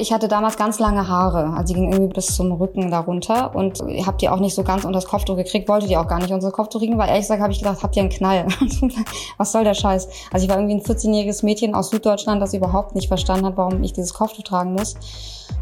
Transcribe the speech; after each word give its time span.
Ich 0.00 0.12
hatte 0.12 0.28
damals 0.28 0.56
ganz 0.56 0.78
lange 0.78 1.08
Haare, 1.08 1.54
also 1.56 1.64
die 1.64 1.74
gingen 1.74 1.92
irgendwie 1.92 2.14
bis 2.14 2.26
zum 2.28 2.52
Rücken 2.52 2.88
darunter 2.88 3.52
und 3.56 3.80
habe 4.06 4.16
die 4.16 4.28
auch 4.28 4.38
nicht 4.38 4.54
so 4.54 4.62
ganz 4.62 4.84
unter 4.84 5.00
das 5.00 5.08
Kopftuch 5.08 5.34
gekriegt, 5.34 5.68
wollte 5.68 5.88
die 5.88 5.96
auch 5.96 6.06
gar 6.06 6.18
nicht 6.18 6.32
unter 6.32 6.46
das 6.46 6.52
Kopftuch 6.52 6.78
kriegen, 6.78 6.96
weil 6.98 7.08
ehrlich 7.08 7.22
gesagt 7.22 7.42
habe 7.42 7.52
ich 7.52 7.58
gedacht, 7.58 7.82
habt 7.82 7.96
ihr 7.96 8.02
einen 8.02 8.10
Knall? 8.10 8.46
Was 9.38 9.50
soll 9.50 9.64
der 9.64 9.74
Scheiß? 9.74 10.08
Also 10.32 10.44
ich 10.44 10.48
war 10.48 10.56
irgendwie 10.56 10.76
ein 10.76 10.82
14-jähriges 10.82 11.44
Mädchen 11.44 11.74
aus 11.74 11.90
Süddeutschland, 11.90 12.40
das 12.40 12.54
überhaupt 12.54 12.94
nicht 12.94 13.08
verstanden 13.08 13.46
hat, 13.46 13.56
warum 13.56 13.82
ich 13.82 13.92
dieses 13.92 14.14
Kopftuch 14.14 14.44
tragen 14.44 14.72
muss. 14.72 14.94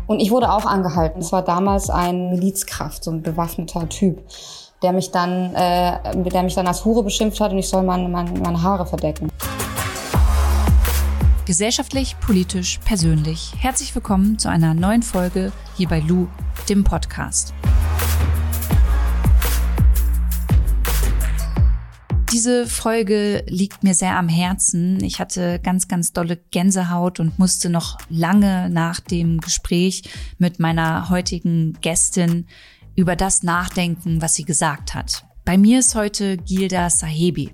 Und 0.07 0.21
ich 0.21 0.31
wurde 0.31 0.53
auch 0.53 0.67
angehalten. 0.67 1.23
Es 1.23 1.33
war 1.33 1.43
damals 1.43 1.89
ein 1.89 2.29
Milizkraft, 2.29 3.05
so 3.05 3.13
ein 3.13 3.23
bewaffneter 3.23 3.89
Typ 3.89 4.23
der 4.83 4.93
mich 4.93 5.11
dann, 5.11 5.55
äh, 5.55 5.99
der 6.15 6.43
mich 6.43 6.55
dann 6.55 6.67
als 6.67 6.85
Hure 6.85 7.03
beschimpft 7.03 7.41
hat 7.41 7.51
und 7.51 7.59
ich 7.59 7.69
soll 7.69 7.83
meine, 7.83 8.11
meine, 8.11 8.39
meine 8.39 8.63
Haare 8.63 8.85
verdecken. 8.85 9.33
Gesellschaftlich, 11.47 12.17
politisch, 12.19 12.81
persönlich. 12.85 13.55
Herzlich 13.57 13.95
willkommen 13.95 14.37
zu 14.37 14.51
einer 14.51 14.75
neuen 14.75 15.05
Folge 15.05 15.53
hier 15.77 15.87
bei 15.87 16.01
Lou, 16.01 16.27
dem 16.69 16.83
Podcast. 16.83 17.55
Diese 22.33 22.67
Folge 22.67 23.45
liegt 23.47 23.85
mir 23.85 23.95
sehr 23.95 24.17
am 24.17 24.29
Herzen. 24.29 25.01
Ich 25.05 25.21
hatte 25.21 25.61
ganz, 25.63 25.87
ganz 25.87 26.13
dolle 26.13 26.37
Gänsehaut 26.51 27.21
und 27.21 27.39
musste 27.39 27.71
noch 27.71 27.99
lange 28.09 28.69
nach 28.69 28.99
dem 28.99 29.41
Gespräch 29.41 30.03
mit 30.39 30.59
meiner 30.59 31.11
heutigen 31.11 31.75
Gästin 31.81 32.49
über 32.97 33.15
das 33.15 33.45
nachdenken, 33.45 34.21
was 34.21 34.35
sie 34.35 34.45
gesagt 34.45 34.95
hat. 34.95 35.25
Bei 35.47 35.57
mir 35.57 35.79
ist 35.79 35.95
heute 35.95 36.39
Gilda 36.39 36.91
Sahebi. 36.91 37.53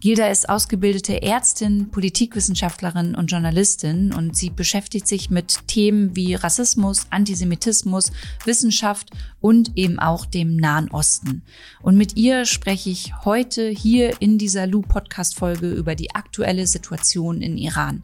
Gilda 0.00 0.26
ist 0.26 0.48
ausgebildete 0.48 1.22
Ärztin, 1.22 1.88
Politikwissenschaftlerin 1.92 3.14
und 3.14 3.30
Journalistin 3.30 4.12
und 4.12 4.36
sie 4.36 4.50
beschäftigt 4.50 5.06
sich 5.06 5.30
mit 5.30 5.68
Themen 5.68 6.16
wie 6.16 6.34
Rassismus, 6.34 7.06
Antisemitismus, 7.10 8.10
Wissenschaft 8.44 9.10
und 9.40 9.76
eben 9.76 10.00
auch 10.00 10.26
dem 10.26 10.56
Nahen 10.56 10.90
Osten. 10.90 11.42
Und 11.80 11.96
mit 11.96 12.16
ihr 12.16 12.46
spreche 12.46 12.90
ich 12.90 13.12
heute 13.24 13.68
hier 13.68 14.20
in 14.20 14.36
dieser 14.36 14.66
Lu-Podcast-Folge 14.66 15.70
über 15.70 15.94
die 15.94 16.12
aktuelle 16.12 16.66
Situation 16.66 17.42
in 17.42 17.56
Iran. 17.56 18.02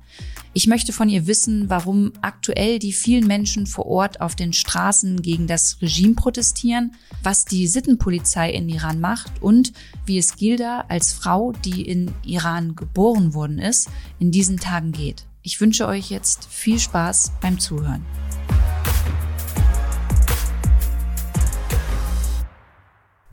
Ich 0.57 0.67
möchte 0.67 0.95
von 0.95 1.11
ihr 1.11 1.27
wissen, 1.27 1.69
warum 1.69 2.15
aktuell 2.23 2.79
die 2.79 2.95
vielen 2.95 3.27
Menschen 3.27 3.67
vor 3.67 3.85
Ort 3.85 4.23
auf 4.23 4.35
den 4.35 4.55
Straßen 4.55 5.21
gegen 5.21 5.47
das 5.47 5.83
Regime 5.83 6.15
protestieren, 6.15 6.95
was 7.23 7.45
die 7.45 7.67
Sittenpolizei 7.67 8.53
in 8.53 8.71
Iran 8.71 8.99
macht 8.99 9.43
und 9.43 9.75
wie 10.07 10.17
es 10.17 10.35
Gilda 10.37 10.87
als 10.89 11.13
Frau, 11.13 11.53
die 11.53 11.83
in 11.83 12.11
Iran 12.25 12.75
geboren 12.75 13.35
worden 13.35 13.59
ist, 13.59 13.91
in 14.19 14.31
diesen 14.31 14.57
Tagen 14.57 14.93
geht. 14.93 15.27
Ich 15.43 15.61
wünsche 15.61 15.87
euch 15.87 16.09
jetzt 16.09 16.47
viel 16.51 16.79
Spaß 16.79 17.33
beim 17.43 17.59
Zuhören. 17.59 18.03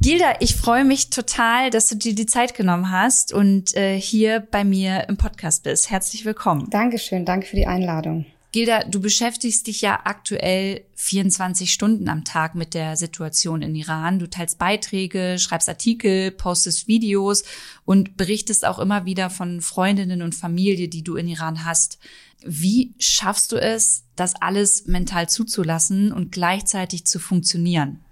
Gilda, 0.03 0.33
ich 0.41 0.57
freue 0.57 0.83
mich 0.83 1.11
total, 1.11 1.69
dass 1.69 1.87
du 1.87 1.95
dir 1.95 2.13
die 2.13 2.25
Zeit 2.25 2.55
genommen 2.55 2.91
hast 2.91 3.31
und 3.31 3.73
äh, 3.77 3.97
hier 3.97 4.41
bei 4.41 4.65
mir 4.65 5.07
im 5.07 5.15
Podcast 5.15 5.63
bist. 5.63 5.89
Herzlich 5.89 6.25
willkommen. 6.25 6.69
Dankeschön, 6.69 7.23
danke 7.23 7.47
für 7.47 7.55
die 7.55 7.67
Einladung. 7.67 8.25
Gilda, 8.51 8.83
du 8.83 8.99
beschäftigst 8.99 9.65
dich 9.65 9.79
ja 9.79 10.01
aktuell 10.03 10.83
24 10.95 11.71
Stunden 11.71 12.09
am 12.09 12.25
Tag 12.25 12.53
mit 12.53 12.73
der 12.73 12.97
Situation 12.97 13.61
in 13.61 13.75
Iran. 13.75 14.19
Du 14.19 14.29
teilst 14.29 14.59
Beiträge, 14.59 15.37
schreibst 15.39 15.69
Artikel, 15.69 16.31
postest 16.31 16.89
Videos 16.89 17.45
und 17.85 18.17
berichtest 18.17 18.65
auch 18.65 18.79
immer 18.79 19.05
wieder 19.05 19.29
von 19.29 19.61
Freundinnen 19.61 20.21
und 20.21 20.35
Familie, 20.35 20.89
die 20.89 21.05
du 21.05 21.15
in 21.15 21.29
Iran 21.29 21.63
hast. 21.63 21.97
Wie 22.45 22.93
schaffst 22.99 23.53
du 23.53 23.55
es, 23.55 24.03
das 24.17 24.35
alles 24.35 24.85
mental 24.85 25.29
zuzulassen 25.29 26.11
und 26.11 26.33
gleichzeitig 26.33 27.05
zu 27.05 27.19
funktionieren? 27.19 28.03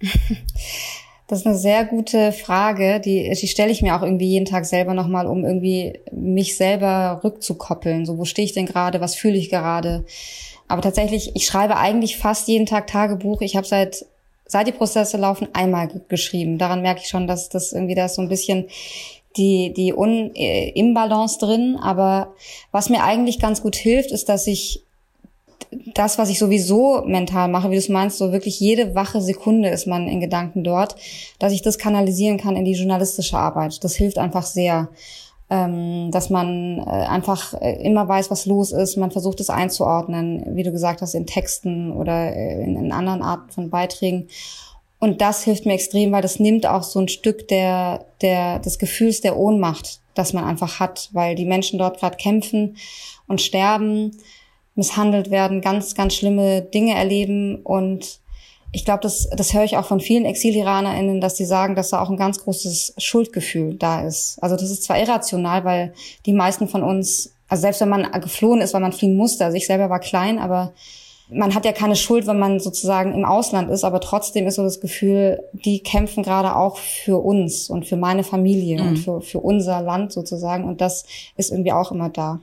Das 1.32 1.40
ist 1.40 1.46
eine 1.46 1.56
sehr 1.56 1.86
gute 1.86 2.30
Frage, 2.30 3.00
die, 3.00 3.30
die 3.30 3.48
stelle 3.48 3.72
ich 3.72 3.80
mir 3.80 3.96
auch 3.96 4.02
irgendwie 4.02 4.26
jeden 4.26 4.44
Tag 4.44 4.66
selber 4.66 4.92
nochmal, 4.92 5.26
um 5.26 5.46
irgendwie 5.46 5.98
mich 6.10 6.58
selber 6.58 7.22
rückzukoppeln. 7.24 8.04
So, 8.04 8.18
wo 8.18 8.26
stehe 8.26 8.44
ich 8.44 8.52
denn 8.52 8.66
gerade, 8.66 9.00
was 9.00 9.14
fühle 9.14 9.38
ich 9.38 9.48
gerade? 9.48 10.04
Aber 10.68 10.82
tatsächlich, 10.82 11.34
ich 11.34 11.46
schreibe 11.46 11.78
eigentlich 11.78 12.18
fast 12.18 12.48
jeden 12.48 12.66
Tag 12.66 12.86
Tagebuch. 12.86 13.40
Ich 13.40 13.56
habe 13.56 13.66
seit 13.66 14.04
seit 14.44 14.66
die 14.66 14.72
Prozesse 14.72 15.16
laufen 15.16 15.48
einmal 15.54 15.88
geschrieben. 16.08 16.58
Daran 16.58 16.82
merke 16.82 17.00
ich 17.02 17.08
schon, 17.08 17.26
dass 17.26 17.48
das 17.48 17.72
irgendwie 17.72 17.94
da 17.94 18.04
ist 18.04 18.16
so 18.16 18.20
ein 18.20 18.28
bisschen 18.28 18.68
die 19.38 19.72
die 19.72 19.94
Un 19.94 20.34
äh, 20.34 20.68
Imbalance 20.74 21.38
drin. 21.38 21.78
Aber 21.80 22.34
was 22.72 22.90
mir 22.90 23.04
eigentlich 23.04 23.38
ganz 23.38 23.62
gut 23.62 23.76
hilft, 23.76 24.12
ist, 24.12 24.28
dass 24.28 24.46
ich 24.46 24.82
das, 25.94 26.18
was 26.18 26.28
ich 26.28 26.38
sowieso 26.38 27.02
mental 27.06 27.48
mache, 27.48 27.70
wie 27.70 27.74
du 27.74 27.78
es 27.78 27.88
meinst, 27.88 28.18
so 28.18 28.32
wirklich 28.32 28.60
jede 28.60 28.94
wache 28.94 29.20
Sekunde 29.20 29.70
ist 29.70 29.86
man 29.86 30.06
in 30.06 30.20
Gedanken 30.20 30.64
dort, 30.64 30.96
dass 31.38 31.52
ich 31.52 31.62
das 31.62 31.78
kanalisieren 31.78 32.38
kann 32.38 32.56
in 32.56 32.64
die 32.64 32.74
journalistische 32.74 33.38
Arbeit. 33.38 33.82
Das 33.82 33.94
hilft 33.94 34.18
einfach 34.18 34.44
sehr, 34.44 34.88
ähm, 35.48 36.10
dass 36.10 36.30
man 36.30 36.78
äh, 36.78 36.90
einfach 36.90 37.54
äh, 37.54 37.82
immer 37.82 38.06
weiß, 38.06 38.30
was 38.30 38.46
los 38.46 38.72
ist. 38.72 38.96
Man 38.96 39.10
versucht 39.10 39.40
es 39.40 39.50
einzuordnen, 39.50 40.44
wie 40.56 40.62
du 40.62 40.72
gesagt 40.72 41.00
hast, 41.00 41.14
in 41.14 41.26
Texten 41.26 41.92
oder 41.92 42.34
äh, 42.36 42.62
in, 42.62 42.76
in 42.76 42.92
anderen 42.92 43.22
Arten 43.22 43.50
von 43.50 43.70
Beiträgen. 43.70 44.28
Und 44.98 45.20
das 45.20 45.42
hilft 45.42 45.66
mir 45.66 45.72
extrem, 45.72 46.12
weil 46.12 46.22
das 46.22 46.38
nimmt 46.38 46.66
auch 46.66 46.82
so 46.82 47.00
ein 47.00 47.08
Stück 47.08 47.48
der, 47.48 48.04
der, 48.20 48.60
des 48.60 48.78
Gefühls 48.78 49.20
der 49.20 49.36
Ohnmacht, 49.36 50.00
das 50.14 50.32
man 50.32 50.44
einfach 50.44 50.78
hat, 50.78 51.08
weil 51.12 51.34
die 51.34 51.46
Menschen 51.46 51.78
dort 51.78 51.98
gerade 51.98 52.16
kämpfen 52.16 52.76
und 53.26 53.40
sterben 53.40 54.12
misshandelt 54.74 55.30
werden, 55.30 55.60
ganz, 55.60 55.94
ganz 55.94 56.14
schlimme 56.14 56.62
Dinge 56.62 56.94
erleben. 56.94 57.56
Und 57.56 58.20
ich 58.72 58.84
glaube, 58.84 59.02
das, 59.02 59.28
das 59.30 59.52
höre 59.52 59.64
ich 59.64 59.76
auch 59.76 59.84
von 59.84 60.00
vielen 60.00 60.24
Exil-IranerInnen, 60.24 61.20
dass 61.20 61.36
sie 61.36 61.44
sagen, 61.44 61.74
dass 61.74 61.90
da 61.90 62.00
auch 62.00 62.10
ein 62.10 62.16
ganz 62.16 62.42
großes 62.42 62.94
Schuldgefühl 62.98 63.74
da 63.74 64.06
ist. 64.06 64.42
Also 64.42 64.56
das 64.56 64.70
ist 64.70 64.84
zwar 64.84 64.98
irrational, 64.98 65.64
weil 65.64 65.92
die 66.24 66.32
meisten 66.32 66.68
von 66.68 66.82
uns, 66.82 67.34
also 67.48 67.60
selbst 67.62 67.80
wenn 67.82 67.90
man 67.90 68.10
geflohen 68.20 68.60
ist, 68.62 68.72
weil 68.72 68.80
man 68.80 68.92
fliehen 68.92 69.16
musste, 69.16 69.44
also 69.44 69.56
ich 69.56 69.66
selber 69.66 69.90
war 69.90 70.00
klein, 70.00 70.38
aber 70.38 70.72
man 71.34 71.54
hat 71.54 71.64
ja 71.64 71.72
keine 71.72 71.96
Schuld, 71.96 72.26
wenn 72.26 72.38
man 72.38 72.60
sozusagen 72.60 73.14
im 73.14 73.24
Ausland 73.24 73.70
ist, 73.70 73.84
aber 73.84 74.00
trotzdem 74.00 74.46
ist 74.46 74.56
so 74.56 74.62
das 74.62 74.80
Gefühl, 74.80 75.42
die 75.52 75.80
kämpfen 75.80 76.22
gerade 76.22 76.56
auch 76.56 76.76
für 76.76 77.22
uns 77.22 77.70
und 77.70 77.86
für 77.86 77.96
meine 77.96 78.24
Familie 78.24 78.82
mhm. 78.82 78.88
und 78.88 78.96
für, 78.96 79.20
für 79.20 79.40
unser 79.40 79.80
Land 79.82 80.12
sozusagen. 80.12 80.64
Und 80.64 80.80
das 80.80 81.04
ist 81.36 81.50
irgendwie 81.50 81.72
auch 81.72 81.90
immer 81.90 82.10
da. 82.10 82.40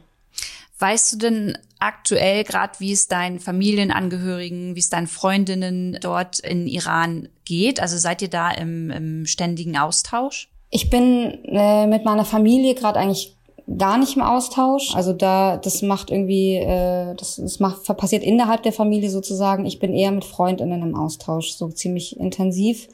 Weißt 0.80 1.14
du 1.14 1.18
denn 1.18 1.58
aktuell 1.80 2.44
gerade, 2.44 2.74
wie 2.80 2.92
es 2.92 3.08
deinen 3.08 3.40
Familienangehörigen, 3.40 4.76
wie 4.76 4.80
es 4.80 4.90
deinen 4.90 5.08
Freundinnen 5.08 5.98
dort 6.02 6.40
in 6.40 6.68
Iran 6.68 7.30
geht? 7.46 7.80
Also 7.80 7.98
seid 7.98 8.22
ihr 8.22 8.30
da 8.30 8.52
im, 8.52 8.92
im 8.92 9.26
ständigen 9.26 9.78
Austausch? 9.78 10.50
Ich 10.70 10.90
bin 10.90 11.44
äh, 11.46 11.88
mit 11.88 12.06
meiner 12.06 12.26
Familie 12.26 12.76
gerade 12.76 13.00
eigentlich 13.00 13.36
gar 13.78 13.98
nicht 13.98 14.16
im 14.16 14.22
Austausch. 14.22 14.96
Also 14.96 15.14
da, 15.14 15.58
das 15.58 15.82
macht 15.82 16.12
irgendwie, 16.12 16.56
äh, 16.56 17.16
das, 17.16 17.38
das 17.38 17.60
macht, 17.60 17.84
passiert 17.98 18.24
innerhalb 18.24 18.64
der 18.64 18.74
Familie 18.74 19.10
sozusagen. 19.10 19.66
Ich 19.66 19.80
bin 19.80 19.94
eher 19.94 20.12
mit 20.12 20.26
Freundinnen 20.26 20.82
im 20.82 20.96
Austausch, 20.96 21.52
so 21.52 21.70
ziemlich 21.70 22.20
intensiv. 22.20 22.88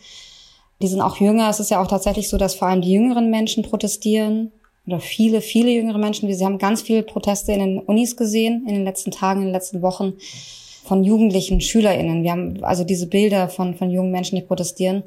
Die 0.82 0.88
sind 0.88 1.02
auch 1.02 1.18
jünger. 1.18 1.50
Es 1.50 1.60
ist 1.60 1.72
ja 1.72 1.82
auch 1.82 1.88
tatsächlich 1.88 2.30
so, 2.30 2.38
dass 2.38 2.56
vor 2.56 2.68
allem 2.68 2.82
die 2.82 2.92
jüngeren 2.92 3.30
Menschen 3.30 3.64
protestieren 3.64 4.52
oder 4.88 5.00
viele, 5.00 5.42
viele 5.42 5.72
jüngere 5.72 5.98
Menschen. 5.98 6.30
Wir 6.30 6.38
haben 6.46 6.58
ganz 6.58 6.82
viele 6.82 7.04
Proteste 7.04 7.52
in 7.52 7.60
den 7.60 7.80
Unis 7.80 8.16
gesehen 8.16 8.66
in 8.68 8.76
den 8.76 8.84
letzten 8.84 9.12
Tagen, 9.12 9.42
in 9.42 9.48
den 9.48 9.54
letzten 9.54 9.82
Wochen 9.82 10.14
von 10.84 11.04
Jugendlichen, 11.04 11.62
SchülerInnen. 11.62 12.24
Wir 12.24 12.32
haben 12.32 12.64
also 12.64 12.84
diese 12.84 13.08
Bilder 13.08 13.50
von, 13.50 13.76
von 13.76 13.90
jungen 13.90 14.12
Menschen, 14.12 14.36
die 14.36 14.44
protestieren. 14.44 15.04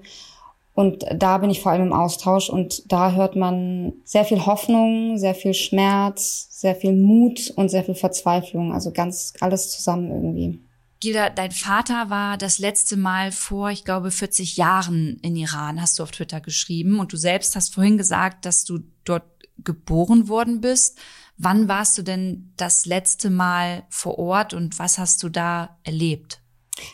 Und 0.75 1.05
da 1.13 1.39
bin 1.39 1.51
ich 1.51 1.61
vor 1.61 1.73
allem 1.73 1.89
im 1.89 1.93
Austausch 1.93 2.49
und 2.51 2.93
da 2.93 3.13
hört 3.13 3.35
man 3.35 3.95
sehr 4.05 4.25
viel 4.25 4.47
Hoffnung, 4.47 5.19
sehr 5.19 5.35
viel 5.35 5.55
Schmerz, 5.55 6.47
sehr 6.51 6.77
viel 6.77 6.93
Mut 6.93 7.53
und 7.57 7.69
sehr 7.69 7.83
viel 7.83 7.97
Verzweiflung. 7.97 8.73
Also 8.73 8.93
ganz 8.93 9.33
alles 9.41 9.71
zusammen 9.71 10.11
irgendwie. 10.11 10.61
Gilda, 11.01 11.31
dein 11.31 11.53
Vater 11.53 12.11
war 12.11 12.39
das 12.39 12.59
letzte 12.59 12.97
Mal 12.97 13.31
vor, 13.33 13.71
ich 13.71 13.85
glaube, 13.85 14.11
40 14.11 14.57
Jahren 14.57 15.19
in 15.23 15.37
Iran, 15.37 15.81
hast 15.81 15.99
du 15.99 16.03
auf 16.03 16.11
Twitter 16.11 16.41
geschrieben. 16.41 16.99
Und 16.99 17.13
du 17.13 17.17
selbst 17.17 17.55
hast 17.57 17.75
vorhin 17.75 17.99
gesagt, 17.99 18.45
dass 18.45 18.65
du 18.65 18.81
dort 19.05 19.25
geboren 19.65 20.29
worden 20.29 20.61
bist. 20.61 20.99
Wann 21.37 21.69
warst 21.69 21.97
du 21.99 22.03
denn 22.03 22.53
das 22.57 22.85
letzte 22.87 23.31
Mal 23.31 23.85
vor 23.89 24.19
Ort 24.19 24.55
und 24.55 24.79
was 24.79 24.99
hast 24.99 25.23
du 25.23 25.29
da 25.29 25.77
erlebt? 25.85 26.41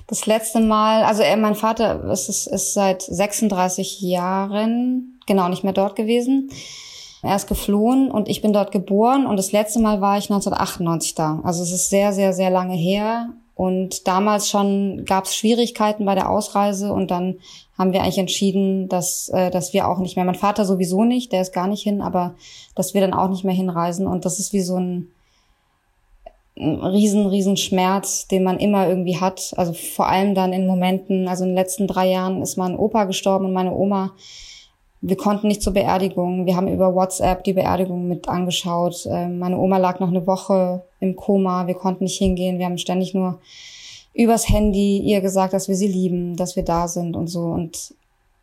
Das 0.07 0.27
letzte 0.27 0.61
Mal, 0.61 1.05
also 1.05 1.23
er, 1.23 1.37
mein 1.37 1.55
Vater 1.55 2.05
ist, 2.11 2.29
ist, 2.29 2.47
ist 2.47 2.75
seit 2.75 3.03
36 3.03 4.01
Jahren 4.01 5.19
genau 5.27 5.49
nicht 5.49 5.65
mehr 5.65 5.73
dort 5.73 5.97
gewesen. 5.97 6.51
Er 7.23 7.37
ist 7.37 7.49
geflohen 7.49 8.11
und 8.11 8.29
ich 8.29 8.43
bin 8.43 8.53
dort 8.53 8.71
geboren 8.71 9.27
und 9.27 9.37
das 9.39 9.53
letzte 9.53 9.81
Mal 9.81 10.03
war 10.03 10.19
ich 10.19 10.25
1998 10.25 11.15
da. 11.15 11.41
Also 11.43 11.63
es 11.63 11.73
ist 11.73 11.89
sehr, 11.89 12.13
sehr, 12.13 12.35
sehr 12.35 12.51
lange 12.51 12.75
her. 12.75 13.31
Und 13.55 14.09
damals 14.09 14.51
schon 14.51 15.05
gab 15.07 15.25
es 15.25 15.37
Schwierigkeiten 15.37 16.05
bei 16.05 16.15
der 16.15 16.29
Ausreise 16.29 16.93
und 16.93 17.11
dann 17.11 17.39
haben 17.77 17.93
wir 17.93 18.03
eigentlich 18.03 18.19
entschieden, 18.19 18.89
dass, 18.89 19.29
äh, 19.31 19.51
dass 19.51 19.73
wir 19.73 19.89
auch 19.89 19.99
nicht 19.99 20.17
mehr, 20.17 20.25
mein 20.25 20.35
Vater 20.35 20.65
sowieso 20.65 21.05
nicht, 21.05 21.33
der 21.33 21.43
ist 21.43 21.53
gar 21.53 21.67
nicht 21.67 21.83
hin, 21.83 22.01
aber 22.01 22.35
dass 22.75 22.95
wir 22.95 23.01
dann 23.01 23.15
auch 23.15 23.29
nicht 23.29 23.45
mehr 23.45 23.55
hinreisen. 23.55 24.07
Und 24.07 24.25
das 24.25 24.39
ist 24.39 24.53
wie 24.53 24.61
so 24.61 24.77
ein, 24.77 25.09
ein 26.57 26.77
riesen, 26.85 27.27
riesen 27.27 27.57
Schmerz, 27.57 28.29
den 28.29 28.45
man 28.45 28.59
immer 28.59 28.89
irgendwie 28.89 29.17
hat. 29.17 29.55
Also 29.57 29.73
vor 29.73 30.09
allem 30.09 30.35
dann 30.35 30.53
in 30.53 30.67
Momenten, 30.67 31.27
also 31.27 31.43
in 31.43 31.51
den 31.51 31.57
letzten 31.57 31.89
drei 31.89 32.09
Jahren 32.09 32.43
ist 32.43 32.57
mein 32.57 32.77
Opa 32.77 33.05
gestorben 33.05 33.47
und 33.47 33.53
meine 33.53 33.75
Oma. 33.75 34.13
Wir 35.01 35.17
konnten 35.17 35.49
nicht 35.49 35.61
zur 35.61 35.75
Beerdigung. 35.75 36.47
Wir 36.47 36.57
haben 36.57 36.69
über 36.69 36.95
WhatsApp 36.95 37.45
die 37.45 37.53
Beerdigung 37.53 38.09
mit 38.09 38.29
angeschaut. 38.29 39.07
Ähm, 39.11 39.39
meine 39.39 39.59
Oma 39.59 39.79
lag 39.79 39.99
noch 39.99 40.09
eine 40.09 40.27
Woche 40.27 40.83
im 41.01 41.17
Koma. 41.17 41.67
Wir 41.67 41.75
konnten 41.75 42.05
nicht 42.05 42.19
hingehen. 42.19 42.59
Wir 42.59 42.67
haben 42.67 42.79
ständig 42.79 43.15
nur 43.15 43.41
übers 44.15 44.49
Handy 44.49 44.99
ihr 44.99 45.21
gesagt, 45.21 45.53
dass 45.53 45.69
wir 45.69 45.75
sie 45.75 45.89
lieben, 45.89 46.37
dass 46.37 46.57
wir 46.57 46.63
da 46.63 46.89
sind 46.89 47.17
und 47.17 47.27
so. 47.27 47.47
Und 47.47 47.95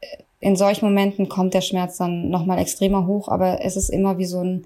äh, 0.01 0.05
in 0.39 0.55
solchen 0.55 0.85
Momenten 0.85 1.29
kommt 1.29 1.53
der 1.53 1.61
Schmerz 1.61 1.97
dann 1.97 2.29
nochmal 2.29 2.59
extremer 2.59 3.07
hoch, 3.07 3.29
aber 3.29 3.63
es 3.63 3.77
ist 3.77 3.89
immer 3.89 4.17
wie 4.17 4.25
so 4.25 4.39
ein, 4.39 4.65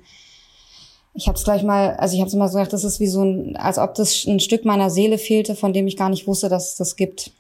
ich 1.14 1.28
habe 1.28 1.38
es 1.38 1.44
gleich 1.44 1.64
mal, 1.64 1.96
also 1.96 2.16
ich 2.16 2.22
habe 2.22 2.28
es 2.28 2.34
immer 2.34 2.50
so 2.50 2.64
das 2.64 2.84
ist 2.84 3.00
wie 3.00 3.08
so 3.08 3.24
ein, 3.24 3.56
als 3.56 3.78
ob 3.78 3.94
das 3.94 4.26
ein 4.26 4.40
Stück 4.40 4.66
meiner 4.66 4.90
Seele 4.90 5.18
fehlte, 5.18 5.56
von 5.56 5.74
dem 5.74 5.88
ich 5.88 5.96
gar 5.96 6.10
nicht 6.10 6.28
wusste, 6.28 6.50
dass 6.50 6.70
es 6.72 6.76
das 6.76 6.96
gibt, 6.96 7.32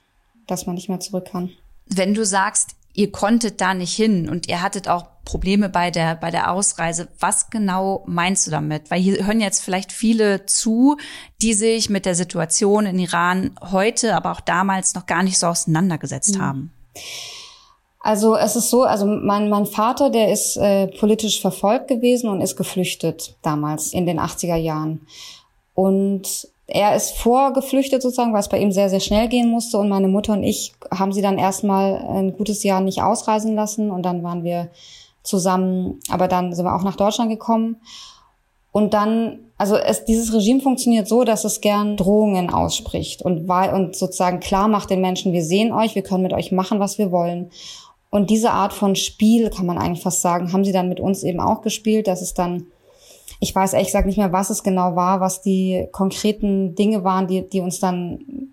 dass 0.47 0.65
man 0.65 0.75
nicht 0.75 0.87
mehr 0.87 0.99
zurück 0.99 1.25
kann. 1.31 1.49
Wenn 1.87 2.13
du 2.13 2.25
sagst, 2.25 2.75
ihr 2.93 3.11
konntet 3.11 3.61
da 3.61 3.73
nicht 3.73 3.95
hin 3.95 4.29
und 4.29 4.47
ihr 4.47 4.61
hattet 4.61 4.87
auch 4.87 5.05
Probleme 5.25 5.69
bei 5.69 5.91
der, 5.91 6.15
bei 6.15 6.31
der 6.31 6.51
Ausreise. 6.51 7.07
Was 7.19 7.49
genau 7.49 8.03
meinst 8.05 8.47
du 8.47 8.51
damit? 8.51 8.89
Weil 8.89 9.01
hier 9.01 9.25
hören 9.25 9.41
jetzt 9.41 9.63
vielleicht 9.63 9.91
viele 9.91 10.45
zu, 10.45 10.97
die 11.41 11.53
sich 11.53 11.89
mit 11.89 12.05
der 12.05 12.15
Situation 12.15 12.85
in 12.85 12.99
Iran 12.99 13.51
heute, 13.71 14.15
aber 14.15 14.31
auch 14.31 14.41
damals 14.41 14.93
noch 14.93 15.05
gar 15.05 15.23
nicht 15.23 15.39
so 15.39 15.47
auseinandergesetzt 15.47 16.37
mhm. 16.37 16.41
haben. 16.41 16.73
Also 17.99 18.35
es 18.35 18.55
ist 18.55 18.69
so, 18.69 18.83
also 18.83 19.07
mein, 19.07 19.49
mein 19.49 19.65
Vater, 19.65 20.11
der 20.11 20.31
ist 20.31 20.57
äh, 20.57 20.87
politisch 20.87 21.41
verfolgt 21.41 21.87
gewesen 21.87 22.29
und 22.29 22.39
ist 22.39 22.55
geflüchtet 22.55 23.35
damals 23.41 23.93
in 23.93 24.05
den 24.05 24.19
80er 24.19 24.55
Jahren. 24.55 25.07
Und 25.73 26.47
er 26.67 26.95
ist 26.95 27.17
vorgeflüchtet 27.17 28.01
sozusagen, 28.01 28.33
weil 28.33 28.41
es 28.41 28.49
bei 28.49 28.59
ihm 28.59 28.71
sehr, 28.71 28.89
sehr 28.89 28.99
schnell 28.99 29.27
gehen 29.27 29.49
musste. 29.49 29.77
Und 29.77 29.89
meine 29.89 30.07
Mutter 30.07 30.33
und 30.33 30.43
ich 30.43 30.73
haben 30.91 31.13
sie 31.13 31.21
dann 31.21 31.37
erstmal 31.37 31.97
ein 31.97 32.37
gutes 32.37 32.63
Jahr 32.63 32.81
nicht 32.81 33.01
ausreisen 33.01 33.55
lassen. 33.55 33.91
Und 33.91 34.03
dann 34.03 34.23
waren 34.23 34.43
wir 34.43 34.69
zusammen, 35.25 35.99
aber 36.09 36.27
dann 36.27 36.53
sind 36.53 36.65
wir 36.65 36.75
auch 36.75 36.83
nach 36.83 36.95
Deutschland 36.95 37.29
gekommen. 37.29 37.77
Und 38.71 38.93
dann, 38.93 39.39
also 39.57 39.77
es, 39.77 40.05
dieses 40.05 40.33
Regime 40.33 40.61
funktioniert 40.61 41.07
so, 41.07 41.23
dass 41.23 41.45
es 41.45 41.61
gern 41.61 41.95
Drohungen 41.95 42.49
ausspricht 42.49 43.21
und, 43.21 43.49
und 43.49 43.95
sozusagen 43.95 44.39
klar 44.39 44.67
macht 44.67 44.89
den 44.89 45.01
Menschen, 45.01 45.33
wir 45.33 45.43
sehen 45.43 45.71
euch, 45.71 45.95
wir 45.95 46.01
können 46.01 46.23
mit 46.23 46.33
euch 46.33 46.51
machen, 46.51 46.79
was 46.79 46.97
wir 46.97 47.11
wollen. 47.11 47.51
Und 48.09 48.29
diese 48.29 48.51
Art 48.51 48.73
von 48.73 48.95
Spiel, 48.95 49.49
kann 49.49 49.65
man 49.65 49.77
eigentlich 49.77 50.03
fast 50.03 50.21
sagen, 50.21 50.51
haben 50.53 50.65
sie 50.65 50.71
dann 50.71 50.89
mit 50.89 50.99
uns 50.99 51.23
eben 51.23 51.39
auch 51.39 51.61
gespielt, 51.61 52.07
dass 52.07 52.21
es 52.21 52.33
dann, 52.33 52.67
ich 53.39 53.53
weiß 53.53 53.73
ehrlich 53.73 53.87
gesagt 53.87 54.07
nicht 54.07 54.17
mehr, 54.17 54.33
was 54.33 54.49
es 54.49 54.63
genau 54.63 54.95
war, 54.95 55.21
was 55.21 55.41
die 55.41 55.87
konkreten 55.91 56.75
Dinge 56.75 57.03
waren, 57.03 57.27
die, 57.27 57.47
die 57.47 57.61
uns 57.61 57.79
dann 57.79 58.49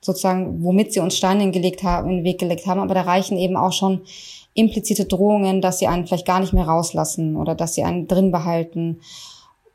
sozusagen, 0.00 0.62
womit 0.62 0.92
sie 0.92 1.00
uns 1.00 1.16
Steine 1.16 1.50
gelegt 1.50 1.82
haben, 1.82 2.08
in 2.08 2.16
den 2.16 2.24
Weg 2.24 2.38
gelegt 2.38 2.66
haben, 2.66 2.80
aber 2.80 2.94
da 2.94 3.02
reichen 3.02 3.36
eben 3.36 3.56
auch 3.56 3.72
schon 3.72 4.02
implizite 4.56 5.04
Drohungen, 5.04 5.60
dass 5.60 5.78
sie 5.78 5.86
einen 5.86 6.06
vielleicht 6.06 6.26
gar 6.26 6.40
nicht 6.40 6.52
mehr 6.52 6.66
rauslassen 6.66 7.36
oder 7.36 7.54
dass 7.54 7.74
sie 7.74 7.84
einen 7.84 8.08
drin 8.08 8.32
behalten. 8.32 9.00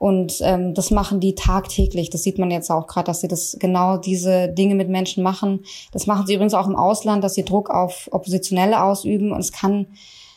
Und 0.01 0.39
ähm, 0.42 0.74
das 0.74 0.89
machen 0.89 1.19
die 1.19 1.36
tagtäglich. 1.36 2.10
Das 2.10 2.24
sieht 2.24 2.39
man 2.39 2.50
jetzt 2.50 2.72
auch 2.72 2.88
gerade, 2.88 3.06
dass 3.06 3.22
sie 3.22 3.28
das 3.28 3.56
genau 3.60 3.98
diese 3.98 4.50
Dinge 4.50 4.74
mit 4.74 4.89
Menschen 4.89 5.22
machen. 5.22 5.63
Das 5.92 6.07
machen 6.07 6.25
sie 6.25 6.33
übrigens 6.33 6.56
auch 6.56 6.68
im 6.68 6.75
Ausland, 6.75 7.24
dass 7.24 7.36
sie 7.36 7.45
Druck 7.45 7.69
auf 7.69 8.10
Oppositionelle 8.12 8.83
ausüben. 8.83 9.31
Und 9.31 9.42
es 9.42 9.51
kann, 9.51 9.86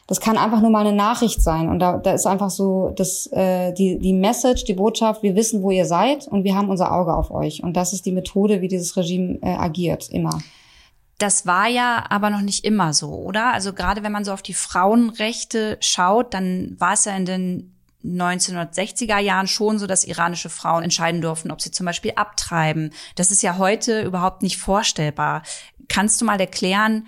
das 0.06 0.20
kann 0.20 0.36
einfach 0.36 0.60
nur 0.60 0.68
mal 0.68 0.86
eine 0.86 0.94
Nachricht 0.94 1.40
sein. 1.40 1.70
Und 1.70 1.78
da, 1.78 1.96
da 1.96 2.12
ist 2.12 2.26
einfach 2.26 2.50
so 2.50 2.92
das, 2.94 3.26
äh, 3.32 3.72
die, 3.72 3.98
die 3.98 4.12
Message, 4.12 4.64
die 4.64 4.74
Botschaft, 4.74 5.22
wir 5.22 5.34
wissen, 5.34 5.62
wo 5.62 5.70
ihr 5.70 5.86
seid 5.86 6.28
und 6.28 6.44
wir 6.44 6.54
haben 6.54 6.68
unser 6.68 6.92
Auge 6.92 7.16
auf 7.16 7.30
euch. 7.30 7.62
Und 7.62 7.74
das 7.74 7.94
ist 7.94 8.04
die 8.04 8.12
Methode, 8.12 8.60
wie 8.60 8.68
dieses 8.68 8.98
Regime 8.98 9.38
äh, 9.40 9.54
agiert, 9.54 10.10
immer. 10.10 10.40
Das 11.24 11.46
war 11.46 11.68
ja 11.68 12.04
aber 12.10 12.28
noch 12.28 12.42
nicht 12.42 12.66
immer 12.66 12.92
so, 12.92 13.08
oder? 13.08 13.54
Also 13.54 13.72
gerade 13.72 14.02
wenn 14.02 14.12
man 14.12 14.26
so 14.26 14.32
auf 14.34 14.42
die 14.42 14.52
Frauenrechte 14.52 15.78
schaut, 15.80 16.34
dann 16.34 16.76
war 16.78 16.92
es 16.92 17.06
ja 17.06 17.16
in 17.16 17.24
den 17.24 17.74
1960er 18.04 19.18
Jahren 19.20 19.46
schon 19.46 19.78
so, 19.78 19.86
dass 19.86 20.04
iranische 20.04 20.50
Frauen 20.50 20.82
entscheiden 20.82 21.22
durften, 21.22 21.50
ob 21.50 21.62
sie 21.62 21.70
zum 21.70 21.86
Beispiel 21.86 22.12
abtreiben. 22.16 22.92
Das 23.14 23.30
ist 23.30 23.42
ja 23.42 23.56
heute 23.56 24.02
überhaupt 24.02 24.42
nicht 24.42 24.58
vorstellbar. 24.58 25.44
Kannst 25.88 26.20
du 26.20 26.26
mal 26.26 26.38
erklären, 26.38 27.06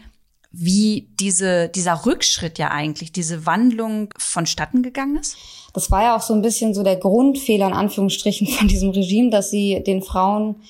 wie 0.50 1.10
diese, 1.20 1.68
dieser 1.68 2.06
Rückschritt 2.06 2.58
ja 2.58 2.70
eigentlich, 2.70 3.12
diese 3.12 3.44
Wandlung 3.44 4.14
vonstatten 4.16 4.82
gegangen 4.82 5.16
ist? 5.16 5.36
Das 5.74 5.90
war 5.90 6.04
ja 6.04 6.16
auch 6.16 6.22
so 6.22 6.32
ein 6.32 6.40
bisschen 6.40 6.72
so 6.72 6.82
der 6.82 6.96
Grundfehler 6.96 7.66
in 7.66 7.74
Anführungsstrichen 7.74 8.46
von 8.58 8.66
diesem 8.66 8.92
Regime, 8.92 9.28
dass 9.28 9.50
sie 9.50 9.84
den 9.86 10.00
Frauen 10.00 10.62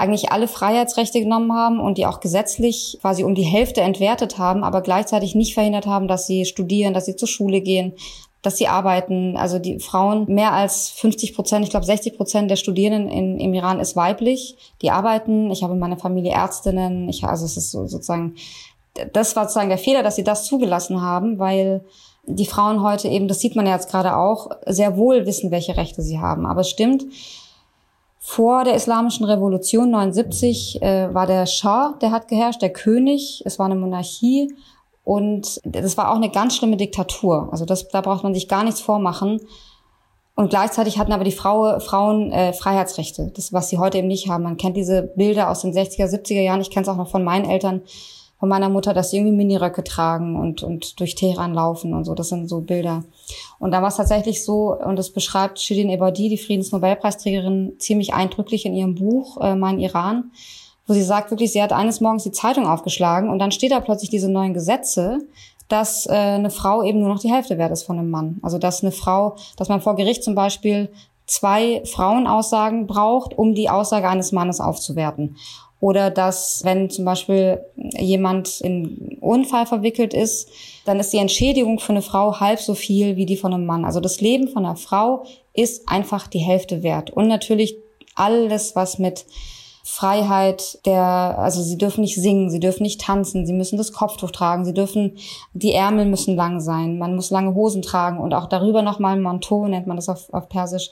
eigentlich 0.00 0.32
alle 0.32 0.48
Freiheitsrechte 0.48 1.20
genommen 1.20 1.52
haben 1.52 1.78
und 1.78 1.98
die 1.98 2.06
auch 2.06 2.20
gesetzlich 2.20 2.98
quasi 3.00 3.22
um 3.22 3.34
die 3.34 3.42
Hälfte 3.42 3.82
entwertet 3.82 4.38
haben, 4.38 4.64
aber 4.64 4.80
gleichzeitig 4.80 5.34
nicht 5.34 5.54
verhindert 5.54 5.86
haben, 5.86 6.08
dass 6.08 6.26
sie 6.26 6.46
studieren, 6.46 6.94
dass 6.94 7.04
sie 7.04 7.16
zur 7.16 7.28
Schule 7.28 7.60
gehen, 7.60 7.92
dass 8.40 8.56
sie 8.56 8.66
arbeiten. 8.66 9.36
Also 9.36 9.58
die 9.58 9.78
Frauen, 9.78 10.24
mehr 10.26 10.52
als 10.52 10.88
50 10.88 11.34
Prozent, 11.34 11.64
ich 11.64 11.70
glaube 11.70 11.84
60 11.84 12.16
Prozent 12.16 12.50
der 12.50 12.56
Studierenden 12.56 13.08
in, 13.10 13.38
im 13.38 13.52
Iran 13.52 13.78
ist 13.78 13.94
weiblich. 13.94 14.56
Die 14.80 14.90
arbeiten. 14.90 15.50
Ich 15.50 15.62
habe 15.62 15.74
in 15.74 15.78
meiner 15.78 15.98
Familie 15.98 16.32
Ärztinnen. 16.32 17.08
Ich, 17.10 17.22
also 17.22 17.44
es 17.44 17.58
ist 17.58 17.70
so, 17.70 17.86
sozusagen, 17.86 18.36
das 19.12 19.36
war 19.36 19.44
sozusagen 19.44 19.68
der 19.68 19.78
Fehler, 19.78 20.02
dass 20.02 20.16
sie 20.16 20.24
das 20.24 20.46
zugelassen 20.46 21.02
haben, 21.02 21.38
weil 21.38 21.84
die 22.24 22.46
Frauen 22.46 22.82
heute 22.82 23.08
eben, 23.08 23.28
das 23.28 23.40
sieht 23.40 23.56
man 23.56 23.66
ja 23.66 23.74
jetzt 23.74 23.90
gerade 23.90 24.16
auch, 24.16 24.50
sehr 24.66 24.96
wohl 24.96 25.26
wissen, 25.26 25.50
welche 25.50 25.76
Rechte 25.76 26.00
sie 26.00 26.18
haben. 26.18 26.46
Aber 26.46 26.62
es 26.62 26.70
stimmt, 26.70 27.04
vor 28.22 28.64
der 28.64 28.74
Islamischen 28.74 29.24
Revolution 29.24 29.90
79 29.90 30.82
äh, 30.82 31.12
war 31.12 31.26
der 31.26 31.46
Schah, 31.46 31.94
der 32.02 32.10
hat 32.10 32.28
geherrscht, 32.28 32.60
der 32.60 32.70
König. 32.70 33.42
Es 33.46 33.58
war 33.58 33.64
eine 33.64 33.76
Monarchie 33.76 34.54
und 35.04 35.58
das 35.64 35.96
war 35.96 36.10
auch 36.10 36.16
eine 36.16 36.28
ganz 36.28 36.54
schlimme 36.54 36.76
Diktatur. 36.76 37.48
Also 37.50 37.64
das, 37.64 37.88
da 37.88 38.02
braucht 38.02 38.22
man 38.22 38.34
sich 38.34 38.46
gar 38.46 38.62
nichts 38.62 38.82
vormachen. 38.82 39.40
Und 40.36 40.50
gleichzeitig 40.50 40.98
hatten 40.98 41.12
aber 41.12 41.24
die 41.24 41.32
Frau, 41.32 41.80
Frauen 41.80 42.30
äh, 42.30 42.52
Freiheitsrechte, 42.52 43.32
das 43.34 43.54
was 43.54 43.70
sie 43.70 43.78
heute 43.78 43.98
eben 43.98 44.08
nicht 44.08 44.28
haben. 44.28 44.44
Man 44.44 44.58
kennt 44.58 44.76
diese 44.76 45.02
Bilder 45.02 45.50
aus 45.50 45.62
den 45.62 45.72
60er, 45.72 46.06
70er 46.06 46.42
Jahren. 46.42 46.60
Ich 46.60 46.70
kenne 46.70 46.82
es 46.82 46.88
auch 46.88 46.96
noch 46.96 47.10
von 47.10 47.24
meinen 47.24 47.48
Eltern, 47.48 47.82
von 48.40 48.48
meiner 48.48 48.68
Mutter, 48.68 48.94
dass 48.94 49.10
sie 49.10 49.18
irgendwie 49.18 49.36
Miniröcke 49.36 49.84
tragen 49.84 50.34
und, 50.34 50.62
und 50.62 50.98
durch 50.98 51.14
Teheran 51.14 51.54
laufen 51.54 51.94
und 51.94 52.04
so. 52.04 52.14
Das 52.14 52.30
sind 52.30 52.48
so 52.48 52.62
Bilder. 52.62 53.04
Und 53.58 53.70
da 53.70 53.82
war 53.82 53.88
es 53.88 53.96
tatsächlich 53.96 54.44
so, 54.44 54.74
und 54.74 54.96
das 54.96 55.10
beschreibt 55.10 55.60
Shirin 55.60 55.90
Ebadi, 55.90 56.28
die 56.28 56.38
Friedensnobelpreisträgerin, 56.38 57.74
ziemlich 57.78 58.14
eindrücklich 58.14 58.66
in 58.66 58.74
ihrem 58.74 58.96
Buch 58.96 59.40
äh, 59.40 59.54
Mein 59.54 59.78
Iran 59.78 60.32
wo 60.90 60.94
sie 60.94 61.04
sagt 61.04 61.30
wirklich, 61.30 61.52
sie 61.52 61.62
hat 61.62 61.72
eines 61.72 62.00
Morgens 62.00 62.24
die 62.24 62.32
Zeitung 62.32 62.66
aufgeschlagen 62.66 63.30
und 63.30 63.38
dann 63.38 63.52
steht 63.52 63.70
da 63.70 63.78
plötzlich 63.78 64.10
diese 64.10 64.28
neuen 64.28 64.54
Gesetze, 64.54 65.20
dass 65.68 66.06
äh, 66.06 66.10
eine 66.10 66.50
Frau 66.50 66.82
eben 66.82 66.98
nur 66.98 67.10
noch 67.10 67.20
die 67.20 67.30
Hälfte 67.32 67.58
wert 67.58 67.70
ist 67.70 67.84
von 67.84 67.96
einem 67.96 68.10
Mann. 68.10 68.40
Also 68.42 68.58
dass 68.58 68.82
eine 68.82 68.90
Frau, 68.90 69.36
dass 69.56 69.68
man 69.68 69.80
vor 69.80 69.94
Gericht 69.94 70.24
zum 70.24 70.34
Beispiel 70.34 70.90
zwei 71.26 71.82
Frauenaussagen 71.84 72.88
braucht, 72.88 73.38
um 73.38 73.54
die 73.54 73.70
Aussage 73.70 74.08
eines 74.08 74.32
Mannes 74.32 74.60
aufzuwerten. 74.60 75.36
Oder 75.80 76.10
dass, 76.10 76.62
wenn 76.62 76.90
zum 76.90 77.06
Beispiel 77.06 77.64
jemand 77.98 78.60
in 78.60 79.18
Unfall 79.20 79.64
verwickelt 79.64 80.12
ist, 80.12 80.48
dann 80.84 81.00
ist 81.00 81.12
die 81.12 81.18
Entschädigung 81.18 81.80
für 81.80 81.92
eine 81.92 82.02
Frau 82.02 82.38
halb 82.38 82.60
so 82.60 82.74
viel 82.74 83.16
wie 83.16 83.26
die 83.26 83.36
von 83.36 83.54
einem 83.54 83.64
Mann. 83.64 83.86
Also 83.86 84.00
das 84.00 84.20
Leben 84.20 84.48
von 84.48 84.66
einer 84.66 84.76
Frau 84.76 85.24
ist 85.54 85.88
einfach 85.88 86.26
die 86.26 86.38
Hälfte 86.38 86.82
wert. 86.82 87.10
Und 87.10 87.28
natürlich 87.28 87.76
alles, 88.14 88.76
was 88.76 88.98
mit 88.98 89.24
Freiheit 89.82 90.78
der, 90.84 91.02
also 91.38 91.62
sie 91.62 91.78
dürfen 91.78 92.02
nicht 92.02 92.14
singen, 92.14 92.50
sie 92.50 92.60
dürfen 92.60 92.82
nicht 92.82 93.00
tanzen, 93.00 93.46
sie 93.46 93.52
müssen 93.52 93.78
das 93.78 93.92
Kopftuch 93.92 94.30
tragen, 94.30 94.64
sie 94.64 94.74
dürfen, 94.74 95.16
die 95.54 95.72
Ärmel 95.72 96.04
müssen 96.04 96.36
lang 96.36 96.60
sein, 96.60 96.98
man 96.98 97.16
muss 97.16 97.30
lange 97.30 97.54
Hosen 97.54 97.82
tragen 97.82 98.18
und 98.18 98.34
auch 98.34 98.46
darüber 98.46 98.82
nochmal 98.82 99.16
ein 99.16 99.22
Manteau, 99.22 99.66
nennt 99.66 99.86
man 99.86 99.96
das 99.96 100.08
auf, 100.08 100.32
auf 100.32 100.48
Persisch. 100.48 100.90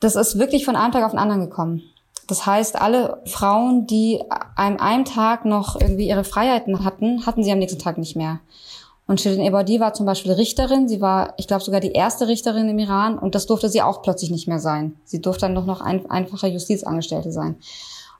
Das 0.00 0.16
ist 0.16 0.38
wirklich 0.38 0.64
von 0.64 0.76
einem 0.76 0.92
Tag 0.92 1.04
auf 1.04 1.12
den 1.12 1.18
anderen 1.18 1.42
gekommen. 1.42 1.82
Das 2.30 2.46
heißt, 2.46 2.80
alle 2.80 3.20
Frauen, 3.26 3.88
die 3.88 4.22
an 4.54 4.78
einem 4.78 5.04
Tag 5.04 5.44
noch 5.44 5.80
irgendwie 5.80 6.08
ihre 6.08 6.22
Freiheiten 6.22 6.84
hatten, 6.84 7.26
hatten 7.26 7.42
sie 7.42 7.50
am 7.50 7.58
nächsten 7.58 7.80
Tag 7.80 7.98
nicht 7.98 8.14
mehr. 8.14 8.38
Und 9.08 9.20
Shirin 9.20 9.40
Ebadi 9.40 9.80
war 9.80 9.94
zum 9.94 10.06
Beispiel 10.06 10.30
Richterin. 10.30 10.86
Sie 10.86 11.00
war, 11.00 11.34
ich 11.38 11.48
glaube, 11.48 11.64
sogar 11.64 11.80
die 11.80 11.90
erste 11.90 12.28
Richterin 12.28 12.68
im 12.68 12.78
Iran. 12.78 13.18
Und 13.18 13.34
das 13.34 13.46
durfte 13.46 13.68
sie 13.68 13.82
auch 13.82 14.02
plötzlich 14.02 14.30
nicht 14.30 14.46
mehr 14.46 14.60
sein. 14.60 14.94
Sie 15.02 15.20
durfte 15.20 15.40
dann 15.40 15.56
doch 15.56 15.66
noch 15.66 15.80
ein, 15.80 16.08
einfache 16.08 16.46
Justizangestellte 16.46 17.32
sein. 17.32 17.56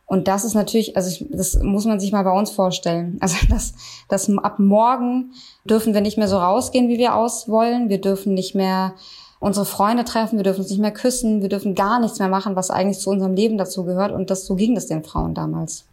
Und 0.07 0.27
das 0.27 0.43
ist 0.43 0.55
natürlich, 0.55 0.97
also 0.97 1.09
ich, 1.09 1.25
das 1.31 1.63
muss 1.63 1.85
man 1.85 2.01
sich 2.01 2.11
mal 2.11 2.25
bei 2.25 2.37
uns 2.37 2.51
vorstellen. 2.51 3.17
Also 3.21 3.37
das, 3.49 3.75
das 4.09 4.29
ab 4.39 4.59
morgen 4.59 5.35
dürfen 5.65 5.95
wir 5.95 6.01
nicht 6.01 6.19
mehr 6.19 6.27
so 6.27 6.39
rausgehen, 6.39 6.89
wie 6.89 6.99
wir 6.99 7.15
aus 7.15 7.49
wollen. 7.49 7.89
Wir 7.89 8.01
dürfen 8.01 8.35
nicht 8.35 8.57
mehr 8.57 8.95
unsere 9.41 9.67
Freunde 9.67 10.05
treffen, 10.05 10.37
wir 10.37 10.45
dürfen 10.45 10.61
uns 10.61 10.71
nicht 10.71 10.81
mehr 10.81 10.93
küssen, 10.93 11.43
wir 11.43 11.49
dürfen 11.49 11.75
gar 11.75 11.99
nichts 11.99 12.21
mehr 12.21 12.29
machen, 12.29 12.55
was 12.55 12.71
eigentlich 12.71 13.01
zu 13.01 13.11
unserem 13.11 13.35
Leben 13.35 13.59
dazu 13.59 13.85
gehört. 13.85 14.13
Und 14.13 14.31
das 14.31 14.47
so 14.47 14.55
ging 14.55 14.77
das 14.77 14.87
den 14.87 15.03
Frauen 15.03 15.35
damals. 15.35 15.87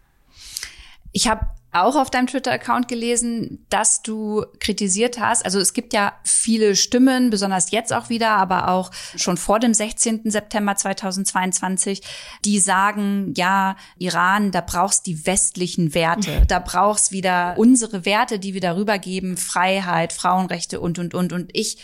Ich 1.13 1.27
habe 1.27 1.48
auch 1.72 1.96
auf 1.96 2.10
deinem 2.10 2.27
Twitter-Account 2.27 2.88
gelesen, 2.88 3.66
dass 3.70 4.01
du 4.01 4.46
kritisiert 4.60 5.20
hast. 5.20 5.46
Also 5.46 5.60
es 5.60 5.74
gibt 5.74 5.94
ja 5.94 6.13
viele 6.24 6.75
Stimmen, 6.75 7.30
besonders 7.30 7.72
jetzt 7.72 7.94
auch 7.94 8.10
wieder, 8.10 8.30
aber 8.32 8.70
auch 8.70 8.92
schon 9.16 9.38
vor 9.38 9.60
dem 9.60 9.74
16. 9.74 10.32
September 10.32 10.75
2022, 10.75 12.01
die 12.46 12.60
sagen, 12.60 13.34
ja, 13.38 13.75
Iran, 13.98 14.51
da 14.51 14.62
brauchst 14.62 15.06
die 15.06 15.25
westlichen 15.25 15.94
Werte. 15.94 16.44
Da 16.48 16.60
brauchst 16.60 17.12
wieder 17.12 17.56
unsere 17.58 18.06
Werte, 18.06 18.39
die 18.39 18.54
wir 18.54 18.62
darüber 18.62 18.98
geben, 18.98 19.38
Freiheit, 19.38 20.13
Frauenrechte 20.13 20.80
und, 20.80 21.00
und, 21.00 21.13
und. 21.13 21.32
Und 21.32 21.51
ich 21.54 21.77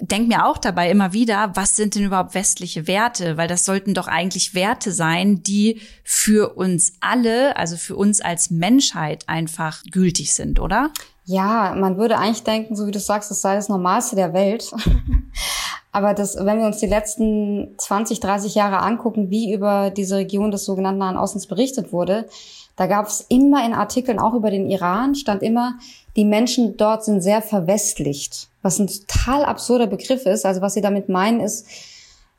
denke 0.00 0.28
mir 0.28 0.46
auch 0.46 0.58
dabei 0.58 0.90
immer 0.90 1.12
wieder, 1.12 1.52
was 1.54 1.76
sind 1.76 1.94
denn 1.94 2.04
überhaupt 2.04 2.34
westliche 2.34 2.86
Werte? 2.86 3.36
Weil 3.36 3.48
das 3.48 3.64
sollten 3.64 3.94
doch 3.94 4.08
eigentlich 4.08 4.54
Werte 4.54 4.92
sein, 4.92 5.42
die 5.42 5.80
für 6.04 6.56
uns 6.56 6.94
alle, 7.00 7.56
also 7.56 7.76
für 7.76 7.96
uns 7.96 8.20
als 8.20 8.50
Menschheit 8.50 9.28
einfach 9.28 9.82
gültig 9.90 10.32
sind, 10.34 10.60
oder? 10.60 10.90
Ja, 11.24 11.74
man 11.76 11.96
würde 11.96 12.18
eigentlich 12.18 12.42
denken, 12.42 12.74
so 12.76 12.86
wie 12.86 12.92
du 12.92 12.98
sagst, 12.98 13.30
das 13.30 13.40
sei 13.40 13.54
das 13.54 13.68
Normalste 13.68 14.16
der 14.16 14.32
Welt. 14.32 14.70
Aber 15.92 16.14
das, 16.14 16.36
wenn 16.36 16.58
wir 16.58 16.66
uns 16.66 16.78
die 16.78 16.86
letzten 16.86 17.74
20, 17.76 18.20
30 18.20 18.54
Jahre 18.54 18.78
angucken, 18.78 19.30
wie 19.30 19.52
über 19.52 19.90
diese 19.90 20.16
Region 20.16 20.50
des 20.50 20.64
sogenannten 20.64 20.98
Nahen 20.98 21.16
Ostens 21.16 21.46
berichtet 21.46 21.92
wurde, 21.92 22.28
da 22.76 22.86
gab 22.86 23.06
es 23.06 23.26
immer 23.28 23.64
in 23.66 23.74
Artikeln, 23.74 24.18
auch 24.18 24.34
über 24.34 24.50
den 24.50 24.70
Iran, 24.70 25.14
stand 25.14 25.42
immer, 25.42 25.74
die 26.16 26.24
Menschen 26.24 26.76
dort 26.76 27.04
sind 27.04 27.22
sehr 27.22 27.42
verwestlicht, 27.42 28.49
was 28.62 28.78
ein 28.78 28.86
total 28.86 29.44
absurder 29.44 29.86
Begriff 29.86 30.26
ist. 30.26 30.44
Also 30.44 30.60
was 30.60 30.74
sie 30.74 30.80
damit 30.80 31.08
meinen 31.08 31.40
ist, 31.40 31.66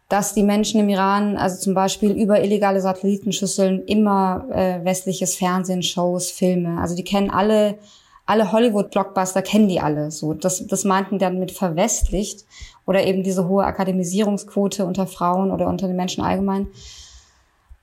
dass 0.10 0.34
die 0.34 0.44
Menschen 0.44 0.82
im 0.82 0.90
Iran, 0.90 1.38
also 1.38 1.58
zum 1.58 1.74
Beispiel 1.74 2.12
über 2.12 2.44
illegale 2.44 2.82
Satellitenschüsseln, 2.82 3.86
immer 3.86 4.46
äh, 4.52 4.84
westliches 4.84 5.36
Fernsehen, 5.36 5.84
Shows, 5.84 6.32
Filme. 6.32 6.82
Also 6.82 6.96
die 6.96 7.06
kennen 7.06 7.30
alle, 7.30 7.78
alle 8.26 8.52
Hollywood-Blockbuster 8.52 9.42
kennen 9.42 9.70
die 9.70 9.80
alle. 9.80 10.12
So, 10.12 10.34
das, 10.34 10.68
das 10.68 10.84
meinten 10.84 11.18
dann 11.18 11.40
mit 11.40 11.52
verwestlicht 11.52 12.46
oder 12.86 13.06
eben 13.06 13.24
diese 13.24 13.48
hohe 13.48 13.64
Akademisierungsquote 13.64 14.86
unter 14.86 15.08
Frauen 15.08 15.50
oder 15.50 15.68
unter 15.68 15.88
den 15.88 15.96
Menschen 15.96 16.24
allgemein. 16.24 16.68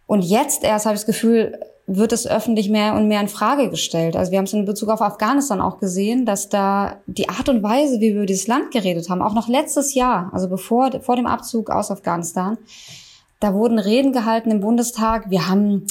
Und 0.07 0.23
jetzt 0.23 0.65
erst 0.65 0.85
habe 0.85 0.95
ich 0.95 1.01
das 1.01 1.07
Gefühl, 1.07 1.59
wird 1.91 2.13
es 2.13 2.27
öffentlich 2.27 2.69
mehr 2.69 2.95
und 2.95 3.09
mehr 3.09 3.23
in 3.23 3.29
Frage 3.29 3.71
gestellt. 3.71 4.15
Also 4.15 4.31
wir 4.31 4.39
haben 4.39 4.45
es 4.45 4.53
in 4.53 4.67
Bezug 4.67 4.91
auf 4.91 5.01
Afghanistan 5.01 5.63
auch 5.63 5.81
gesehen, 5.81 6.27
dass 6.27 6.51
da 6.51 6.99
die 7.07 7.31
Art 7.31 7.49
und 7.49 7.63
Weise, 7.63 7.97
wie 7.97 8.11
wir 8.11 8.17
über 8.17 8.27
dieses 8.27 8.47
Land 8.47 8.71
geredet 8.73 9.09
haben, 9.09 9.23
auch 9.23 9.33
noch 9.33 9.49
letztes 9.49 9.95
Jahr, 9.95 10.31
also 10.35 10.51
bevor 10.51 10.91
vor 11.01 11.17
dem 11.17 11.27
Abzug 11.27 11.71
aus 11.71 11.91
Afghanistan, 11.91 12.59
da 13.41 13.55
wurden 13.55 13.79
Reden 13.79 14.13
gehalten 14.13 14.51
im 14.51 14.61
Bundestag. 14.61 15.31
Wir 15.31 15.49
haben, 15.49 15.87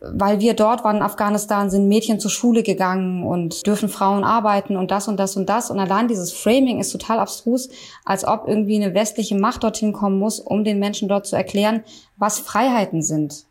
weil 0.00 0.38
wir 0.38 0.54
dort 0.54 0.84
waren 0.84 0.98
in 0.98 1.02
Afghanistan, 1.02 1.68
sind 1.68 1.88
Mädchen 1.88 2.20
zur 2.20 2.30
Schule 2.30 2.62
gegangen 2.62 3.26
und 3.26 3.66
dürfen 3.66 3.88
Frauen 3.88 4.22
arbeiten 4.22 4.76
und 4.76 4.92
das 4.92 5.08
und 5.08 5.16
das 5.16 5.36
und 5.36 5.48
das. 5.48 5.68
Und 5.68 5.80
allein 5.80 6.06
dieses 6.06 6.32
Framing 6.32 6.78
ist 6.78 6.92
total 6.92 7.18
abstrus, 7.18 7.70
als 8.04 8.24
ob 8.24 8.46
irgendwie 8.46 8.76
eine 8.76 8.94
westliche 8.94 9.36
Macht 9.36 9.64
dorthin 9.64 9.92
kommen 9.92 10.20
muss, 10.20 10.38
um 10.38 10.62
den 10.62 10.78
Menschen 10.78 11.08
dort 11.08 11.26
zu 11.26 11.34
erklären, 11.34 11.82
was 12.18 12.38
Freiheiten 12.38 13.02
sind. 13.02 13.46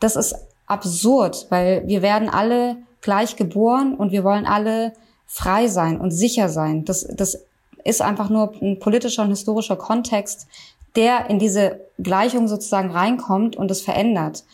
Das 0.00 0.16
ist 0.16 0.34
absurd, 0.66 1.46
weil 1.50 1.86
wir 1.86 2.02
werden 2.02 2.28
alle 2.28 2.76
gleich 3.00 3.36
geboren 3.36 3.94
und 3.94 4.12
wir 4.12 4.24
wollen 4.24 4.46
alle 4.46 4.92
frei 5.26 5.66
sein 5.68 6.00
und 6.00 6.10
sicher 6.10 6.48
sein. 6.48 6.84
Das, 6.84 7.06
das 7.06 7.38
ist 7.84 8.02
einfach 8.02 8.28
nur 8.28 8.52
ein 8.60 8.78
politischer 8.78 9.22
und 9.22 9.30
historischer 9.30 9.76
Kontext, 9.76 10.46
der 10.94 11.30
in 11.30 11.38
diese 11.38 11.80
Gleichung 11.98 12.48
sozusagen 12.48 12.90
reinkommt 12.90 13.56
und 13.56 13.70
es 13.70 13.80
verändert. 13.80 14.44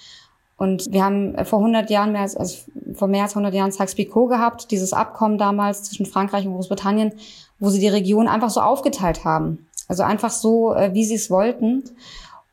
Und 0.57 0.91
wir 0.91 1.05
haben 1.05 1.37
vor 1.45 1.61
100 1.61 1.89
Jahren 1.89 2.13
mehr 2.13 2.23
als, 2.23 2.37
also 2.37 2.59
vor 2.95 3.07
mehr 3.07 3.23
als 3.23 3.33
100 3.33 3.55
Jahren 3.55 3.71
Sykes-Picot 3.71 4.29
gehabt, 4.29 4.71
dieses 4.71 4.93
Abkommen 4.93 5.39
damals 5.39 5.85
zwischen 5.85 6.07
Frankreich 6.07 6.47
und 6.47 6.55
Großbritannien, 6.55 7.13
wo 7.61 7.71
sie 7.71 7.79
die 7.79 7.89
Region 7.89 8.27
einfach 8.27 8.51
so 8.51 8.61
aufgeteilt 8.61 9.25
haben. 9.25 9.69
Also 9.87 10.03
einfach 10.03 10.31
so, 10.31 10.75
äh, 10.75 10.93
wie 10.95 11.05
sie 11.05 11.15
es 11.15 11.31
wollten. 11.31 11.85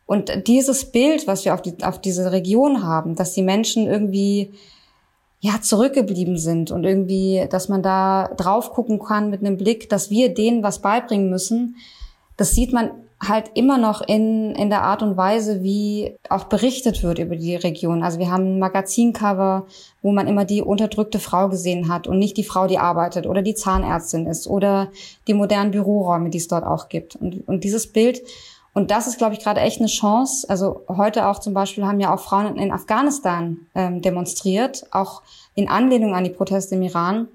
Und 0.06 0.48
dieses 0.48 0.92
Bild, 0.92 1.28
was 1.28 1.46
wir 1.46 1.54
auf, 1.54 1.62
die, 1.62 1.84
auf 1.84 2.00
diese 2.00 2.32
Region 2.32 2.84
haben, 2.84 3.16
dass 3.16 3.34
die 3.34 3.42
Menschen 3.42 3.88
irgendwie 3.88 4.54
ja 5.40 5.62
zurückgeblieben 5.62 6.38
sind 6.38 6.72
und 6.72 6.84
irgendwie, 6.84 7.48
dass 7.50 7.70
man 7.70 7.82
da 7.82 8.30
drauf 8.38 8.72
gucken 8.72 9.00
kann 9.00 9.30
mit 9.30 9.42
einem 9.42 9.58
Blick, 9.58 9.90
dass 9.90 10.10
wir 10.10 10.34
denen 10.34 10.64
was 10.64 10.80
beibringen 10.80 11.30
müssen, 11.30 11.76
das 12.38 12.52
sieht 12.52 12.74
man 12.74 12.92
halt 13.22 13.52
immer 13.54 13.78
noch 13.78 14.02
in, 14.02 14.54
in 14.56 14.70
der 14.70 14.84
Art 14.84 15.02
und 15.02 15.16
Weise, 15.18 15.64
wie 15.64 16.16
auch 16.30 16.46
berichtet 16.46 17.02
wird 17.02 17.20
über 17.20 17.36
die 17.36 17.56
Region. 17.56 18.04
Also 18.04 18.20
wir 18.20 18.30
haben 18.30 18.56
ein 18.56 18.60
Magazincover, 18.60 19.66
wo 20.02 20.12
man 20.12 20.28
immer 20.28 20.46
die 20.46 20.62
unterdrückte 20.62 21.20
Frau 21.20 21.48
gesehen 21.48 21.88
hat 21.88 22.08
und 22.08 22.20
nicht 22.20 22.38
die 22.38 22.44
Frau, 22.44 22.68
die 22.68 22.78
arbeitet 22.78 23.26
oder 23.26 23.42
die 23.42 23.56
Zahnärztin 23.56 24.28
ist 24.28 24.48
oder 24.48 24.92
die 25.28 25.34
modernen 25.34 25.72
Büroräume, 25.72 26.30
die 26.30 26.40
es 26.40 26.48
dort 26.48 26.66
auch 26.66 26.90
gibt. 26.90 27.16
Und, 27.16 27.48
und 27.48 27.64
dieses 27.64 27.88
Bild 27.88 28.22
und 28.76 28.92
das 28.92 29.08
ist, 29.08 29.18
glaube 29.18 29.34
ich, 29.34 29.40
gerade 29.40 29.62
echt 29.62 29.80
eine 29.80 29.88
Chance. 29.88 30.50
Also 30.50 30.82
heute 30.90 31.28
auch 31.28 31.40
zum 31.40 31.54
Beispiel 31.54 31.86
haben 31.86 32.02
ja 32.02 32.14
auch 32.14 32.20
Frauen 32.20 32.58
in 32.58 32.74
Afghanistan 32.74 33.68
ähm, 33.74 34.02
demonstriert, 34.02 34.86
auch 34.92 35.22
in 35.56 35.70
Anlehnung 35.70 36.14
an 36.14 36.26
die 36.26 36.30
Proteste 36.30 36.76
im 36.76 36.82
Iran, 36.82 37.30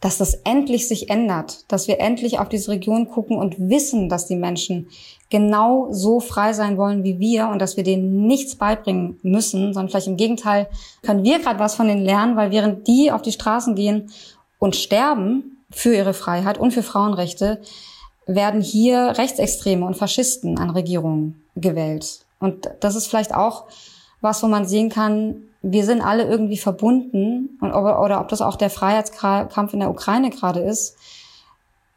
dass 0.00 0.18
das 0.18 0.34
endlich 0.42 0.88
sich 0.88 1.10
ändert, 1.10 1.64
dass 1.68 1.86
wir 1.86 2.00
endlich 2.00 2.40
auf 2.40 2.48
diese 2.48 2.72
Region 2.72 3.08
gucken 3.08 3.38
und 3.38 3.70
wissen, 3.70 4.08
dass 4.08 4.26
die 4.26 4.34
Menschen 4.34 4.88
genau 5.30 5.86
so 5.92 6.18
frei 6.18 6.52
sein 6.52 6.76
wollen 6.76 7.04
wie 7.04 7.20
wir 7.20 7.48
und 7.48 7.60
dass 7.60 7.76
wir 7.76 7.84
denen 7.84 8.26
nichts 8.26 8.56
beibringen 8.56 9.20
müssen, 9.22 9.74
sondern 9.74 9.90
vielleicht 9.90 10.08
im 10.08 10.16
Gegenteil 10.16 10.68
können 11.02 11.22
wir 11.22 11.38
gerade 11.38 11.60
was 11.60 11.76
von 11.76 11.86
denen 11.86 12.04
lernen, 12.04 12.34
weil 12.34 12.50
während 12.50 12.88
die 12.88 13.12
auf 13.12 13.22
die 13.22 13.32
Straßen 13.32 13.76
gehen 13.76 14.10
und 14.58 14.74
sterben 14.74 15.64
für 15.70 15.94
ihre 15.94 16.14
Freiheit 16.14 16.58
und 16.58 16.72
für 16.72 16.82
Frauenrechte, 16.82 17.60
werden 18.26 18.60
hier 18.60 19.14
Rechtsextreme 19.16 19.86
und 19.86 19.96
Faschisten 19.96 20.58
an 20.58 20.70
Regierungen 20.70 21.44
gewählt. 21.54 22.24
Und 22.38 22.68
das 22.80 22.96
ist 22.96 23.06
vielleicht 23.06 23.34
auch 23.34 23.64
was, 24.20 24.42
wo 24.42 24.48
man 24.48 24.66
sehen 24.66 24.88
kann, 24.88 25.42
wir 25.62 25.84
sind 25.84 26.00
alle 26.00 26.24
irgendwie 26.24 26.56
verbunden 26.56 27.58
und, 27.60 27.72
oder, 27.72 28.02
oder 28.02 28.20
ob 28.20 28.28
das 28.28 28.40
auch 28.40 28.56
der 28.56 28.70
Freiheitskampf 28.70 29.72
in 29.72 29.80
der 29.80 29.90
Ukraine 29.90 30.30
gerade 30.30 30.60
ist. 30.60 30.96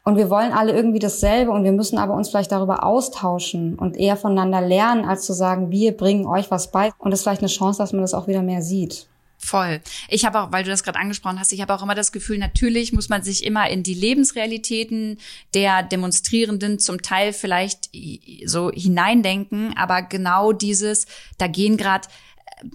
Und 0.02 0.16
wir 0.16 0.30
wollen 0.30 0.52
alle 0.52 0.72
irgendwie 0.72 0.98
dasselbe 0.98 1.50
und 1.50 1.62
wir 1.62 1.72
müssen 1.72 1.98
aber 1.98 2.14
uns 2.14 2.30
vielleicht 2.30 2.52
darüber 2.52 2.84
austauschen 2.84 3.78
und 3.78 3.96
eher 3.96 4.16
voneinander 4.16 4.60
lernen, 4.60 5.04
als 5.04 5.26
zu 5.26 5.32
sagen, 5.34 5.70
wir 5.70 5.96
bringen 5.96 6.26
euch 6.26 6.50
was 6.50 6.70
bei. 6.70 6.90
Und 6.98 7.10
das 7.10 7.20
ist 7.20 7.24
vielleicht 7.24 7.42
eine 7.42 7.48
Chance, 7.48 7.78
dass 7.78 7.92
man 7.92 8.00
das 8.00 8.14
auch 8.14 8.26
wieder 8.26 8.42
mehr 8.42 8.62
sieht. 8.62 9.06
Voll. 9.42 9.80
Ich 10.08 10.26
habe 10.26 10.40
auch, 10.40 10.52
weil 10.52 10.64
du 10.64 10.70
das 10.70 10.84
gerade 10.84 10.98
angesprochen 10.98 11.40
hast, 11.40 11.52
ich 11.52 11.62
habe 11.62 11.74
auch 11.74 11.82
immer 11.82 11.94
das 11.94 12.12
Gefühl, 12.12 12.38
natürlich 12.38 12.92
muss 12.92 13.08
man 13.08 13.22
sich 13.22 13.42
immer 13.42 13.68
in 13.70 13.82
die 13.82 13.94
Lebensrealitäten 13.94 15.18
der 15.54 15.82
Demonstrierenden 15.82 16.78
zum 16.78 17.00
Teil 17.00 17.32
vielleicht 17.32 17.90
so 18.44 18.70
hineindenken, 18.70 19.74
aber 19.76 20.02
genau 20.02 20.52
dieses, 20.52 21.06
da 21.38 21.46
gehen 21.46 21.78
gerade 21.78 22.06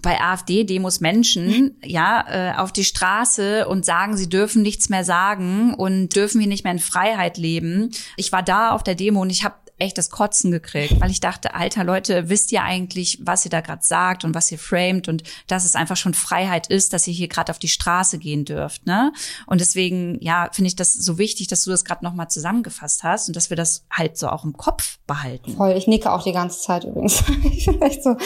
bei 0.02 0.20
AfD-Demos 0.20 1.00
Menschen 1.00 1.76
ja 1.84 2.24
äh, 2.28 2.58
auf 2.58 2.72
die 2.72 2.84
Straße 2.84 3.68
und 3.68 3.84
sagen, 3.84 4.16
sie 4.16 4.28
dürfen 4.28 4.62
nichts 4.62 4.88
mehr 4.88 5.04
sagen 5.04 5.72
und 5.72 6.16
dürfen 6.16 6.40
hier 6.40 6.48
nicht 6.48 6.64
mehr 6.64 6.72
in 6.72 6.80
Freiheit 6.80 7.38
leben. 7.38 7.90
Ich 8.16 8.32
war 8.32 8.42
da 8.42 8.72
auf 8.72 8.82
der 8.82 8.96
Demo 8.96 9.22
und 9.22 9.30
ich 9.30 9.44
habe 9.44 9.54
echt 9.78 9.98
das 9.98 10.10
Kotzen 10.10 10.50
gekriegt, 10.50 11.00
weil 11.00 11.10
ich 11.10 11.20
dachte, 11.20 11.54
alter 11.54 11.84
Leute, 11.84 12.28
wisst 12.28 12.50
ihr 12.52 12.62
eigentlich, 12.62 13.18
was 13.22 13.44
ihr 13.44 13.50
da 13.50 13.60
gerade 13.60 13.84
sagt 13.84 14.24
und 14.24 14.34
was 14.34 14.50
ihr 14.50 14.58
framet 14.58 15.08
und 15.08 15.22
dass 15.46 15.64
es 15.64 15.74
einfach 15.74 15.96
schon 15.96 16.14
Freiheit 16.14 16.68
ist, 16.68 16.92
dass 16.92 17.06
ihr 17.06 17.12
hier 17.12 17.28
gerade 17.28 17.52
auf 17.52 17.58
die 17.58 17.68
Straße 17.68 18.18
gehen 18.18 18.44
dürft, 18.44 18.86
ne? 18.86 19.12
Und 19.46 19.60
deswegen, 19.60 20.18
ja, 20.22 20.48
finde 20.52 20.68
ich 20.68 20.76
das 20.76 20.94
so 20.94 21.18
wichtig, 21.18 21.48
dass 21.48 21.64
du 21.64 21.70
das 21.70 21.84
gerade 21.84 22.04
nochmal 22.04 22.28
zusammengefasst 22.28 23.02
hast 23.02 23.28
und 23.28 23.36
dass 23.36 23.50
wir 23.50 23.56
das 23.56 23.84
halt 23.90 24.16
so 24.16 24.28
auch 24.28 24.44
im 24.44 24.56
Kopf 24.56 24.98
behalten. 25.06 25.56
Voll, 25.56 25.72
ich 25.72 25.86
nicke 25.86 26.10
auch 26.10 26.22
die 26.22 26.32
ganze 26.32 26.60
Zeit 26.60 26.84
übrigens. 26.84 27.22
echt 27.80 28.02
so. 28.02 28.16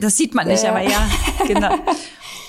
Das 0.00 0.16
sieht 0.16 0.34
man 0.34 0.48
nicht, 0.48 0.64
äh. 0.64 0.68
aber 0.68 0.80
ja, 0.80 1.06
genau. 1.46 1.74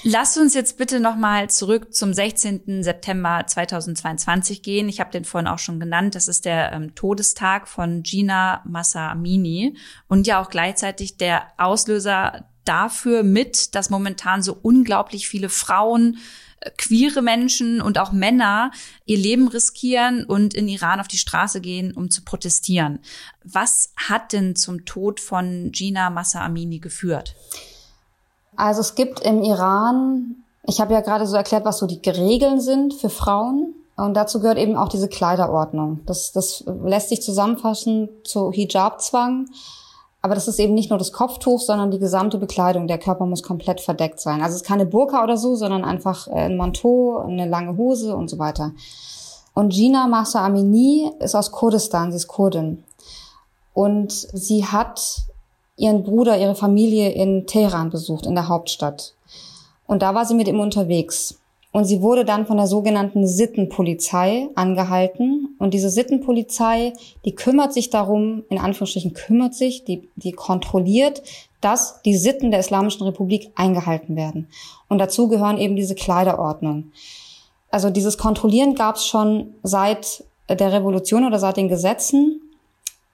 Lass 0.08 0.38
uns 0.38 0.54
jetzt 0.54 0.78
bitte 0.78 1.00
nochmal 1.00 1.50
zurück 1.50 1.92
zum 1.92 2.14
16. 2.14 2.84
September 2.84 3.44
2022 3.48 4.62
gehen. 4.62 4.88
Ich 4.88 5.00
habe 5.00 5.10
den 5.10 5.26
vorhin 5.26 5.48
auch 5.48 5.58
schon 5.58 5.80
genannt. 5.80 6.14
Das 6.14 6.28
ist 6.28 6.46
der 6.46 6.74
ähm, 6.74 6.94
Todestag 6.94 7.68
von 7.68 8.04
Gina 8.04 8.62
Massa 8.66 9.10
Amini 9.10 9.76
und 10.08 10.28
ja 10.28 10.40
auch 10.40 10.52
gleichzeitig 10.52 11.18
der 11.18 11.48
Auslöser 11.58 12.48
dafür 12.66 13.24
mit, 13.24 13.74
dass 13.74 13.90
momentan 13.90 14.44
so 14.44 14.56
unglaublich 14.62 15.28
viele 15.28 15.50
Frauen, 15.50 16.20
äh, 16.60 16.70
queere 16.78 17.24
Menschen 17.24 17.82
und 17.82 17.98
auch 17.98 18.12
Männer 18.12 18.70
ihr 19.06 19.18
Leben 19.18 19.48
riskieren 19.48 20.24
und 20.24 20.54
in 20.54 20.68
Iran 20.68 21.00
auf 21.00 21.08
die 21.08 21.18
Straße 21.18 21.62
gehen, 21.62 21.94
um 21.94 22.12
zu 22.12 22.24
protestieren. 22.24 23.00
Was 23.44 23.92
hat 23.96 24.34
denn 24.34 24.56
zum 24.56 24.86
Tod 24.86 25.20
von 25.20 25.72
Gina 25.72 26.12
Massa 26.12 26.46
Amini 26.46 26.78
geführt? 26.78 27.36
Also 28.56 28.82
es 28.82 28.96
gibt 28.96 29.22
im 29.22 29.42
Iran, 29.44 30.44
ich 30.64 30.82
habe 30.82 30.94
ja 30.94 31.02
gerade 31.02 31.28
so 31.28 31.36
erklärt, 31.36 31.66
was 31.66 31.78
so 31.78 31.86
die 31.86 32.02
Regeln 32.10 32.60
sind 32.60 32.94
für 32.94 33.10
Frauen. 33.10 33.74
Und 33.98 34.14
dazu 34.16 34.42
gehört 34.42 34.58
eben 34.58 34.76
auch 34.76 34.90
diese 34.90 35.08
Kleiderordnung. 35.08 36.02
Das, 36.06 36.34
das 36.34 36.66
lässt 36.84 37.10
sich 37.10 37.22
zusammenfassen 37.22 38.10
zu 38.24 38.52
Hijab-Zwang. 38.52 39.48
Aber 40.22 40.36
das 40.36 40.48
ist 40.48 40.60
eben 40.60 40.74
nicht 40.74 40.90
nur 40.90 41.00
das 41.00 41.14
Kopftuch, 41.14 41.62
sondern 41.62 41.92
die 41.92 42.00
gesamte 42.00 42.38
Bekleidung. 42.38 42.88
Der 42.88 42.98
Körper 42.98 43.26
muss 43.26 43.44
komplett 43.44 43.80
verdeckt 43.80 44.20
sein. 44.20 44.42
Also 44.42 44.56
es 44.56 44.64
ist 44.64 44.68
keine 44.68 44.86
Burka 44.86 45.24
oder 45.24 45.38
so, 45.38 45.56
sondern 45.56 45.86
einfach 45.86 46.28
äh, 46.28 46.46
ein 46.46 46.58
Manteau, 46.58 47.20
eine 47.20 47.48
lange 47.48 47.78
Hose 47.78 48.16
und 48.16 48.30
so 48.30 48.40
weiter. 48.40 48.72
Und 49.54 49.70
Gina 49.70 50.08
Mahsa 50.08 50.44
Amini 50.46 51.12
ist 51.20 51.36
aus 51.36 51.52
Kurdistan, 51.52 52.12
sie 52.12 52.18
ist 52.18 52.28
Kurdin. 52.28 52.84
Und 53.74 54.12
sie 54.12 54.66
hat 54.66 55.26
ihren 55.77 56.03
Bruder, 56.03 56.39
ihre 56.39 56.55
Familie 56.55 57.12
in 57.12 57.48
Teheran 57.48 57.89
besucht, 57.89 58.25
in 58.25 58.36
der 58.36 58.48
Hauptstadt. 58.48 59.13
Und 59.88 60.01
da 60.01 60.15
war 60.15 60.25
sie 60.25 60.36
mit 60.36 60.48
ihm 60.48 60.60
unterwegs. 60.60 61.39
Und 61.72 61.84
sie 61.84 62.01
wurde 62.01 62.24
dann 62.24 62.46
von 62.46 62.55
der 62.55 62.67
sogenannten 62.67 63.27
Sittenpolizei 63.27 64.48
angehalten. 64.55 65.58
Und 65.60 65.74
diese 65.74 65.89
Sittenpolizei, 65.89 66.94
die 67.25 67.36
kümmert 67.36 67.74
sich 67.74 67.89
darum, 67.89 68.46
in 68.50 68.60
Anführungsstrichen 68.60 69.13
kümmert 69.13 69.53
sich, 69.53 69.84
die, 69.84 70.08
die 70.15 70.32
kontrolliert, 70.32 71.22
dass 71.60 72.01
die 72.03 72.15
Sitten 72.15 72.51
der 72.51 72.62
Islamischen 72.62 73.03
Republik 73.03 73.51
eingehalten 73.55 74.15
werden. 74.15 74.48
Und 74.88 75.00
dazu 75.00 75.27
gehören 75.27 75.58
eben 75.58 75.75
diese 75.75 75.96
Kleiderordnung. 75.96 76.91
Also 77.70 77.89
dieses 77.89 78.17
Kontrollieren 78.17 78.75
gab 78.75 78.96
es 78.96 79.05
schon 79.05 79.55
seit 79.62 80.24
der 80.48 80.72
Revolution 80.72 81.25
oder 81.25 81.39
seit 81.39 81.58
den 81.58 81.67
Gesetzen. 81.67 82.39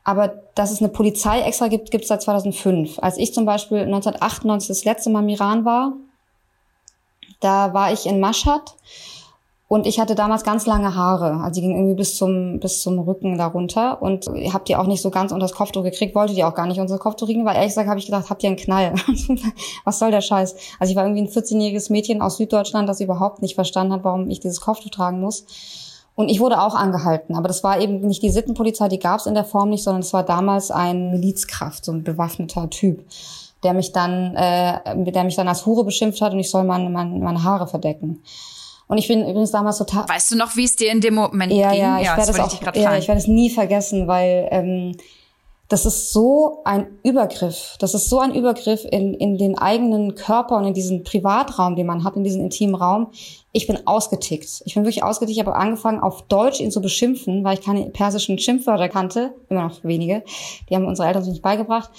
Aber 0.03 0.41
dass 0.55 0.71
es 0.71 0.79
eine 0.79 0.89
Polizei 0.89 1.41
extra 1.41 1.67
gibt, 1.67 1.91
gibt 1.91 2.03
es 2.03 2.07
seit 2.07 2.21
2005. 2.21 2.99
Als 2.99 3.17
ich 3.17 3.33
zum 3.33 3.45
Beispiel 3.45 3.79
1998 3.79 4.67
das 4.67 4.85
letzte 4.85 5.09
Mal 5.09 5.21
im 5.21 5.29
Iran 5.29 5.65
war, 5.65 5.93
da 7.39 7.73
war 7.73 7.91
ich 7.91 8.05
in 8.05 8.19
Mashhad 8.19 8.75
und 9.71 9.87
ich 9.87 10.01
hatte 10.01 10.15
damals 10.15 10.43
ganz 10.43 10.65
lange 10.65 10.95
Haare. 10.95 11.41
Also 11.41 11.61
die 11.61 11.61
gingen 11.61 11.77
irgendwie 11.77 11.95
bis 11.95 12.17
zum, 12.17 12.59
bis 12.59 12.81
zum 12.81 12.99
Rücken 12.99 13.37
darunter. 13.37 14.01
Und 14.01 14.27
habe 14.27 14.65
die 14.67 14.75
auch 14.75 14.85
nicht 14.85 15.01
so 15.01 15.09
ganz 15.11 15.31
unter 15.31 15.45
das 15.45 15.53
Kopftuch 15.53 15.83
gekriegt, 15.83 16.13
wollte 16.13 16.33
die 16.33 16.43
auch 16.43 16.55
gar 16.55 16.67
nicht 16.67 16.81
unter 16.81 16.95
das 16.95 16.99
Kopftuch 16.99 17.27
kriegen, 17.27 17.45
weil 17.45 17.55
ehrlich 17.55 17.69
gesagt 17.69 17.87
habe 17.87 17.97
ich 17.97 18.05
gedacht, 18.05 18.29
habt 18.29 18.43
ihr 18.43 18.49
einen 18.49 18.57
Knall? 18.57 18.95
Was 19.85 19.99
soll 19.99 20.11
der 20.11 20.19
Scheiß? 20.19 20.57
Also 20.77 20.91
ich 20.91 20.97
war 20.97 21.05
irgendwie 21.05 21.21
ein 21.21 21.29
14-jähriges 21.29 21.89
Mädchen 21.89 22.21
aus 22.21 22.35
Süddeutschland, 22.35 22.89
das 22.89 22.99
überhaupt 22.99 23.41
nicht 23.41 23.55
verstanden 23.55 23.93
hat, 23.93 24.03
warum 24.03 24.29
ich 24.29 24.41
dieses 24.41 24.59
Kopftuch 24.59 24.89
tragen 24.89 25.21
muss. 25.21 25.45
Und 26.15 26.29
ich 26.29 26.39
wurde 26.39 26.61
auch 26.61 26.75
angehalten, 26.75 27.35
aber 27.35 27.47
das 27.47 27.63
war 27.63 27.79
eben 27.79 28.01
nicht 28.01 28.21
die 28.21 28.29
Sittenpolizei, 28.29 28.89
die 28.89 28.99
gab 28.99 29.19
es 29.19 29.25
in 29.25 29.33
der 29.33 29.45
Form 29.45 29.69
nicht, 29.69 29.83
sondern 29.83 30.01
es 30.01 30.13
war 30.13 30.23
damals 30.23 30.69
ein 30.69 31.11
Milizkraft, 31.11 31.85
so 31.85 31.91
ein 31.93 32.03
bewaffneter 32.03 32.69
Typ 32.69 33.05
der 33.63 33.73
mich 33.73 33.91
dann, 33.91 34.35
äh, 34.35 34.79
der 35.11 35.23
mich 35.23 35.35
dann 35.35 35.47
als 35.47 35.65
Hure 35.65 35.83
beschimpft 35.83 36.21
hat 36.21 36.33
und 36.33 36.39
ich 36.39 36.49
soll 36.49 36.63
meine, 36.63 36.89
meine, 36.89 37.17
meine 37.19 37.43
Haare 37.43 37.67
verdecken. 37.67 38.23
Und 38.87 38.97
ich 38.97 39.07
bin 39.07 39.21
übrigens 39.21 39.51
damals 39.51 39.77
total. 39.77 40.07
Weißt 40.09 40.31
du 40.31 40.35
noch, 40.35 40.55
wie 40.57 40.65
es 40.65 40.75
dir 40.75 40.91
in 40.91 40.99
dem 40.99 41.15
Moment 41.15 41.53
ja, 41.53 41.71
ging? 41.71 41.81
Ja, 41.81 41.99
ich 41.99 42.05
ja, 42.05 42.17
werde 42.17 42.31
es 42.31 42.39
auch, 42.39 42.75
ja, 42.75 42.97
ich 42.97 43.07
werde 43.07 43.21
es 43.21 43.27
nie 43.27 43.49
vergessen, 43.49 44.07
weil 44.07 44.47
ähm, 44.51 44.97
das 45.71 45.85
ist 45.85 46.11
so 46.11 46.59
ein 46.65 46.99
Übergriff. 47.01 47.77
Das 47.79 47.93
ist 47.93 48.09
so 48.09 48.19
ein 48.19 48.35
Übergriff 48.35 48.83
in, 48.83 49.13
in 49.13 49.37
den 49.37 49.57
eigenen 49.57 50.15
Körper 50.15 50.57
und 50.57 50.65
in 50.65 50.73
diesen 50.73 51.03
Privatraum, 51.03 51.77
den 51.77 51.87
man 51.87 52.03
hat, 52.03 52.17
in 52.17 52.25
diesen 52.25 52.41
intimen 52.41 52.75
Raum. 52.75 53.07
Ich 53.53 53.67
bin 53.67 53.87
ausgetickt. 53.87 54.63
Ich 54.65 54.73
bin 54.73 54.83
wirklich 54.83 55.01
ausgetickt. 55.01 55.37
Ich 55.37 55.45
habe 55.45 55.55
angefangen, 55.55 56.01
auf 56.01 56.23
Deutsch 56.23 56.59
ihn 56.59 56.71
zu 56.71 56.81
beschimpfen, 56.81 57.45
weil 57.45 57.53
ich 57.53 57.61
keine 57.63 57.85
persischen 57.85 58.37
Schimpfwörter 58.37 58.89
kannte. 58.89 59.33
Immer 59.47 59.69
noch 59.69 59.81
wenige. 59.85 60.23
Die 60.69 60.75
haben 60.75 60.85
unsere 60.85 61.07
Eltern 61.07 61.23
sich 61.23 61.33
nicht 61.33 61.41
beigebracht. 61.41 61.89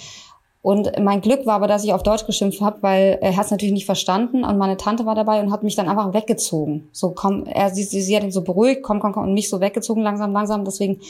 Und 0.61 0.91
mein 0.99 1.21
Glück 1.21 1.47
war 1.47 1.55
aber, 1.55 1.67
dass 1.67 1.83
ich 1.83 1.93
auf 1.93 2.03
Deutsch 2.03 2.27
geschimpft 2.27 2.61
habe, 2.61 2.77
weil 2.81 3.17
er 3.21 3.35
hat 3.35 3.45
es 3.45 3.51
natürlich 3.51 3.73
nicht 3.73 3.87
verstanden 3.87 4.45
und 4.45 4.57
meine 4.59 4.77
Tante 4.77 5.05
war 5.05 5.15
dabei 5.15 5.41
und 5.41 5.51
hat 5.51 5.63
mich 5.63 5.75
dann 5.75 5.89
einfach 5.89 6.13
weggezogen. 6.13 6.87
So 6.91 7.09
komm, 7.09 7.45
er 7.47 7.71
sie, 7.71 7.83
sie, 7.83 8.01
sie 8.01 8.15
hat 8.15 8.23
ihn 8.23 8.31
so 8.31 8.43
beruhigt, 8.43 8.83
komm, 8.83 8.99
komm, 8.99 9.13
komm 9.13 9.23
und 9.23 9.33
mich 9.33 9.49
so 9.49 9.59
weggezogen 9.59 10.03
langsam, 10.03 10.31
langsam. 10.31 10.63
Deswegen 10.63 11.01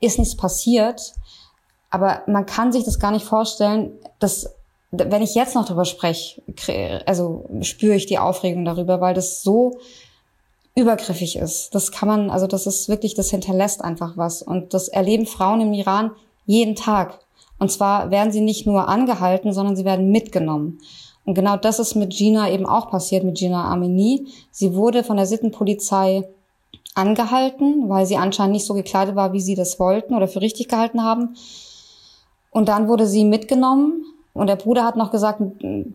ist 0.00 0.18
nichts 0.18 0.36
passiert. 0.36 1.14
Aber 1.96 2.20
man 2.26 2.44
kann 2.44 2.72
sich 2.72 2.84
das 2.84 2.98
gar 2.98 3.10
nicht 3.10 3.24
vorstellen, 3.24 3.92
dass 4.18 4.54
wenn 4.90 5.22
ich 5.22 5.34
jetzt 5.34 5.54
noch 5.54 5.64
drüber 5.64 5.86
spreche, 5.86 6.42
also 7.06 7.46
spüre 7.62 7.94
ich 7.94 8.04
die 8.04 8.18
Aufregung 8.18 8.66
darüber, 8.66 9.00
weil 9.00 9.14
das 9.14 9.42
so 9.42 9.78
übergriffig 10.74 11.36
ist. 11.36 11.74
Das 11.74 11.92
kann 11.92 12.06
man, 12.06 12.28
also 12.28 12.46
das 12.46 12.66
ist 12.66 12.90
wirklich, 12.90 13.14
das 13.14 13.30
hinterlässt 13.30 13.82
einfach 13.82 14.18
was. 14.18 14.42
Und 14.42 14.74
das 14.74 14.88
erleben 14.88 15.24
Frauen 15.24 15.62
im 15.62 15.72
Iran 15.72 16.10
jeden 16.44 16.76
Tag. 16.76 17.18
Und 17.58 17.72
zwar 17.72 18.10
werden 18.10 18.30
sie 18.30 18.42
nicht 18.42 18.66
nur 18.66 18.88
angehalten, 18.88 19.54
sondern 19.54 19.74
sie 19.74 19.86
werden 19.86 20.10
mitgenommen. 20.10 20.80
Und 21.24 21.32
genau 21.32 21.56
das 21.56 21.78
ist 21.78 21.94
mit 21.94 22.10
Gina 22.10 22.50
eben 22.50 22.66
auch 22.66 22.90
passiert, 22.90 23.24
mit 23.24 23.38
Gina 23.38 23.72
Amini. 23.72 24.26
Sie 24.50 24.74
wurde 24.74 25.02
von 25.02 25.16
der 25.16 25.24
Sittenpolizei 25.24 26.28
angehalten, 26.94 27.88
weil 27.88 28.04
sie 28.04 28.18
anscheinend 28.18 28.52
nicht 28.52 28.66
so 28.66 28.74
gekleidet 28.74 29.16
war, 29.16 29.32
wie 29.32 29.40
sie 29.40 29.54
das 29.54 29.80
wollten 29.80 30.14
oder 30.14 30.28
für 30.28 30.42
richtig 30.42 30.68
gehalten 30.68 31.02
haben. 31.02 31.36
Und 32.56 32.70
dann 32.70 32.88
wurde 32.88 33.06
sie 33.06 33.26
mitgenommen 33.26 34.02
und 34.32 34.46
der 34.46 34.56
Bruder 34.56 34.82
hat 34.82 34.96
noch 34.96 35.10
gesagt, 35.10 35.42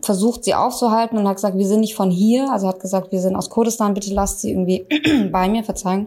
versucht 0.00 0.44
sie 0.44 0.54
aufzuhalten 0.54 1.18
und 1.18 1.26
hat 1.26 1.34
gesagt, 1.34 1.58
wir 1.58 1.66
sind 1.66 1.80
nicht 1.80 1.96
von 1.96 2.08
hier. 2.08 2.52
Also 2.52 2.68
hat 2.68 2.78
gesagt, 2.78 3.10
wir 3.10 3.20
sind 3.20 3.34
aus 3.34 3.50
Kurdistan, 3.50 3.94
bitte 3.94 4.14
lasst 4.14 4.42
sie 4.42 4.52
irgendwie 4.52 4.86
bei 5.32 5.48
mir, 5.48 5.64
verzeihen. 5.64 6.06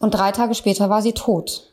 Und 0.00 0.10
drei 0.12 0.32
Tage 0.32 0.54
später 0.54 0.90
war 0.90 1.00
sie 1.00 1.14
tot. 1.14 1.72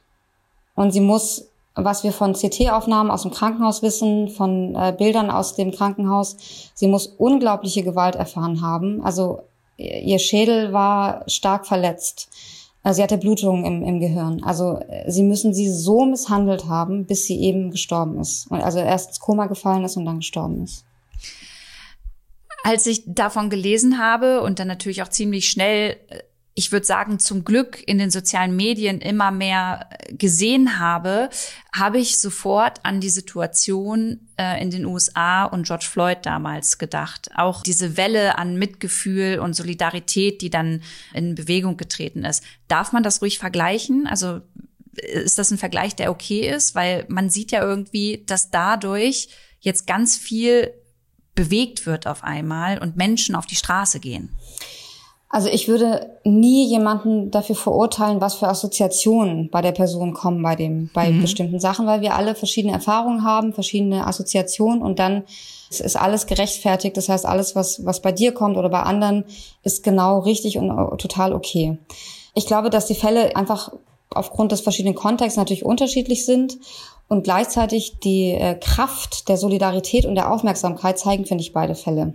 Und 0.73 0.91
sie 0.91 1.01
muss 1.01 1.49
was 1.75 2.05
wir 2.05 2.13
von 2.13 2.33
CT-Aufnahmen 2.33 3.11
aus 3.11 3.23
dem 3.23 3.31
Krankenhaus 3.31 3.81
wissen, 3.81 4.29
von 4.29 4.73
äh, 4.75 4.95
Bildern 4.97 5.31
aus 5.31 5.55
dem 5.55 5.71
Krankenhaus, 5.71 6.37
sie 6.75 6.87
muss 6.87 7.07
unglaubliche 7.07 7.83
Gewalt 7.83 8.15
erfahren 8.15 8.61
haben. 8.61 9.03
Also 9.03 9.41
ihr 9.75 10.19
Schädel 10.19 10.71
war 10.71 11.27
stark 11.27 11.65
verletzt. 11.65 12.29
Also 12.83 12.97
sie 12.97 13.03
hatte 13.03 13.17
Blutungen 13.17 13.63
im, 13.63 13.83
im 13.83 13.99
Gehirn. 14.01 14.43
Also 14.43 14.77
äh, 14.89 15.09
sie 15.09 15.23
müssen 15.23 15.53
sie 15.53 15.69
so 15.69 16.05
misshandelt 16.05 16.65
haben, 16.65 17.05
bis 17.05 17.25
sie 17.25 17.39
eben 17.39 17.71
gestorben 17.71 18.19
ist. 18.19 18.51
Also 18.51 18.79
erst 18.79 19.09
ins 19.09 19.19
Koma 19.21 19.47
gefallen 19.47 19.85
ist 19.85 19.95
und 19.95 20.05
dann 20.05 20.17
gestorben 20.17 20.63
ist. 20.63 20.85
Als 22.63 22.85
ich 22.85 23.03
davon 23.05 23.49
gelesen 23.49 23.99
habe 23.99 24.41
und 24.41 24.59
dann 24.59 24.67
natürlich 24.67 25.01
auch 25.01 25.09
ziemlich 25.09 25.49
schnell 25.49 25.97
äh, 26.09 26.19
ich 26.55 26.71
würde 26.71 26.85
sagen, 26.85 27.19
zum 27.19 27.43
Glück 27.43 27.81
in 27.87 27.97
den 27.97 28.11
sozialen 28.11 28.55
Medien 28.55 29.01
immer 29.01 29.31
mehr 29.31 29.89
äh, 29.89 30.13
gesehen 30.13 30.79
habe, 30.79 31.29
habe 31.73 31.97
ich 31.97 32.17
sofort 32.17 32.85
an 32.85 33.01
die 33.01 33.09
Situation 33.09 34.29
äh, 34.37 34.61
in 34.61 34.69
den 34.69 34.85
USA 34.85 35.45
und 35.45 35.65
George 35.65 35.87
Floyd 35.89 36.19
damals 36.23 36.77
gedacht. 36.77 37.29
Auch 37.35 37.63
diese 37.63 37.97
Welle 37.97 38.37
an 38.37 38.57
Mitgefühl 38.57 39.39
und 39.39 39.55
Solidarität, 39.55 40.41
die 40.41 40.51
dann 40.51 40.83
in 41.13 41.33
Bewegung 41.33 41.75
getreten 41.75 42.23
ist. 42.23 42.43
Darf 42.67 42.91
man 42.91 43.01
das 43.01 43.21
ruhig 43.21 43.39
vergleichen? 43.39 44.05
Also 44.05 44.41
äh, 44.97 45.23
ist 45.23 45.39
das 45.39 45.49
ein 45.49 45.57
Vergleich, 45.57 45.95
der 45.95 46.11
okay 46.11 46.47
ist? 46.47 46.75
Weil 46.75 47.05
man 47.07 47.31
sieht 47.31 47.51
ja 47.51 47.63
irgendwie, 47.63 48.23
dass 48.27 48.51
dadurch 48.51 49.29
jetzt 49.59 49.87
ganz 49.87 50.17
viel 50.17 50.71
bewegt 51.33 51.87
wird 51.87 52.05
auf 52.05 52.23
einmal 52.23 52.77
und 52.77 52.95
Menschen 52.95 53.33
auf 53.33 53.47
die 53.47 53.55
Straße 53.55 53.99
gehen. 53.99 54.29
Also 55.33 55.49
ich 55.49 55.67
würde 55.67 56.11
nie 56.23 56.67
jemanden 56.67 57.31
dafür 57.31 57.55
verurteilen, 57.55 58.21
was 58.21 58.35
für 58.35 58.47
Assoziationen 58.47 59.49
bei 59.49 59.63
der 59.63 59.71
Person 59.71 60.13
kommen 60.13 60.43
bei 60.43 60.55
dem, 60.55 60.91
bei 60.93 61.09
mhm. 61.09 61.23
bestimmten 61.23 61.59
Sachen, 61.59 61.87
weil 61.87 62.01
wir 62.01 62.13
alle 62.13 62.35
verschiedene 62.35 62.71
Erfahrungen 62.71 63.23
haben, 63.23 63.51
verschiedene 63.51 64.05
Assoziationen 64.05 64.83
und 64.83 64.99
dann 64.99 65.23
ist 65.71 65.97
alles 65.97 66.27
gerechtfertigt. 66.27 66.95
Das 66.97 67.09
heißt, 67.09 67.25
alles, 67.25 67.55
was, 67.55 67.83
was 67.83 67.99
bei 68.03 68.11
dir 68.11 68.31
kommt 68.35 68.57
oder 68.57 68.69
bei 68.69 68.81
anderen, 68.81 69.25
ist 69.63 69.83
genau 69.83 70.19
richtig 70.19 70.59
und 70.59 70.69
total 70.99 71.33
okay. 71.33 71.79
Ich 72.35 72.45
glaube, 72.45 72.69
dass 72.69 72.85
die 72.85 72.93
Fälle 72.93 73.35
einfach 73.35 73.71
aufgrund 74.13 74.51
des 74.51 74.61
verschiedenen 74.61 74.93
Kontexts 74.93 75.37
natürlich 75.37 75.65
unterschiedlich 75.65 76.27
sind 76.27 76.59
und 77.07 77.23
gleichzeitig 77.23 77.97
die 78.03 78.33
äh, 78.33 78.53
Kraft 78.53 79.29
der 79.29 79.37
Solidarität 79.37 80.05
und 80.05 80.13
der 80.13 80.31
Aufmerksamkeit 80.31 80.99
zeigen, 80.99 81.25
finde 81.25 81.41
ich, 81.41 81.53
beide 81.53 81.73
Fälle. 81.73 82.13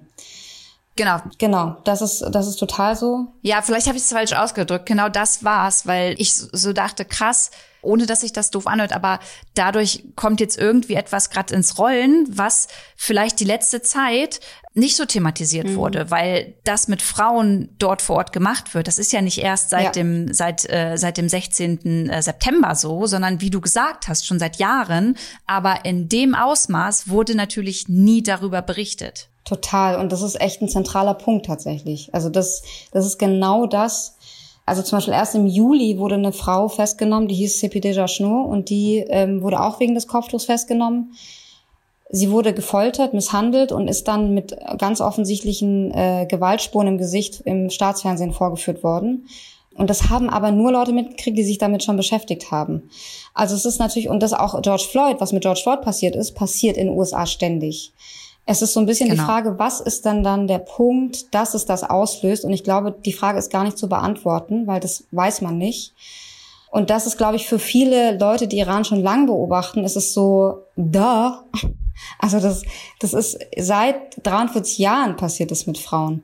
Genau. 0.99 1.21
Genau, 1.39 1.77
das 1.85 2.03
ist, 2.03 2.25
das 2.33 2.49
ist 2.49 2.57
total 2.57 2.97
so. 2.97 3.29
Ja, 3.43 3.63
vielleicht 3.63 3.87
habe 3.87 3.97
ich 3.97 4.03
es 4.03 4.11
falsch 4.11 4.33
ausgedrückt. 4.33 4.85
Genau 4.85 5.09
das 5.09 5.45
war's, 5.45 5.87
weil 5.87 6.21
ich 6.21 6.35
so 6.35 6.73
dachte, 6.73 7.05
krass, 7.05 7.53
ohne 7.83 8.07
dass 8.07 8.23
sich 8.23 8.33
das 8.33 8.51
doof 8.51 8.67
anhört, 8.67 8.93
aber 8.93 9.21
dadurch 9.55 10.03
kommt 10.17 10.41
jetzt 10.41 10.59
irgendwie 10.59 10.95
etwas 10.95 11.31
gerade 11.31 11.55
ins 11.55 11.79
Rollen, 11.79 12.27
was 12.29 12.67
vielleicht 12.97 13.39
die 13.39 13.45
letzte 13.45 13.81
Zeit 13.81 14.41
nicht 14.75 14.97
so 14.97 15.05
thematisiert 15.05 15.69
mhm. 15.69 15.77
wurde, 15.77 16.11
weil 16.11 16.55
das 16.65 16.89
mit 16.89 17.01
Frauen 17.01 17.69
dort 17.79 18.03
vor 18.03 18.17
Ort 18.17 18.33
gemacht 18.33 18.75
wird. 18.75 18.89
Das 18.89 18.99
ist 18.99 19.13
ja 19.13 19.23
nicht 19.23 19.39
erst 19.39 19.71
seit 19.71 19.85
ja. 19.85 19.91
dem 19.91 20.35
seit 20.35 20.69
äh, 20.69 20.97
seit 20.97 21.17
dem 21.17 21.29
16. 21.29 22.11
Äh, 22.11 22.23
September 22.23 22.75
so, 22.75 23.07
sondern 23.07 23.41
wie 23.41 23.51
du 23.51 23.61
gesagt 23.61 24.09
hast, 24.09 24.27
schon 24.27 24.41
seit 24.41 24.57
Jahren, 24.57 25.17
aber 25.47 25.85
in 25.85 26.09
dem 26.09 26.35
Ausmaß 26.35 27.09
wurde 27.09 27.37
natürlich 27.37 27.87
nie 27.87 28.25
darüber 28.25 28.63
berichtet. 28.63 29.29
Total. 29.49 29.99
Und 29.99 30.13
das 30.13 30.21
ist 30.21 30.39
echt 30.39 30.61
ein 30.61 30.69
zentraler 30.69 31.15
Punkt 31.15 31.47
tatsächlich. 31.47 32.13
Also 32.13 32.29
das, 32.29 32.63
das 32.93 33.07
ist 33.07 33.19
genau 33.19 33.65
das. 33.67 34.19
Also 34.67 34.83
zum 34.83 34.99
Beispiel 34.99 35.15
erst 35.15 35.35
im 35.35 35.47
Juli 35.47 35.99
wurde 35.99 36.17
eine 36.17 36.33
Frau 36.33 36.69
festgenommen, 36.69 37.29
die 37.29 37.35
hieß 37.35 37.59
Sepide 37.59 37.93
Jachno 37.93 38.43
und 38.43 38.69
die 38.69 38.99
ähm, 39.09 39.41
wurde 39.43 39.63
auch 39.63 39.81
wegen 39.81 39.95
des 39.95 40.07
Kopftuchs 40.07 40.45
festgenommen. 40.45 41.15
Sie 42.11 42.31
wurde 42.31 42.53
gefoltert, 42.53 43.15
misshandelt 43.15 43.73
und 43.73 43.89
ist 43.89 44.07
dann 44.07 44.35
mit 44.35 44.55
ganz 44.77 45.01
offensichtlichen 45.01 45.93
äh, 45.93 46.27
Gewaltspuren 46.29 46.87
im 46.87 46.99
Gesicht 46.99 47.41
im 47.47 47.71
Staatsfernsehen 47.71 48.33
vorgeführt 48.35 48.83
worden. 48.83 49.29
Und 49.75 49.89
das 49.89 50.11
haben 50.11 50.29
aber 50.29 50.51
nur 50.51 50.73
Leute 50.73 50.93
mitgekriegt, 50.93 51.39
die 51.39 51.45
sich 51.45 51.57
damit 51.57 51.83
schon 51.85 51.97
beschäftigt 51.97 52.51
haben. 52.51 52.91
Also 53.33 53.55
es 53.55 53.65
ist 53.65 53.79
natürlich, 53.79 54.11
und 54.11 54.23
das 54.23 54.35
auch 54.35 54.61
George 54.61 54.85
Floyd, 54.91 55.17
was 55.21 55.33
mit 55.33 55.43
George 55.43 55.61
Floyd 55.63 55.81
passiert 55.81 56.17
ist, 56.17 56.35
passiert 56.35 56.77
in 56.77 56.89
den 56.89 56.99
USA 56.99 57.25
ständig. 57.25 57.95
Es 58.51 58.63
ist 58.63 58.73
so 58.73 58.81
ein 58.81 58.87
bisschen 58.87 59.11
genau. 59.11 59.21
die 59.21 59.27
Frage, 59.27 59.59
was 59.59 59.79
ist 59.79 60.07
dann 60.07 60.23
dann 60.23 60.47
der 60.47 60.59
Punkt, 60.59 61.35
dass 61.35 61.53
es 61.53 61.67
das 61.67 61.85
auslöst? 61.85 62.47
Und 62.47 62.53
ich 62.55 62.65
glaube, 62.65 62.93
die 62.93 63.13
Frage 63.13 63.39
ist 63.39 63.53
gar 63.53 63.63
nicht 63.63 63.77
zu 63.77 63.91
beantworten, 63.91 64.67
weil 64.67 64.81
das 64.81 65.05
weiß 65.11 65.43
man 65.43 65.59
nicht. 65.59 65.93
Und 66.71 66.89
das 66.89 67.07
ist, 67.07 67.19
glaube 67.19 67.37
ich, 67.37 67.47
für 67.47 67.59
viele 67.59 68.17
Leute, 68.17 68.49
die 68.49 68.57
Iran 68.57 68.87
schon 68.87 69.03
lange 69.03 69.27
beobachten, 69.27 69.85
ist 69.85 69.97
es 69.97 70.15
so, 70.15 70.63
da. 70.77 71.45
Also 72.21 72.39
das, 72.39 72.63
das 73.01 73.13
ist 73.13 73.41
seit 73.59 74.25
43 74.25 74.79
Jahren 74.79 75.17
passiert 75.17 75.51
es 75.51 75.67
mit 75.67 75.79
Frauen. 75.79 76.23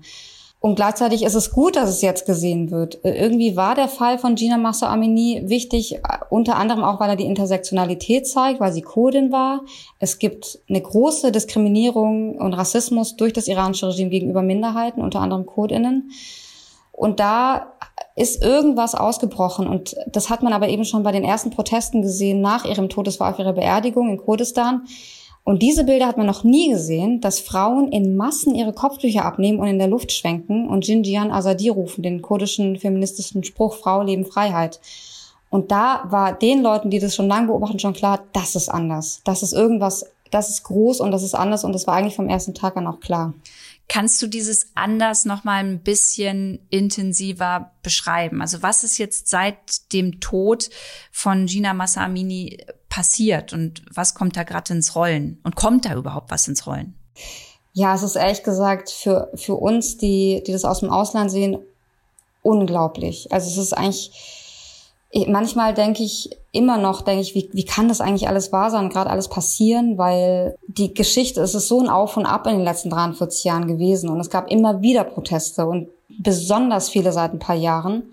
Und 0.64 0.76
gleichzeitig 0.76 1.24
ist 1.24 1.34
es 1.34 1.50
gut, 1.50 1.76
dass 1.76 1.90
es 1.90 2.00
jetzt 2.00 2.24
gesehen 2.24 2.70
wird. 2.70 2.98
Irgendwie 3.02 3.54
war 3.54 3.74
der 3.74 3.86
Fall 3.86 4.18
von 4.18 4.34
Gina 4.34 4.56
Massa 4.56 4.90
Amini 4.90 5.42
wichtig, 5.44 6.00
unter 6.30 6.56
anderem 6.56 6.82
auch, 6.82 7.00
weil 7.00 7.10
er 7.10 7.16
die 7.16 7.26
Intersektionalität 7.26 8.26
zeigt, 8.26 8.60
weil 8.60 8.72
sie 8.72 8.80
Kurdin 8.80 9.30
war. 9.30 9.60
Es 9.98 10.18
gibt 10.18 10.60
eine 10.70 10.80
große 10.80 11.32
Diskriminierung 11.32 12.38
und 12.38 12.54
Rassismus 12.54 13.16
durch 13.16 13.34
das 13.34 13.46
iranische 13.46 13.88
Regime 13.88 14.08
gegenüber 14.08 14.40
Minderheiten, 14.40 15.02
unter 15.02 15.20
anderem 15.20 15.44
Kurdinnen. 15.44 16.12
Und 16.92 17.20
da 17.20 17.74
ist 18.16 18.42
irgendwas 18.42 18.94
ausgebrochen. 18.94 19.68
Und 19.68 19.94
das 20.06 20.30
hat 20.30 20.42
man 20.42 20.54
aber 20.54 20.70
eben 20.70 20.86
schon 20.86 21.02
bei 21.02 21.12
den 21.12 21.24
ersten 21.24 21.50
Protesten 21.50 22.00
gesehen 22.00 22.40
nach 22.40 22.64
ihrem 22.64 22.88
Tod. 22.88 23.06
Das 23.06 23.20
war 23.20 23.30
auf 23.30 23.38
ihrer 23.38 23.52
Beerdigung 23.52 24.08
in 24.08 24.16
Kurdistan. 24.16 24.86
Und 25.44 25.60
diese 25.60 25.84
Bilder 25.84 26.06
hat 26.06 26.16
man 26.16 26.26
noch 26.26 26.42
nie 26.42 26.70
gesehen, 26.70 27.20
dass 27.20 27.38
Frauen 27.38 27.92
in 27.92 28.16
Massen 28.16 28.54
ihre 28.54 28.72
Kopftücher 28.72 29.26
abnehmen 29.26 29.58
und 29.58 29.66
in 29.66 29.78
der 29.78 29.88
Luft 29.88 30.10
schwenken 30.10 30.68
und 30.68 30.86
Jinjian 30.86 31.30
Azadi 31.30 31.68
rufen, 31.68 32.02
den 32.02 32.22
kurdischen 32.22 32.78
feministischen 32.78 33.44
Spruch 33.44 33.74
Frau, 33.74 34.02
Leben, 34.02 34.24
Freiheit. 34.24 34.80
Und 35.50 35.70
da 35.70 36.04
war 36.08 36.32
den 36.32 36.62
Leuten, 36.62 36.90
die 36.90 36.98
das 36.98 37.14
schon 37.14 37.28
lange 37.28 37.48
beobachten, 37.48 37.78
schon 37.78 37.92
klar, 37.92 38.24
das 38.32 38.56
ist 38.56 38.70
anders. 38.70 39.20
Das 39.24 39.42
ist 39.42 39.52
irgendwas, 39.52 40.06
das 40.30 40.48
ist 40.48 40.64
groß 40.64 41.00
und 41.00 41.10
das 41.10 41.22
ist 41.22 41.34
anders 41.34 41.62
und 41.62 41.74
das 41.74 41.86
war 41.86 41.94
eigentlich 41.94 42.16
vom 42.16 42.28
ersten 42.28 42.54
Tag 42.54 42.76
an 42.78 42.86
auch 42.86 43.00
klar. 43.00 43.34
Kannst 43.88 44.20
du 44.22 44.26
dieses 44.26 44.70
anders 44.74 45.24
noch 45.24 45.44
mal 45.44 45.62
ein 45.62 45.82
bisschen 45.82 46.66
intensiver 46.70 47.72
beschreiben? 47.82 48.40
Also 48.40 48.62
was 48.62 48.82
ist 48.82 48.98
jetzt 48.98 49.28
seit 49.28 49.92
dem 49.92 50.20
Tod 50.20 50.70
von 51.12 51.46
Gina 51.46 51.74
Massamini 51.74 52.64
passiert 52.88 53.52
und 53.52 53.82
was 53.92 54.14
kommt 54.14 54.36
da 54.36 54.42
gerade 54.42 54.72
ins 54.72 54.94
Rollen? 54.94 55.38
Und 55.42 55.54
kommt 55.54 55.84
da 55.84 55.94
überhaupt 55.94 56.30
was 56.30 56.48
ins 56.48 56.66
Rollen? 56.66 56.94
Ja, 57.72 57.94
es 57.94 58.02
ist 58.02 58.16
ehrlich 58.16 58.42
gesagt 58.42 58.90
für, 58.90 59.30
für 59.34 59.56
uns, 59.56 59.98
die, 59.98 60.42
die 60.46 60.52
das 60.52 60.64
aus 60.64 60.80
dem 60.80 60.90
Ausland 60.90 61.30
sehen, 61.30 61.58
unglaublich. 62.42 63.32
Also 63.32 63.50
es 63.50 63.58
ist 63.58 63.72
eigentlich, 63.72 64.12
manchmal 65.28 65.74
denke 65.74 66.02
ich 66.02 66.30
immer 66.52 66.78
noch, 66.78 67.02
denke 67.02 67.22
ich, 67.22 67.34
wie, 67.34 67.50
wie 67.52 67.64
kann 67.64 67.88
das 67.88 68.00
eigentlich 68.00 68.28
alles 68.28 68.52
wahr 68.52 68.70
sein, 68.70 68.88
gerade 68.88 69.10
alles 69.10 69.28
passieren, 69.28 69.96
weil 69.98 70.56
die 70.66 70.94
Geschichte, 70.94 71.40
es 71.40 71.54
ist 71.54 71.68
so 71.68 71.80
ein 71.80 71.88
Auf 71.88 72.16
und 72.16 72.26
Ab 72.26 72.46
in 72.46 72.54
den 72.54 72.64
letzten 72.64 72.90
43 72.90 73.44
Jahren 73.44 73.66
gewesen 73.66 74.08
und 74.10 74.20
es 74.20 74.30
gab 74.30 74.50
immer 74.50 74.82
wieder 74.82 75.04
Proteste 75.04 75.66
und 75.66 75.88
besonders 76.08 76.88
viele 76.88 77.12
seit 77.12 77.32
ein 77.32 77.38
paar 77.38 77.56
Jahren. 77.56 78.04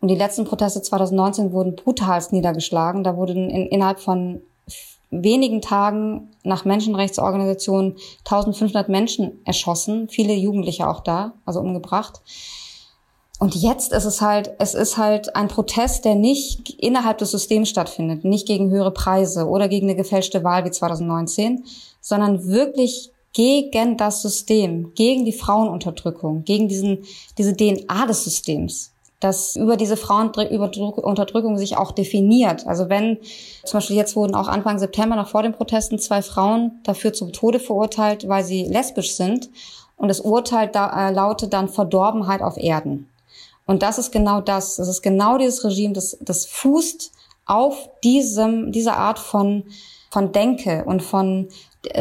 Und 0.00 0.08
die 0.08 0.16
letzten 0.16 0.44
Proteste 0.44 0.82
2019 0.82 1.52
wurden 1.52 1.76
brutalst 1.76 2.32
niedergeschlagen. 2.32 3.04
Da 3.04 3.16
wurden 3.16 3.48
in, 3.48 3.68
innerhalb 3.68 4.00
von 4.00 4.42
wenigen 5.10 5.60
Tagen 5.60 6.30
nach 6.42 6.64
Menschenrechtsorganisationen 6.64 7.96
1500 8.24 8.88
Menschen 8.88 9.44
erschossen, 9.44 10.08
viele 10.08 10.34
Jugendliche 10.34 10.88
auch 10.88 11.00
da, 11.00 11.34
also 11.44 11.60
umgebracht. 11.60 12.20
Und 13.42 13.56
jetzt 13.56 13.92
ist 13.92 14.04
es 14.04 14.20
halt, 14.20 14.52
es 14.60 14.72
ist 14.72 14.98
halt 14.98 15.34
ein 15.34 15.48
Protest, 15.48 16.04
der 16.04 16.14
nicht 16.14 16.70
innerhalb 16.78 17.18
des 17.18 17.32
Systems 17.32 17.70
stattfindet, 17.70 18.24
nicht 18.24 18.46
gegen 18.46 18.70
höhere 18.70 18.92
Preise 18.92 19.48
oder 19.48 19.66
gegen 19.66 19.88
eine 19.88 19.96
gefälschte 19.96 20.44
Wahl 20.44 20.64
wie 20.64 20.70
2019, 20.70 21.64
sondern 22.00 22.46
wirklich 22.46 23.10
gegen 23.32 23.96
das 23.96 24.22
System, 24.22 24.94
gegen 24.94 25.24
die 25.24 25.32
Frauenunterdrückung, 25.32 26.44
gegen 26.44 26.68
diesen, 26.68 26.98
diese 27.36 27.56
DNA 27.56 28.06
des 28.06 28.22
Systems, 28.22 28.92
das 29.18 29.56
über 29.56 29.76
diese 29.76 29.96
Frauenunterdrückung 29.96 31.58
sich 31.58 31.76
auch 31.76 31.90
definiert. 31.90 32.64
Also 32.68 32.88
wenn 32.90 33.18
zum 33.64 33.78
Beispiel 33.78 33.96
jetzt 33.96 34.14
wurden 34.14 34.36
auch 34.36 34.46
Anfang 34.46 34.78
September 34.78 35.16
noch 35.16 35.26
vor 35.26 35.42
den 35.42 35.52
Protesten 35.52 35.98
zwei 35.98 36.22
Frauen 36.22 36.78
dafür 36.84 37.12
zum 37.12 37.32
Tode 37.32 37.58
verurteilt, 37.58 38.28
weil 38.28 38.44
sie 38.44 38.62
lesbisch 38.66 39.16
sind. 39.16 39.50
Und 39.96 40.06
das 40.06 40.20
Urteil 40.20 40.68
da, 40.68 41.08
äh, 41.08 41.12
lautet 41.12 41.52
dann 41.52 41.68
Verdorbenheit 41.68 42.40
auf 42.40 42.56
Erden. 42.56 43.08
Und 43.72 43.82
das 43.82 43.96
ist 43.96 44.12
genau 44.12 44.42
das. 44.42 44.76
Das 44.76 44.86
ist 44.86 45.00
genau 45.00 45.38
dieses 45.38 45.64
Regime, 45.64 45.94
das, 45.94 46.18
das 46.20 46.44
fußt 46.44 47.10
auf 47.46 47.88
diesem, 48.04 48.70
dieser 48.70 48.98
Art 48.98 49.18
von, 49.18 49.64
von 50.10 50.30
Denke 50.30 50.84
und 50.84 51.02
von, 51.02 51.48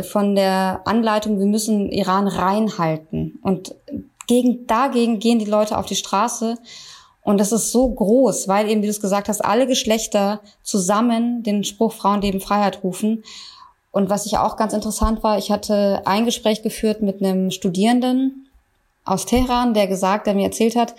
von 0.03 0.35
der 0.35 0.81
Anleitung, 0.83 1.39
wir 1.39 1.45
müssen 1.45 1.89
Iran 1.89 2.27
reinhalten. 2.27 3.39
Und 3.41 3.73
gegen, 4.27 4.67
dagegen 4.67 5.19
gehen 5.19 5.39
die 5.39 5.45
Leute 5.45 5.77
auf 5.77 5.85
die 5.85 5.95
Straße. 5.95 6.57
Und 7.23 7.37
das 7.37 7.53
ist 7.53 7.71
so 7.71 7.87
groß, 7.87 8.49
weil 8.49 8.69
eben, 8.69 8.81
wie 8.81 8.87
du 8.87 8.91
es 8.91 8.99
gesagt 8.99 9.29
hast, 9.29 9.39
alle 9.39 9.65
Geschlechter 9.65 10.41
zusammen 10.63 11.41
den 11.41 11.63
Spruch 11.63 11.93
Frauen 11.93 12.21
leben 12.21 12.41
Freiheit 12.41 12.83
rufen. 12.83 13.23
Und 13.91 14.09
was 14.09 14.25
ich 14.25 14.37
auch 14.37 14.57
ganz 14.57 14.73
interessant 14.73 15.23
war, 15.23 15.37
ich 15.37 15.51
hatte 15.51 16.01
ein 16.03 16.25
Gespräch 16.25 16.63
geführt 16.63 17.01
mit 17.01 17.23
einem 17.23 17.49
Studierenden 17.49 18.49
aus 19.05 19.25
Teheran, 19.25 19.73
der 19.73 19.87
gesagt, 19.87 20.27
der 20.27 20.33
mir 20.33 20.47
erzählt 20.47 20.75
hat, 20.75 20.95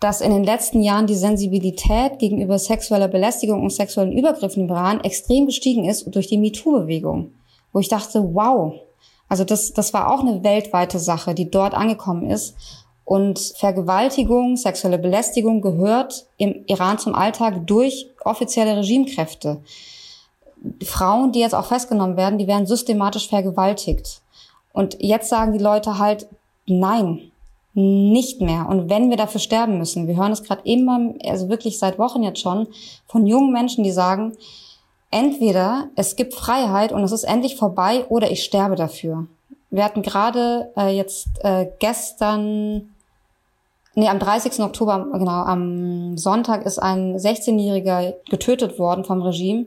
dass 0.00 0.20
in 0.20 0.30
den 0.30 0.44
letzten 0.44 0.82
Jahren 0.82 1.06
die 1.06 1.14
Sensibilität 1.14 2.18
gegenüber 2.18 2.58
sexueller 2.58 3.08
Belästigung 3.08 3.62
und 3.62 3.70
sexuellen 3.70 4.12
Übergriffen 4.12 4.64
im 4.64 4.68
Iran 4.68 5.00
extrem 5.00 5.46
gestiegen 5.46 5.84
ist 5.84 6.14
durch 6.14 6.28
die 6.28 6.38
MeToo-Bewegung. 6.38 7.32
Wo 7.72 7.78
ich 7.78 7.88
dachte, 7.88 8.22
wow, 8.34 8.74
also 9.28 9.44
das, 9.44 9.72
das 9.72 9.92
war 9.94 10.12
auch 10.12 10.20
eine 10.20 10.44
weltweite 10.44 10.98
Sache, 10.98 11.34
die 11.34 11.50
dort 11.50 11.74
angekommen 11.74 12.30
ist. 12.30 12.54
Und 13.04 13.38
Vergewaltigung, 13.38 14.56
sexuelle 14.56 14.98
Belästigung 14.98 15.60
gehört 15.60 16.26
im 16.38 16.64
Iran 16.66 16.98
zum 16.98 17.14
Alltag 17.14 17.66
durch 17.66 18.10
offizielle 18.24 18.76
Regimekräfte. 18.76 19.62
Frauen, 20.82 21.32
die 21.32 21.40
jetzt 21.40 21.54
auch 21.54 21.66
festgenommen 21.66 22.16
werden, 22.16 22.38
die 22.38 22.48
werden 22.48 22.66
systematisch 22.66 23.28
vergewaltigt. 23.28 24.22
Und 24.72 24.96
jetzt 25.00 25.28
sagen 25.28 25.52
die 25.52 25.62
Leute 25.62 25.98
halt, 25.98 26.26
nein, 26.66 27.30
nicht 27.76 28.40
mehr. 28.40 28.66
Und 28.68 28.88
wenn 28.88 29.10
wir 29.10 29.18
dafür 29.18 29.38
sterben 29.38 29.76
müssen, 29.76 30.08
wir 30.08 30.16
hören 30.16 30.32
es 30.32 30.42
gerade 30.42 30.62
immer, 30.64 31.12
also 31.24 31.50
wirklich 31.50 31.78
seit 31.78 31.98
Wochen 31.98 32.22
jetzt 32.22 32.40
schon, 32.40 32.68
von 33.06 33.26
jungen 33.26 33.52
Menschen, 33.52 33.84
die 33.84 33.92
sagen, 33.92 34.32
entweder 35.10 35.90
es 35.94 36.16
gibt 36.16 36.34
Freiheit 36.34 36.90
und 36.90 37.04
es 37.04 37.12
ist 37.12 37.24
endlich 37.24 37.56
vorbei 37.56 38.06
oder 38.08 38.30
ich 38.30 38.42
sterbe 38.42 38.76
dafür. 38.76 39.26
Wir 39.70 39.84
hatten 39.84 40.00
gerade 40.00 40.72
äh, 40.76 40.96
jetzt 40.96 41.28
äh, 41.42 41.66
gestern, 41.78 42.94
nee, 43.94 44.08
am 44.08 44.18
30. 44.18 44.60
Oktober, 44.60 45.08
genau, 45.12 45.42
am 45.42 46.16
Sonntag 46.16 46.64
ist 46.64 46.78
ein 46.78 47.18
16-Jähriger 47.18 48.14
getötet 48.30 48.78
worden 48.78 49.04
vom 49.04 49.20
Regime, 49.20 49.66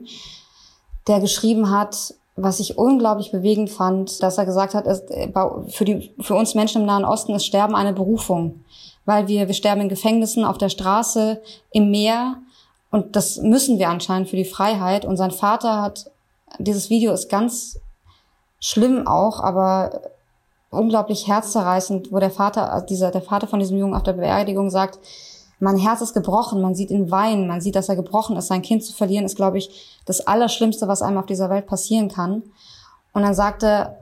der 1.06 1.20
geschrieben 1.20 1.70
hat, 1.70 2.14
was 2.42 2.60
ich 2.60 2.78
unglaublich 2.78 3.30
bewegend 3.30 3.70
fand, 3.70 4.22
dass 4.22 4.38
er 4.38 4.46
gesagt 4.46 4.74
hat, 4.74 4.86
ist, 4.86 5.10
äh, 5.10 5.32
für, 5.68 5.84
die, 5.84 6.12
für 6.20 6.34
uns 6.34 6.54
Menschen 6.54 6.82
im 6.82 6.86
Nahen 6.86 7.04
Osten 7.04 7.34
ist 7.34 7.46
Sterben 7.46 7.74
eine 7.74 7.92
Berufung. 7.92 8.64
Weil 9.04 9.28
wir, 9.28 9.46
wir 9.46 9.54
sterben 9.54 9.82
in 9.82 9.88
Gefängnissen, 9.88 10.44
auf 10.44 10.58
der 10.58 10.68
Straße, 10.68 11.40
im 11.72 11.90
Meer. 11.90 12.36
Und 12.90 13.16
das 13.16 13.38
müssen 13.38 13.78
wir 13.78 13.88
anscheinend 13.88 14.28
für 14.28 14.36
die 14.36 14.44
Freiheit. 14.44 15.04
Und 15.04 15.16
sein 15.16 15.30
Vater 15.30 15.80
hat, 15.80 16.10
dieses 16.58 16.90
Video 16.90 17.12
ist 17.12 17.28
ganz 17.28 17.80
schlimm 18.60 19.06
auch, 19.06 19.40
aber 19.40 20.02
unglaublich 20.70 21.26
herzzerreißend, 21.26 22.12
wo 22.12 22.18
der 22.18 22.30
Vater, 22.30 22.84
dieser, 22.88 23.10
der 23.10 23.22
Vater 23.22 23.46
von 23.46 23.58
diesem 23.58 23.78
Jungen 23.78 23.94
auf 23.94 24.02
der 24.02 24.12
Beerdigung 24.12 24.70
sagt, 24.70 24.98
mein 25.60 25.76
Herz 25.76 26.00
ist 26.00 26.14
gebrochen, 26.14 26.60
man 26.60 26.74
sieht 26.74 26.90
ihn 26.90 27.10
weinen, 27.10 27.46
man 27.46 27.60
sieht, 27.60 27.76
dass 27.76 27.88
er 27.88 27.96
gebrochen 27.96 28.36
ist. 28.36 28.48
Sein 28.48 28.62
Kind 28.62 28.82
zu 28.82 28.92
verlieren 28.92 29.26
ist, 29.26 29.36
glaube 29.36 29.58
ich, 29.58 29.98
das 30.06 30.26
Allerschlimmste, 30.26 30.88
was 30.88 31.02
einem 31.02 31.18
auf 31.18 31.26
dieser 31.26 31.50
Welt 31.50 31.66
passieren 31.66 32.08
kann. 32.08 32.42
Und 33.12 33.22
dann 33.22 33.34
sagte, 33.34 33.94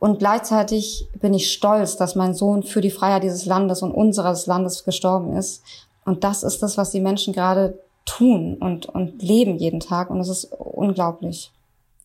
und 0.00 0.18
gleichzeitig 0.18 1.08
bin 1.20 1.32
ich 1.32 1.52
stolz, 1.52 1.96
dass 1.96 2.14
mein 2.14 2.34
Sohn 2.34 2.62
für 2.62 2.80
die 2.80 2.90
Freiheit 2.90 3.22
dieses 3.22 3.46
Landes 3.46 3.80
und 3.80 3.92
unseres 3.92 4.46
Landes 4.46 4.84
gestorben 4.84 5.36
ist. 5.36 5.62
Und 6.04 6.24
das 6.24 6.42
ist 6.42 6.62
das, 6.62 6.76
was 6.76 6.90
die 6.90 7.00
Menschen 7.00 7.32
gerade 7.32 7.78
tun 8.04 8.58
und, 8.60 8.86
und 8.86 9.22
leben 9.22 9.56
jeden 9.56 9.80
Tag. 9.80 10.10
Und 10.10 10.20
es 10.20 10.28
ist 10.28 10.52
unglaublich. 10.52 11.52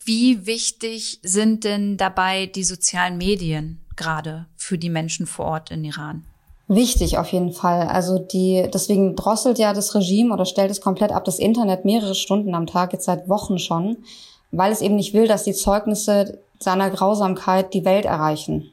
Wie 0.06 0.46
wichtig 0.46 1.20
sind 1.24 1.64
denn 1.64 1.98
dabei 1.98 2.46
die 2.46 2.64
sozialen 2.64 3.18
Medien 3.18 3.82
gerade 3.96 4.46
für 4.56 4.78
die 4.78 4.90
Menschen 4.90 5.26
vor 5.26 5.46
Ort 5.46 5.72
in 5.72 5.84
Iran? 5.84 6.26
Wichtig 6.72 7.18
auf 7.18 7.32
jeden 7.32 7.52
Fall. 7.52 7.88
Also 7.88 8.20
die, 8.20 8.70
deswegen 8.72 9.16
drosselt 9.16 9.58
ja 9.58 9.74
das 9.74 9.96
Regime 9.96 10.32
oder 10.32 10.46
stellt 10.46 10.70
es 10.70 10.82
komplett 10.82 11.12
ab, 11.12 11.26
das 11.26 11.40
Internet 11.40 11.84
mehrere 11.84 12.14
Stunden 12.14 12.54
am 12.54 12.68
Tag, 12.68 12.94
jetzt 12.94 13.06
seit 13.06 13.28
Wochen 13.28 13.58
schon, 13.58 13.98
weil 14.52 14.72
es 14.72 14.82
eben 14.82 14.96
nicht 14.96 15.16
will, 15.16 15.28
dass 15.28 15.44
die 15.44 15.54
Zeugnisse 15.54 16.38
seiner 16.60 16.92
Grausamkeit 16.92 17.74
die 17.74 17.86
Welt 17.86 18.06
erreichen. 18.06 18.72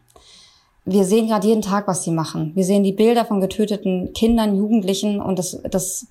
wir 0.84 1.04
sehen 1.04 1.26
gerade 1.28 1.48
jeden 1.48 1.62
Tag, 1.62 1.88
was 1.88 2.04
sie 2.04 2.10
machen. 2.10 2.52
Wir 2.54 2.64
sehen 2.64 2.84
die 2.84 2.92
Bilder 2.92 3.24
von 3.24 3.40
getöteten 3.40 4.12
Kindern, 4.12 4.58
Jugendlichen 4.58 5.18
und 5.18 5.38
das, 5.38 5.58
das, 5.70 6.06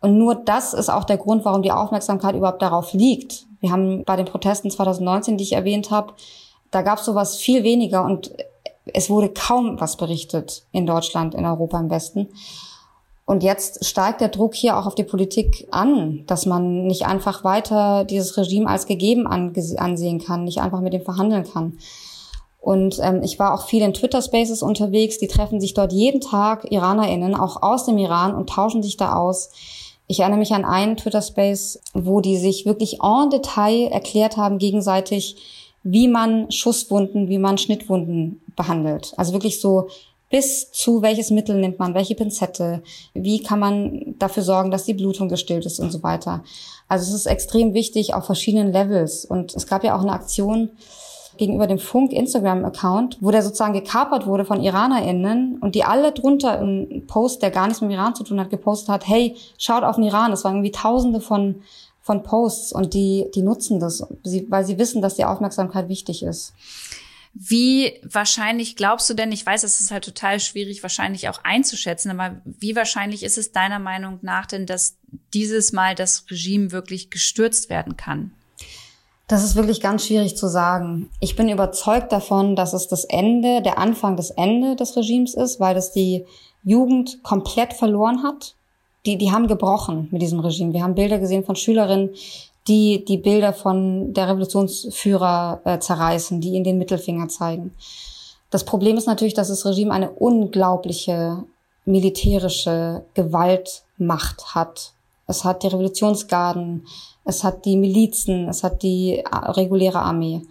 und 0.00 0.16
nur 0.16 0.34
das 0.34 0.72
ist 0.72 0.88
auch 0.88 1.04
der 1.04 1.18
Grund, 1.18 1.44
warum 1.44 1.62
die 1.62 1.72
Aufmerksamkeit 1.72 2.34
überhaupt 2.34 2.62
darauf 2.62 2.94
liegt. 2.94 3.44
Wir 3.60 3.70
haben 3.70 4.02
bei 4.04 4.16
den 4.16 4.24
Protesten 4.24 4.70
2019, 4.70 5.36
die 5.36 5.44
ich 5.44 5.52
erwähnt 5.52 5.90
habe, 5.90 6.14
da 6.70 6.80
gab 6.80 7.00
es 7.00 7.04
sowas 7.04 7.36
viel 7.36 7.64
weniger 7.64 8.02
und 8.02 8.32
es 8.86 9.10
wurde 9.10 9.28
kaum 9.28 9.80
was 9.80 9.96
berichtet 9.96 10.64
in 10.72 10.86
Deutschland, 10.86 11.34
in 11.34 11.46
Europa 11.46 11.78
im 11.78 11.90
Westen. 11.90 12.28
Und 13.24 13.42
jetzt 13.42 13.84
steigt 13.84 14.20
der 14.20 14.28
Druck 14.28 14.54
hier 14.54 14.76
auch 14.76 14.86
auf 14.86 14.94
die 14.94 15.04
Politik 15.04 15.68
an, 15.70 16.24
dass 16.26 16.44
man 16.44 16.86
nicht 16.86 17.06
einfach 17.06 17.44
weiter 17.44 18.04
dieses 18.04 18.36
Regime 18.36 18.68
als 18.68 18.86
gegeben 18.86 19.26
ansehen 19.26 20.18
kann, 20.18 20.44
nicht 20.44 20.60
einfach 20.60 20.80
mit 20.80 20.92
dem 20.92 21.02
verhandeln 21.02 21.44
kann. 21.44 21.78
Und 22.60 23.00
ähm, 23.02 23.22
ich 23.22 23.38
war 23.38 23.54
auch 23.54 23.66
viel 23.66 23.82
in 23.82 23.92
Twitter-Spaces 23.92 24.62
unterwegs. 24.62 25.18
Die 25.18 25.26
treffen 25.26 25.60
sich 25.60 25.74
dort 25.74 25.92
jeden 25.92 26.20
Tag 26.20 26.70
IranerInnen, 26.70 27.34
auch 27.34 27.62
aus 27.62 27.86
dem 27.86 27.98
Iran, 27.98 28.34
und 28.34 28.50
tauschen 28.50 28.82
sich 28.82 28.96
da 28.96 29.14
aus. 29.16 29.50
Ich 30.06 30.20
erinnere 30.20 30.38
mich 30.38 30.52
an 30.52 30.64
einen 30.64 30.96
Twitter-Space, 30.96 31.80
wo 31.94 32.20
die 32.20 32.36
sich 32.36 32.64
wirklich 32.64 33.00
en 33.02 33.30
Detail 33.30 33.88
erklärt 33.90 34.36
haben 34.36 34.58
gegenseitig, 34.58 35.36
wie 35.82 36.08
man 36.08 36.50
Schusswunden, 36.50 37.28
wie 37.28 37.38
man 37.38 37.58
Schnittwunden 37.58 38.40
behandelt. 38.56 39.12
Also 39.16 39.32
wirklich 39.32 39.60
so 39.60 39.88
bis 40.32 40.72
zu 40.72 41.02
welches 41.02 41.30
Mittel 41.30 41.60
nimmt 41.60 41.78
man, 41.78 41.94
welche 41.94 42.14
Pinzette, 42.14 42.82
wie 43.12 43.42
kann 43.42 43.58
man 43.58 44.14
dafür 44.18 44.42
sorgen, 44.42 44.70
dass 44.70 44.86
die 44.86 44.94
Blutung 44.94 45.28
gestillt 45.28 45.66
ist 45.66 45.78
und 45.78 45.92
so 45.92 46.02
weiter. 46.02 46.42
Also 46.88 47.08
es 47.08 47.14
ist 47.14 47.26
extrem 47.26 47.74
wichtig 47.74 48.14
auf 48.14 48.24
verschiedenen 48.24 48.72
Levels. 48.72 49.26
Und 49.26 49.54
es 49.54 49.66
gab 49.66 49.84
ja 49.84 49.94
auch 49.94 50.00
eine 50.00 50.12
Aktion 50.12 50.70
gegenüber 51.36 51.66
dem 51.66 51.78
Funk 51.78 52.12
Instagram-Account, 52.12 53.18
wo 53.20 53.30
der 53.30 53.42
sozusagen 53.42 53.74
gekapert 53.74 54.26
wurde 54.26 54.46
von 54.46 54.62
IranerInnen 54.62 55.58
und 55.60 55.74
die 55.74 55.84
alle 55.84 56.12
drunter 56.12 56.58
im 56.58 57.06
Post, 57.06 57.42
der 57.42 57.50
gar 57.50 57.66
nichts 57.66 57.82
mit 57.82 57.90
dem 57.90 57.98
Iran 57.98 58.14
zu 58.14 58.24
tun 58.24 58.40
hat, 58.40 58.50
gepostet 58.50 58.88
hat, 58.88 59.06
hey, 59.06 59.36
schaut 59.58 59.84
auf 59.84 59.96
den 59.96 60.04
Iran. 60.04 60.30
Das 60.30 60.44
waren 60.44 60.56
irgendwie 60.56 60.72
tausende 60.72 61.20
von 61.20 61.62
von 62.02 62.22
Posts 62.22 62.72
und 62.72 62.94
die, 62.94 63.26
die 63.34 63.42
nutzen 63.42 63.80
das, 63.80 64.06
weil 64.48 64.64
sie 64.64 64.78
wissen, 64.78 65.00
dass 65.00 65.14
die 65.14 65.24
Aufmerksamkeit 65.24 65.88
wichtig 65.88 66.22
ist. 66.22 66.52
Wie 67.34 67.98
wahrscheinlich 68.02 68.76
glaubst 68.76 69.08
du 69.08 69.14
denn, 69.14 69.32
ich 69.32 69.46
weiß, 69.46 69.62
es 69.62 69.80
ist 69.80 69.90
halt 69.90 70.04
total 70.04 70.38
schwierig 70.38 70.82
wahrscheinlich 70.82 71.30
auch 71.30 71.42
einzuschätzen, 71.44 72.10
aber 72.10 72.42
wie 72.44 72.76
wahrscheinlich 72.76 73.22
ist 73.22 73.38
es 73.38 73.52
deiner 73.52 73.78
Meinung 73.78 74.18
nach 74.20 74.44
denn, 74.44 74.66
dass 74.66 74.96
dieses 75.32 75.72
Mal 75.72 75.94
das 75.94 76.26
Regime 76.30 76.72
wirklich 76.72 77.08
gestürzt 77.08 77.70
werden 77.70 77.96
kann? 77.96 78.32
Das 79.28 79.44
ist 79.44 79.56
wirklich 79.56 79.80
ganz 79.80 80.06
schwierig 80.06 80.36
zu 80.36 80.46
sagen. 80.46 81.08
Ich 81.20 81.36
bin 81.36 81.48
überzeugt 81.48 82.12
davon, 82.12 82.54
dass 82.54 82.74
es 82.74 82.88
das 82.88 83.04
Ende, 83.04 83.62
der 83.62 83.78
Anfang 83.78 84.16
des 84.16 84.28
Ende 84.28 84.76
des 84.76 84.94
Regimes 84.94 85.32
ist, 85.32 85.58
weil 85.58 85.76
es 85.78 85.90
die 85.90 86.26
Jugend 86.64 87.22
komplett 87.22 87.72
verloren 87.72 88.22
hat. 88.22 88.56
Die, 89.04 89.18
die 89.18 89.32
haben 89.32 89.48
gebrochen 89.48 90.08
mit 90.10 90.22
diesem 90.22 90.40
Regime. 90.40 90.72
Wir 90.72 90.82
haben 90.82 90.94
Bilder 90.94 91.18
gesehen 91.18 91.44
von 91.44 91.56
Schülerinnen, 91.56 92.10
die 92.68 93.04
die 93.04 93.16
Bilder 93.16 93.52
von 93.52 94.14
der 94.14 94.28
Revolutionsführer 94.28 95.60
äh, 95.64 95.78
zerreißen, 95.80 96.40
die 96.40 96.50
ihnen 96.50 96.64
den 96.64 96.78
Mittelfinger 96.78 97.28
zeigen. 97.28 97.74
Das 98.50 98.64
Problem 98.64 98.96
ist 98.96 99.06
natürlich, 99.06 99.34
dass 99.34 99.48
das 99.48 99.66
Regime 99.66 99.92
eine 99.92 100.10
unglaubliche 100.10 101.44
militärische 101.84 103.04
Gewaltmacht 103.14 104.54
hat. 104.54 104.92
Es 105.26 105.44
hat 105.44 105.62
die 105.62 105.68
Revolutionsgarden, 105.68 106.86
es 107.24 107.42
hat 107.42 107.64
die 107.64 107.76
Milizen, 107.76 108.48
es 108.48 108.62
hat 108.62 108.82
die 108.82 109.18
äh, 109.18 109.36
reguläre 109.36 110.00
Armee. 110.00 110.42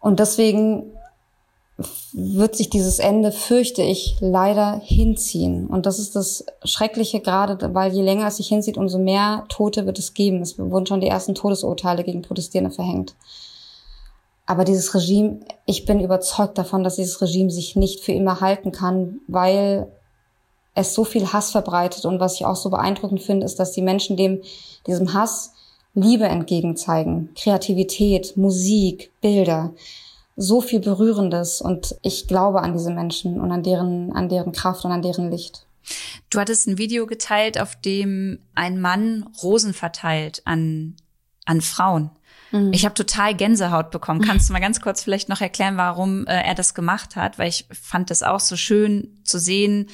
Und 0.00 0.20
deswegen 0.20 0.84
wird 2.12 2.56
sich 2.56 2.70
dieses 2.70 2.98
Ende, 2.98 3.30
fürchte 3.30 3.82
ich, 3.82 4.16
leider 4.20 4.80
hinziehen. 4.82 5.68
Und 5.68 5.86
das 5.86 6.00
ist 6.00 6.16
das 6.16 6.44
Schreckliche 6.64 7.20
gerade, 7.20 7.72
weil 7.72 7.92
je 7.92 8.02
länger 8.02 8.26
es 8.26 8.38
sich 8.38 8.48
hinzieht, 8.48 8.76
umso 8.76 8.98
mehr 8.98 9.44
Tote 9.48 9.86
wird 9.86 9.98
es 9.98 10.12
geben. 10.12 10.42
Es 10.42 10.58
wurden 10.58 10.86
schon 10.86 11.00
die 11.00 11.06
ersten 11.06 11.36
Todesurteile 11.36 12.02
gegen 12.02 12.22
Protestierende 12.22 12.74
verhängt. 12.74 13.14
Aber 14.44 14.64
dieses 14.64 14.92
Regime, 14.94 15.40
ich 15.66 15.84
bin 15.84 16.00
überzeugt 16.00 16.58
davon, 16.58 16.82
dass 16.82 16.96
dieses 16.96 17.20
Regime 17.22 17.50
sich 17.50 17.76
nicht 17.76 18.00
für 18.00 18.12
immer 18.12 18.40
halten 18.40 18.72
kann, 18.72 19.20
weil 19.28 19.86
es 20.74 20.94
so 20.94 21.04
viel 21.04 21.32
Hass 21.32 21.52
verbreitet. 21.52 22.04
Und 22.06 22.18
was 22.18 22.34
ich 22.34 22.44
auch 22.44 22.56
so 22.56 22.70
beeindruckend 22.70 23.22
finde, 23.22 23.46
ist, 23.46 23.60
dass 23.60 23.70
die 23.72 23.82
Menschen 23.82 24.16
dem, 24.16 24.42
diesem 24.86 25.14
Hass 25.14 25.52
Liebe 25.94 26.24
entgegenzeigen. 26.24 27.30
Kreativität, 27.36 28.36
Musik, 28.36 29.12
Bilder 29.20 29.74
so 30.38 30.60
viel 30.60 30.78
Berührendes 30.78 31.60
und 31.60 31.96
ich 32.02 32.28
glaube 32.28 32.62
an 32.62 32.72
diese 32.72 32.90
Menschen 32.90 33.40
und 33.40 33.50
an 33.50 33.64
deren, 33.64 34.12
an 34.12 34.28
deren 34.28 34.52
Kraft 34.52 34.84
und 34.84 34.92
an 34.92 35.02
deren 35.02 35.30
Licht. 35.30 35.66
Du 36.30 36.38
hattest 36.38 36.68
ein 36.68 36.78
Video 36.78 37.06
geteilt, 37.06 37.60
auf 37.60 37.74
dem 37.74 38.38
ein 38.54 38.80
Mann 38.80 39.28
Rosen 39.42 39.74
verteilt 39.74 40.42
an, 40.44 40.94
an 41.44 41.60
Frauen. 41.60 42.10
Mhm. 42.52 42.72
Ich 42.72 42.84
habe 42.84 42.94
total 42.94 43.34
Gänsehaut 43.34 43.90
bekommen. 43.90 44.20
Kannst 44.20 44.48
du 44.48 44.52
mal 44.54 44.60
ganz 44.60 44.80
kurz 44.80 45.02
vielleicht 45.02 45.28
noch 45.28 45.40
erklären, 45.40 45.76
warum 45.76 46.26
äh, 46.26 46.40
er 46.40 46.54
das 46.54 46.72
gemacht 46.72 47.16
hat? 47.16 47.38
Weil 47.38 47.48
ich 47.48 47.66
fand 47.72 48.10
es 48.12 48.22
auch 48.22 48.40
so 48.40 48.56
schön 48.56 49.18
zu 49.24 49.40
sehen 49.40 49.88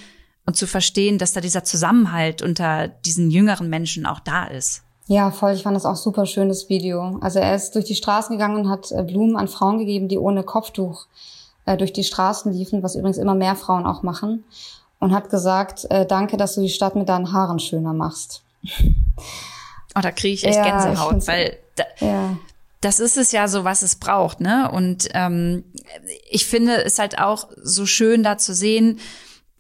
und 0.45 0.57
zu 0.57 0.67
verstehen, 0.67 1.17
dass 1.17 1.33
da 1.33 1.41
dieser 1.41 1.65
Zusammenhalt 1.65 2.43
unter 2.43 2.89
diesen 2.89 3.31
jüngeren 3.31 3.71
Menschen 3.71 4.05
auch 4.05 4.21
da 4.21 4.45
ist. 4.45 4.84
Ja, 5.07 5.31
voll. 5.31 5.53
Ich 5.53 5.63
fand 5.63 5.77
das 5.77 5.85
auch 5.85 5.97
super 5.97 6.25
schönes 6.27 6.69
Video. 6.69 7.19
Also 7.21 7.39
er 7.39 7.55
ist 7.55 7.75
durch 7.75 7.85
die 7.85 7.95
Straßen 7.95 8.37
gegangen 8.37 8.57
und 8.57 8.71
hat 8.71 8.91
äh, 8.91 9.03
Blumen 9.03 9.37
an 9.37 9.49
Frauen 9.49 9.79
gegeben, 9.79 10.09
die 10.09 10.19
ohne 10.19 10.43
Kopftuch 10.43 11.07
äh, 11.67 11.77
durch 11.77 11.93
die 11.93 12.05
Straßen 12.05 12.53
liefen, 12.53 12.83
was 12.83 12.95
übrigens 12.95 13.19
immer 13.19 13.35
mehr 13.35 13.57
Frauen 13.57 13.87
auch 13.87 14.03
machen. 14.03 14.45
Und 15.01 15.13
hat 15.13 15.29
gesagt, 15.29 15.87
äh, 15.91 16.07
danke, 16.07 16.37
dass 16.37 16.55
du 16.55 16.63
die 16.63 16.71
Stadt 16.71 16.97
mit 16.97 17.09
deinen 17.09 17.33
Haaren 17.33 17.59
schöner 17.59 17.93
machst. 17.93 18.43
Oh, 19.97 20.01
da 20.01 20.11
kriege 20.11 20.35
ich 20.35 20.45
echt 20.45 20.57
ja, 20.57 20.65
Gänsehaut, 20.65 21.19
ich 21.19 21.29
weil 21.29 21.59
da, 21.77 21.85
ja. 22.01 22.37
das 22.81 22.99
ist 22.99 23.17
es 23.17 23.31
ja 23.31 23.47
so, 23.47 23.63
was 23.63 23.83
es 23.83 23.95
braucht, 23.95 24.41
ne? 24.41 24.69
Und 24.73 25.09
ähm, 25.15 25.63
ich 26.29 26.47
finde 26.47 26.83
es 26.83 26.99
halt 26.99 27.19
auch 27.21 27.49
so 27.63 27.87
schön, 27.87 28.25
da 28.25 28.37
zu 28.37 28.55
sehen, 28.55 28.99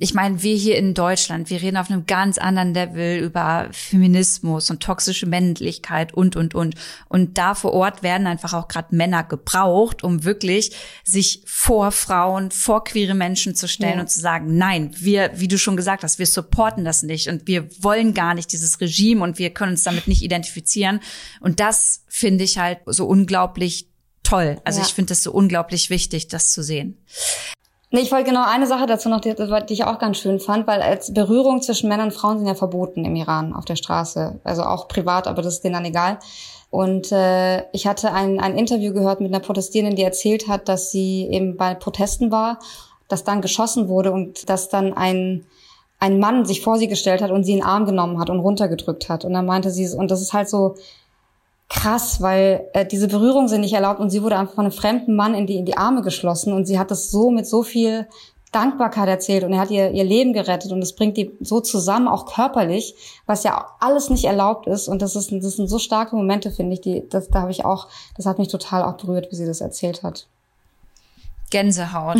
ich 0.05 0.13
meine, 0.13 0.43
wir 0.43 0.55
hier 0.55 0.77
in 0.77 0.93
Deutschland, 0.93 1.49
wir 1.49 1.63
reden 1.63 1.79
auf 1.79 1.91
einem 1.91 2.05
ganz 2.05 2.37
anderen 2.37 2.75
Level 2.75 3.17
über 3.21 3.69
Feminismus 3.73 4.69
und 4.69 4.83
toxische 4.83 5.25
Männlichkeit 5.25 6.13
und, 6.13 6.37
und, 6.37 6.55
und. 6.55 6.75
Und 7.09 7.39
da 7.39 7.55
vor 7.55 7.73
Ort 7.73 8.03
werden 8.03 8.27
einfach 8.27 8.53
auch 8.53 8.69
gerade 8.69 8.95
Männer 8.95 9.25
gebraucht, 9.25 10.05
um 10.05 10.25
wirklich 10.25 10.77
sich 11.05 11.41
vor 11.47 11.91
Frauen, 11.91 12.51
vor 12.51 12.85
queere 12.85 13.15
Menschen 13.15 13.55
zu 13.55 13.67
stellen 13.67 13.95
ja. 13.95 14.01
und 14.01 14.11
zu 14.11 14.21
sagen, 14.21 14.59
nein, 14.59 14.91
wir, 14.95 15.31
wie 15.37 15.49
du 15.49 15.57
schon 15.57 15.75
gesagt 15.75 16.03
hast, 16.03 16.19
wir 16.19 16.27
supporten 16.27 16.85
das 16.85 17.03
nicht 17.03 17.29
und 17.29 17.47
wir 17.47 17.67
wollen 17.83 18.13
gar 18.13 18.35
nicht 18.35 18.53
dieses 18.53 18.83
Regime 18.83 19.25
und 19.25 19.39
wir 19.39 19.55
können 19.55 19.73
uns 19.73 19.85
damit 19.85 20.07
nicht 20.07 20.21
identifizieren. 20.21 21.01
Und 21.41 21.61
das 21.61 22.05
finde 22.09 22.45
ich 22.45 22.59
halt 22.59 22.81
so 22.85 23.07
unglaublich 23.07 23.89
toll. 24.23 24.61
Also 24.65 24.81
ja. 24.81 24.87
ich 24.87 24.93
finde 24.93 25.15
es 25.15 25.23
so 25.23 25.33
unglaublich 25.33 25.89
wichtig, 25.89 26.29
das 26.29 26.53
zu 26.53 26.63
sehen. 26.63 26.99
Nee, 27.95 28.01
ich 28.01 28.11
wollte 28.11 28.25
genau 28.25 28.45
eine 28.45 28.67
Sache 28.67 28.87
dazu 28.87 29.09
noch, 29.09 29.21
die, 29.21 29.37
die 29.37 29.73
ich 29.73 29.85
auch 29.85 30.01
ganz 30.01 30.19
schön 30.19 30.41
fand, 30.41 30.67
weil 30.67 30.83
als 30.83 31.15
Berührung 31.15 31.63
zwischen 31.63 31.89
Männern 31.89 32.07
und 32.07 32.13
Frauen 32.13 32.39
sind 32.39 32.49
ja 32.49 32.57
verboten 32.57 33.05
im 33.05 33.15
Iran 33.15 33.53
auf 33.55 33.67
der 33.67 33.77
Straße. 33.77 34.41
Also 34.43 34.65
auch 34.65 34.89
privat, 34.89 35.29
aber 35.29 35.43
das 35.43 35.55
ist 35.55 35.61
denen 35.63 35.75
dann 35.75 35.85
egal. 35.85 36.19
Und 36.71 37.13
äh, 37.13 37.71
ich 37.71 37.87
hatte 37.87 38.13
ein, 38.13 38.41
ein 38.41 38.59
Interview 38.59 38.93
gehört 38.93 39.21
mit 39.21 39.33
einer 39.33 39.39
Protestierenden, 39.39 39.95
die 39.95 40.03
erzählt 40.03 40.49
hat, 40.49 40.69
dass 40.69 40.91
sie 40.91 41.29
eben 41.31 41.57
bei 41.57 41.77
Protesten 41.77 42.33
war, 42.33 42.59
dass 43.07 43.23
dann 43.23 43.41
geschossen 43.41 43.87
wurde 43.87 44.11
und 44.11 44.49
dass 44.49 44.69
dann 44.69 44.93
ein, 44.95 45.47
ein 46.01 46.19
Mann 46.19 46.47
sich 46.47 46.63
vor 46.63 46.79
sie 46.79 46.89
gestellt 46.89 47.23
hat 47.23 47.31
und 47.31 47.45
sie 47.45 47.53
in 47.53 47.59
den 47.59 47.65
Arm 47.65 47.87
genommen 47.87 48.19
hat 48.19 48.29
und 48.29 48.41
runtergedrückt 48.41 49.09
hat. 49.09 49.25
Und 49.25 49.35
dann 49.35 49.47
meinte 49.47 49.71
sie, 49.71 49.89
und 49.97 50.11
das 50.11 50.21
ist 50.21 50.33
halt 50.33 50.49
so, 50.49 50.75
krass, 51.69 52.21
weil 52.21 52.69
äh, 52.73 52.87
diese 52.87 53.09
Berührungen 53.09 53.49
sind 53.49 53.63
nicht 53.63 53.73
erlaubt 53.73 54.01
und 54.01 54.11
sie 54.11 54.23
wurde 54.23 54.37
einfach 54.37 54.55
von 54.55 54.65
einem 54.65 54.73
fremden 54.73 55.17
Mann 55.17 55.35
in 55.35 55.47
die, 55.47 55.57
in 55.57 55.67
die 55.67 55.77
Arme 55.77 56.03
geschlossen 56.03 56.53
und 56.53 56.67
sie 56.67 56.79
hat 56.79 56.91
das 56.91 57.11
so 57.11 57.31
mit 57.31 57.47
so 57.47 57.63
viel 57.63 58.07
Dankbarkeit 58.53 59.09
erzählt 59.09 59.43
und 59.43 59.53
er 59.53 59.61
hat 59.61 59.71
ihr, 59.71 59.91
ihr 59.91 60.05
Leben 60.05 60.33
gerettet 60.33 60.71
und 60.71 60.81
es 60.81 60.95
bringt 60.95 61.17
die 61.17 61.33
so 61.41 61.61
zusammen, 61.61 62.07
auch 62.07 62.27
körperlich, 62.27 62.95
was 63.27 63.43
ja 63.43 63.67
alles 63.81 64.11
nicht 64.11 64.25
erlaubt 64.25 64.67
ist 64.69 64.87
und 64.87 65.03
das 65.03 65.17
ist, 65.17 65.33
das 65.33 65.57
sind 65.57 65.69
so 65.69 65.79
starke 65.79 66.15
Momente, 66.15 66.53
finde 66.53 66.75
ich, 66.75 66.81
die, 66.81 67.03
das, 67.09 67.29
da 67.29 67.41
habe 67.41 67.51
ich 67.51 67.65
auch, 67.65 67.89
das 68.17 68.27
hat 68.27 68.39
mich 68.39 68.49
total 68.49 68.85
auch 68.85 68.97
berührt, 68.97 69.29
wie 69.31 69.37
sie 69.37 69.47
das 69.47 69.61
erzählt 69.61 70.03
hat. 70.03 70.29
Gänsehaut. 71.51 72.19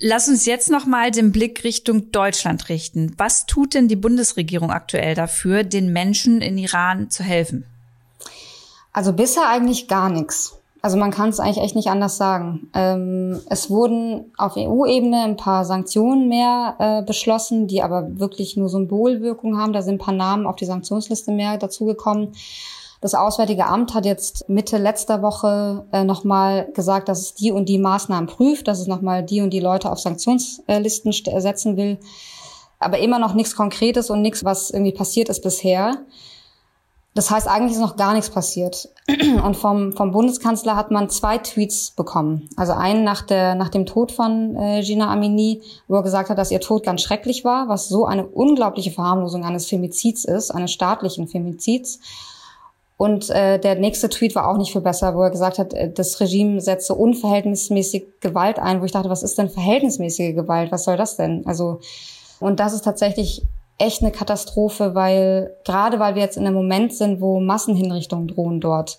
Lass 0.00 0.28
uns 0.28 0.44
jetzt 0.44 0.70
noch 0.70 0.84
mal 0.84 1.10
den 1.10 1.32
Blick 1.32 1.64
Richtung 1.64 2.12
Deutschland 2.12 2.68
richten. 2.68 3.14
Was 3.16 3.46
tut 3.46 3.74
denn 3.74 3.88
die 3.88 3.96
Bundesregierung 3.96 4.70
aktuell 4.70 5.14
dafür, 5.14 5.64
den 5.64 5.92
Menschen 5.92 6.42
in 6.42 6.58
Iran 6.58 7.08
zu 7.10 7.22
helfen? 7.22 7.64
Also 8.96 9.12
bisher 9.12 9.46
eigentlich 9.46 9.88
gar 9.88 10.08
nichts. 10.08 10.58
Also 10.80 10.96
man 10.96 11.10
kann 11.10 11.28
es 11.28 11.38
eigentlich 11.38 11.62
echt 11.62 11.76
nicht 11.76 11.90
anders 11.90 12.16
sagen. 12.16 12.70
Ähm, 12.72 13.42
es 13.50 13.68
wurden 13.68 14.32
auf 14.38 14.56
EU-Ebene 14.56 15.22
ein 15.22 15.36
paar 15.36 15.66
Sanktionen 15.66 16.28
mehr 16.28 16.76
äh, 16.78 17.02
beschlossen, 17.02 17.66
die 17.66 17.82
aber 17.82 18.18
wirklich 18.18 18.56
nur 18.56 18.70
Symbolwirkung 18.70 19.58
haben. 19.58 19.74
Da 19.74 19.82
sind 19.82 19.96
ein 19.96 19.98
paar 19.98 20.14
Namen 20.14 20.46
auf 20.46 20.56
die 20.56 20.64
Sanktionsliste 20.64 21.30
mehr 21.30 21.58
dazugekommen. 21.58 22.32
Das 23.02 23.14
Auswärtige 23.14 23.66
Amt 23.66 23.92
hat 23.92 24.06
jetzt 24.06 24.48
Mitte 24.48 24.78
letzter 24.78 25.20
Woche 25.20 25.84
äh, 25.92 26.02
nochmal 26.02 26.70
gesagt, 26.72 27.10
dass 27.10 27.20
es 27.20 27.34
die 27.34 27.52
und 27.52 27.68
die 27.68 27.76
Maßnahmen 27.76 28.30
prüft, 28.30 28.66
dass 28.66 28.80
es 28.80 28.86
nochmal 28.86 29.22
die 29.22 29.42
und 29.42 29.50
die 29.50 29.60
Leute 29.60 29.92
auf 29.92 29.98
Sanktionslisten 29.98 31.12
setzen 31.12 31.76
will. 31.76 31.98
Aber 32.78 32.98
immer 32.98 33.18
noch 33.18 33.34
nichts 33.34 33.56
Konkretes 33.56 34.08
und 34.08 34.22
nichts, 34.22 34.42
was 34.42 34.70
irgendwie 34.70 34.94
passiert 34.94 35.28
ist 35.28 35.42
bisher. 35.42 35.98
Das 37.16 37.30
heißt, 37.30 37.48
eigentlich 37.48 37.72
ist 37.72 37.80
noch 37.80 37.96
gar 37.96 38.12
nichts 38.12 38.28
passiert. 38.28 38.90
Und 39.42 39.56
vom, 39.56 39.92
vom 39.92 40.12
Bundeskanzler 40.12 40.76
hat 40.76 40.90
man 40.90 41.08
zwei 41.08 41.38
Tweets 41.38 41.92
bekommen. 41.92 42.50
Also 42.56 42.74
einen 42.74 43.04
nach, 43.04 43.22
der, 43.22 43.54
nach 43.54 43.70
dem 43.70 43.86
Tod 43.86 44.12
von 44.12 44.54
äh, 44.54 44.82
Gina 44.82 45.10
Amini, 45.10 45.62
wo 45.88 45.94
er 45.94 46.02
gesagt 46.02 46.28
hat, 46.28 46.36
dass 46.36 46.50
ihr 46.50 46.60
Tod 46.60 46.84
ganz 46.84 47.00
schrecklich 47.00 47.42
war, 47.42 47.70
was 47.70 47.88
so 47.88 48.04
eine 48.04 48.26
unglaubliche 48.26 48.90
Verharmlosung 48.90 49.46
eines 49.46 49.66
Femizids 49.66 50.26
ist, 50.26 50.50
eines 50.50 50.72
staatlichen 50.72 51.26
Femizids. 51.26 52.00
Und 52.98 53.30
äh, 53.30 53.58
der 53.58 53.76
nächste 53.76 54.10
Tweet 54.10 54.34
war 54.34 54.46
auch 54.46 54.58
nicht 54.58 54.72
viel 54.72 54.82
besser, 54.82 55.14
wo 55.14 55.22
er 55.22 55.30
gesagt 55.30 55.58
hat, 55.58 55.72
äh, 55.72 55.90
das 55.90 56.20
Regime 56.20 56.60
setze 56.60 56.94
unverhältnismäßig 56.94 58.20
Gewalt 58.20 58.58
ein, 58.58 58.82
wo 58.82 58.84
ich 58.84 58.92
dachte, 58.92 59.08
was 59.08 59.22
ist 59.22 59.38
denn 59.38 59.48
verhältnismäßige 59.48 60.34
Gewalt? 60.34 60.70
Was 60.70 60.84
soll 60.84 60.98
das 60.98 61.16
denn? 61.16 61.46
Also, 61.46 61.80
und 62.40 62.60
das 62.60 62.74
ist 62.74 62.82
tatsächlich 62.84 63.42
echt 63.78 64.02
eine 64.02 64.12
Katastrophe, 64.12 64.94
weil 64.94 65.54
gerade 65.64 65.98
weil 65.98 66.14
wir 66.14 66.22
jetzt 66.22 66.36
in 66.36 66.46
einem 66.46 66.56
Moment 66.56 66.94
sind, 66.94 67.20
wo 67.20 67.40
Massenhinrichtungen 67.40 68.28
drohen 68.28 68.60
dort. 68.60 68.98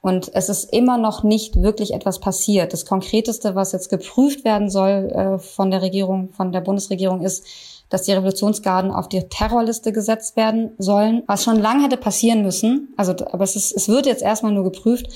Und 0.00 0.30
es 0.34 0.48
ist 0.48 0.72
immer 0.72 0.96
noch 0.96 1.24
nicht 1.24 1.60
wirklich 1.60 1.92
etwas 1.92 2.20
passiert. 2.20 2.72
Das 2.72 2.86
Konkreteste, 2.86 3.54
was 3.54 3.72
jetzt 3.72 3.90
geprüft 3.90 4.44
werden 4.44 4.70
soll 4.70 5.10
äh, 5.12 5.38
von 5.38 5.70
der 5.70 5.82
Regierung, 5.82 6.32
von 6.32 6.52
der 6.52 6.60
Bundesregierung, 6.60 7.20
ist, 7.22 7.44
dass 7.90 8.02
die 8.02 8.12
Revolutionsgarden 8.12 8.90
auf 8.90 9.08
die 9.08 9.28
Terrorliste 9.28 9.92
gesetzt 9.92 10.36
werden 10.36 10.70
sollen, 10.78 11.22
was 11.26 11.42
schon 11.42 11.58
lange 11.58 11.84
hätte 11.84 11.96
passieren 11.96 12.42
müssen. 12.42 12.94
Also, 12.96 13.12
aber 13.12 13.44
es, 13.44 13.56
ist, 13.56 13.72
es 13.72 13.88
wird 13.88 14.06
jetzt 14.06 14.22
erstmal 14.22 14.52
nur 14.52 14.64
geprüft. 14.64 15.08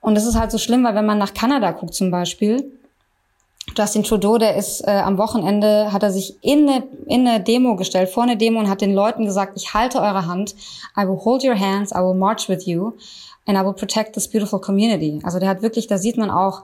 Und 0.00 0.16
es 0.16 0.24
ist 0.24 0.38
halt 0.38 0.52
so 0.52 0.58
schlimm, 0.58 0.84
weil 0.84 0.94
wenn 0.94 1.06
man 1.06 1.18
nach 1.18 1.34
Kanada 1.34 1.72
guckt 1.72 1.94
zum 1.94 2.10
Beispiel, 2.10 2.78
Justin 3.74 4.04
Trudeau, 4.04 4.38
der 4.38 4.56
ist 4.56 4.80
äh, 4.86 4.90
am 4.90 5.18
Wochenende, 5.18 5.92
hat 5.92 6.02
er 6.02 6.10
sich 6.10 6.36
in 6.42 6.68
eine, 6.68 6.84
in 7.06 7.26
eine 7.26 7.42
Demo 7.42 7.76
gestellt, 7.76 8.08
vor 8.08 8.22
eine 8.22 8.36
Demo 8.36 8.60
und 8.60 8.70
hat 8.70 8.80
den 8.80 8.94
Leuten 8.94 9.24
gesagt, 9.24 9.52
ich 9.56 9.74
halte 9.74 10.00
eure 10.00 10.26
Hand, 10.26 10.54
I 10.96 11.02
will 11.02 11.18
hold 11.18 11.44
your 11.44 11.58
hands, 11.58 11.92
I 11.92 11.98
will 11.98 12.14
march 12.14 12.48
with 12.48 12.66
you 12.66 12.92
and 13.44 13.58
I 13.58 13.64
will 13.64 13.74
protect 13.74 14.14
this 14.14 14.28
beautiful 14.28 14.60
community. 14.60 15.20
Also 15.24 15.38
der 15.38 15.48
hat 15.48 15.62
wirklich, 15.62 15.86
da 15.88 15.98
sieht 15.98 16.16
man 16.16 16.30
auch, 16.30 16.62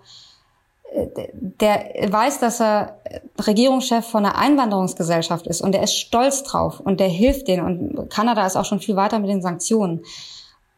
äh, 0.94 1.08
der 1.34 2.10
weiß, 2.10 2.40
dass 2.40 2.60
er 2.60 2.98
Regierungschef 3.46 4.06
von 4.06 4.24
einer 4.24 4.38
Einwanderungsgesellschaft 4.38 5.46
ist 5.46 5.60
und 5.60 5.72
der 5.72 5.82
ist 5.82 5.94
stolz 5.94 6.44
drauf 6.44 6.80
und 6.80 7.00
der 7.00 7.08
hilft 7.08 7.48
denen 7.48 7.66
und 7.96 8.10
Kanada 8.10 8.46
ist 8.46 8.56
auch 8.56 8.64
schon 8.64 8.80
viel 8.80 8.96
weiter 8.96 9.18
mit 9.18 9.28
den 9.28 9.42
Sanktionen. 9.42 10.02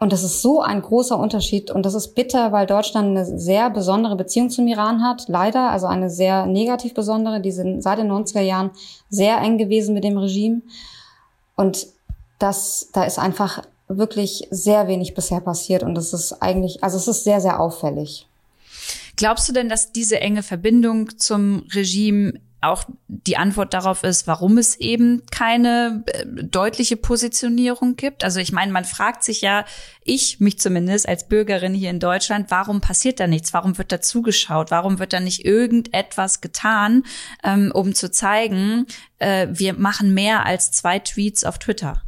Und 0.04 0.12
das 0.12 0.22
ist 0.22 0.42
so 0.42 0.60
ein 0.60 0.82
großer 0.82 1.18
Unterschied. 1.18 1.70
Und 1.70 1.86
das 1.86 1.94
ist 1.94 2.14
bitter, 2.14 2.52
weil 2.52 2.66
Deutschland 2.66 3.16
eine 3.16 3.24
sehr 3.24 3.70
besondere 3.70 4.16
Beziehung 4.16 4.50
zum 4.50 4.66
Iran 4.68 5.02
hat. 5.02 5.28
Leider, 5.28 5.70
also 5.70 5.86
eine 5.86 6.10
sehr 6.10 6.44
negativ 6.44 6.92
besondere. 6.92 7.40
Die 7.40 7.52
sind 7.52 7.82
seit 7.82 8.00
den 8.00 8.12
90er 8.12 8.42
Jahren 8.42 8.72
sehr 9.08 9.38
eng 9.38 9.56
gewesen 9.56 9.94
mit 9.94 10.04
dem 10.04 10.18
Regime. 10.18 10.60
Und 11.56 11.86
das, 12.38 12.90
da 12.92 13.04
ist 13.04 13.18
einfach 13.18 13.62
wirklich 13.88 14.46
sehr 14.50 14.88
wenig 14.88 15.14
bisher 15.14 15.40
passiert. 15.40 15.82
Und 15.82 15.94
das 15.94 16.12
ist 16.12 16.34
eigentlich, 16.42 16.84
also 16.84 16.98
es 16.98 17.08
ist 17.08 17.24
sehr, 17.24 17.40
sehr 17.40 17.58
auffällig. 17.58 18.26
Glaubst 19.16 19.48
du 19.48 19.54
denn, 19.54 19.70
dass 19.70 19.90
diese 19.90 20.20
enge 20.20 20.42
Verbindung 20.42 21.18
zum 21.18 21.64
Regime 21.72 22.34
auch 22.64 22.84
die 23.08 23.36
Antwort 23.36 23.74
darauf 23.74 24.04
ist, 24.04 24.26
warum 24.26 24.58
es 24.58 24.76
eben 24.76 25.22
keine 25.30 26.04
äh, 26.06 26.24
deutliche 26.44 26.96
Positionierung 26.96 27.96
gibt. 27.96 28.24
Also 28.24 28.40
ich 28.40 28.52
meine, 28.52 28.72
man 28.72 28.84
fragt 28.84 29.24
sich 29.24 29.40
ja, 29.40 29.64
ich 30.02 30.40
mich 30.40 30.58
zumindest 30.58 31.08
als 31.08 31.28
Bürgerin 31.28 31.74
hier 31.74 31.90
in 31.90 32.00
Deutschland, 32.00 32.50
warum 32.50 32.80
passiert 32.80 33.20
da 33.20 33.26
nichts? 33.26 33.52
Warum 33.52 33.78
wird 33.78 33.92
da 33.92 34.00
zugeschaut? 34.00 34.70
Warum 34.70 34.98
wird 34.98 35.12
da 35.12 35.20
nicht 35.20 35.44
irgendetwas 35.44 36.40
getan, 36.40 37.04
ähm, 37.42 37.72
um 37.74 37.94
zu 37.94 38.10
zeigen, 38.10 38.86
äh, 39.18 39.48
wir 39.50 39.72
machen 39.74 40.14
mehr 40.14 40.46
als 40.46 40.70
zwei 40.70 40.98
Tweets 40.98 41.44
auf 41.44 41.58
Twitter? 41.58 42.03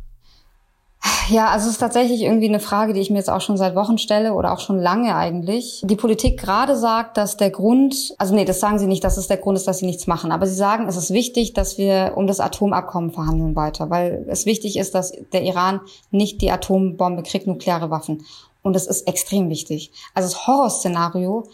Ja, 1.28 1.48
also 1.48 1.66
es 1.66 1.72
ist 1.72 1.78
tatsächlich 1.78 2.22
irgendwie 2.22 2.48
eine 2.48 2.60
Frage, 2.60 2.92
die 2.92 3.00
ich 3.00 3.10
mir 3.10 3.18
jetzt 3.18 3.30
auch 3.30 3.40
schon 3.40 3.56
seit 3.56 3.74
Wochen 3.74 3.98
stelle 3.98 4.34
oder 4.34 4.52
auch 4.52 4.60
schon 4.60 4.78
lange 4.78 5.14
eigentlich. 5.14 5.82
Die 5.84 5.96
Politik 5.96 6.38
gerade 6.38 6.76
sagt, 6.76 7.16
dass 7.16 7.36
der 7.36 7.50
Grund, 7.50 8.14
also 8.18 8.34
nee, 8.34 8.44
das 8.44 8.60
sagen 8.60 8.78
sie 8.78 8.86
nicht, 8.86 9.02
dass 9.02 9.16
es 9.16 9.26
der 9.26 9.36
Grund 9.36 9.58
ist, 9.58 9.66
dass 9.66 9.78
sie 9.78 9.86
nichts 9.86 10.06
machen, 10.06 10.30
aber 10.30 10.46
sie 10.46 10.54
sagen, 10.54 10.86
es 10.88 10.96
ist 10.96 11.12
wichtig, 11.12 11.52
dass 11.52 11.78
wir 11.78 12.12
um 12.16 12.26
das 12.26 12.40
Atomabkommen 12.40 13.10
verhandeln 13.10 13.56
weiter, 13.56 13.90
weil 13.90 14.24
es 14.28 14.46
wichtig 14.46 14.76
ist, 14.76 14.94
dass 14.94 15.12
der 15.32 15.42
Iran 15.42 15.80
nicht 16.10 16.40
die 16.42 16.50
Atombombe 16.50 17.22
kriegt, 17.22 17.46
nukleare 17.46 17.90
Waffen. 17.90 18.24
Und 18.62 18.74
das 18.74 18.86
ist 18.86 19.06
extrem 19.06 19.48
wichtig. 19.48 19.92
Also 20.14 20.28
das 20.28 20.46
Horrorszenario 20.46 21.44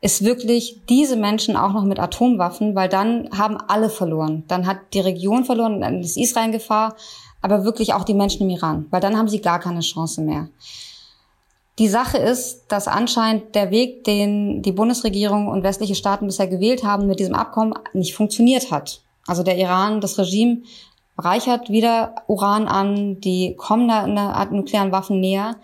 ist 0.00 0.24
wirklich 0.24 0.82
diese 0.88 1.16
Menschen 1.16 1.56
auch 1.56 1.72
noch 1.72 1.84
mit 1.84 1.98
Atomwaffen, 1.98 2.74
weil 2.74 2.88
dann 2.88 3.28
haben 3.36 3.56
alle 3.56 3.90
verloren. 3.90 4.44
Dann 4.46 4.66
hat 4.66 4.78
die 4.94 5.00
Region 5.00 5.44
verloren, 5.44 5.80
dann 5.80 6.00
ist 6.00 6.16
Israel 6.16 6.46
in 6.46 6.52
Gefahr 6.52 6.96
aber 7.40 7.64
wirklich 7.64 7.94
auch 7.94 8.04
die 8.04 8.14
Menschen 8.14 8.42
im 8.42 8.50
Iran, 8.50 8.86
weil 8.90 9.00
dann 9.00 9.16
haben 9.16 9.28
sie 9.28 9.40
gar 9.40 9.60
keine 9.60 9.80
Chance 9.80 10.20
mehr. 10.20 10.48
Die 11.78 11.88
Sache 11.88 12.18
ist, 12.18 12.64
dass 12.68 12.88
anscheinend 12.88 13.54
der 13.54 13.70
Weg, 13.70 14.02
den 14.02 14.62
die 14.62 14.72
Bundesregierung 14.72 15.46
und 15.46 15.62
westliche 15.62 15.94
Staaten 15.94 16.26
bisher 16.26 16.48
gewählt 16.48 16.82
haben, 16.82 17.06
mit 17.06 17.20
diesem 17.20 17.36
Abkommen 17.36 17.74
nicht 17.92 18.14
funktioniert 18.14 18.72
hat. 18.72 19.00
Also 19.26 19.44
der 19.44 19.56
Iran, 19.56 20.00
das 20.00 20.18
Regime 20.18 20.62
reichert 21.16 21.70
wieder 21.70 22.16
Uran 22.26 22.66
an, 22.66 23.20
die 23.20 23.54
kommen 23.56 23.90
einer 23.90 24.34
Art 24.34 24.50
nuklearen 24.50 24.90
Waffen 24.90 25.20
näher. 25.20 25.56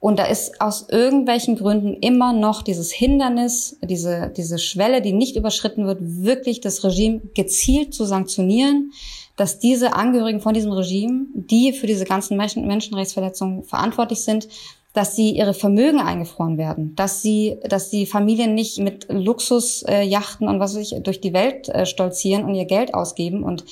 Und 0.00 0.18
da 0.18 0.24
ist 0.24 0.60
aus 0.60 0.88
irgendwelchen 0.90 1.56
Gründen 1.56 1.94
immer 1.94 2.32
noch 2.32 2.62
dieses 2.62 2.92
Hindernis, 2.92 3.78
diese, 3.82 4.32
diese 4.36 4.58
Schwelle, 4.58 5.02
die 5.02 5.12
nicht 5.12 5.36
überschritten 5.36 5.86
wird, 5.86 5.98
wirklich 6.00 6.60
das 6.60 6.84
Regime 6.84 7.20
gezielt 7.34 7.94
zu 7.94 8.04
sanktionieren, 8.04 8.92
dass 9.38 9.60
diese 9.60 9.94
Angehörigen 9.94 10.40
von 10.40 10.52
diesem 10.52 10.72
Regime, 10.72 11.26
die 11.32 11.72
für 11.72 11.86
diese 11.86 12.04
ganzen 12.04 12.36
Menschen 12.36 12.66
Menschenrechtsverletzungen 12.66 13.62
verantwortlich 13.62 14.22
sind, 14.22 14.48
dass 14.94 15.14
sie 15.14 15.30
ihre 15.30 15.54
Vermögen 15.54 16.00
eingefroren 16.00 16.58
werden, 16.58 16.96
dass 16.96 17.22
sie, 17.22 17.58
dass 17.68 17.88
die 17.88 18.04
Familien 18.04 18.54
nicht 18.54 18.78
mit 18.78 19.06
Luxusjachten 19.08 20.46
äh, 20.46 20.50
und 20.50 20.58
was 20.58 20.74
weiß 20.74 20.92
ich 20.92 21.02
durch 21.04 21.20
die 21.20 21.32
Welt 21.32 21.68
äh, 21.68 21.86
stolzieren 21.86 22.44
und 22.44 22.56
ihr 22.56 22.64
Geld 22.64 22.94
ausgeben 22.94 23.44
und 23.44 23.64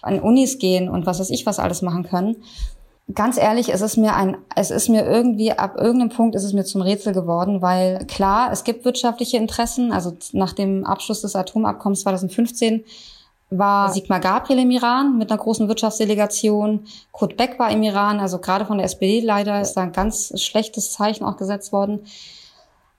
an 0.00 0.20
Unis 0.20 0.58
gehen 0.58 0.88
und 0.88 1.04
was 1.04 1.20
weiß 1.20 1.28
ich 1.28 1.44
was 1.44 1.58
alles 1.58 1.82
machen 1.82 2.04
können. 2.04 2.36
Ganz 3.14 3.36
ehrlich, 3.36 3.70
es 3.74 3.82
ist 3.82 3.98
mir 3.98 4.14
ein, 4.14 4.38
es 4.56 4.70
ist 4.70 4.88
mir 4.88 5.04
irgendwie 5.04 5.52
ab 5.52 5.76
irgendeinem 5.76 6.16
Punkt 6.16 6.34
ist 6.34 6.44
es 6.44 6.54
mir 6.54 6.64
zum 6.64 6.80
Rätsel 6.80 7.12
geworden, 7.12 7.60
weil 7.60 8.06
klar, 8.06 8.50
es 8.50 8.64
gibt 8.64 8.86
wirtschaftliche 8.86 9.36
Interessen. 9.36 9.92
Also 9.92 10.16
nach 10.32 10.54
dem 10.54 10.86
Abschluss 10.86 11.20
des 11.20 11.36
Atomabkommens 11.36 12.00
2015 12.02 12.84
war 13.50 13.92
Sigmar 13.92 14.20
Gabriel 14.20 14.60
im 14.60 14.70
Iran 14.70 15.18
mit 15.18 15.30
einer 15.30 15.40
großen 15.40 15.68
Wirtschaftsdelegation. 15.68 16.86
Kurt 17.12 17.36
Beck 17.36 17.58
war 17.58 17.70
im 17.70 17.82
Iran, 17.82 18.20
also 18.20 18.38
gerade 18.38 18.64
von 18.64 18.78
der 18.78 18.86
SPD 18.86 19.20
leider 19.20 19.60
ist 19.60 19.74
da 19.74 19.82
ein 19.82 19.92
ganz 19.92 20.32
schlechtes 20.40 20.92
Zeichen 20.92 21.24
auch 21.24 21.36
gesetzt 21.36 21.72
worden. 21.72 22.00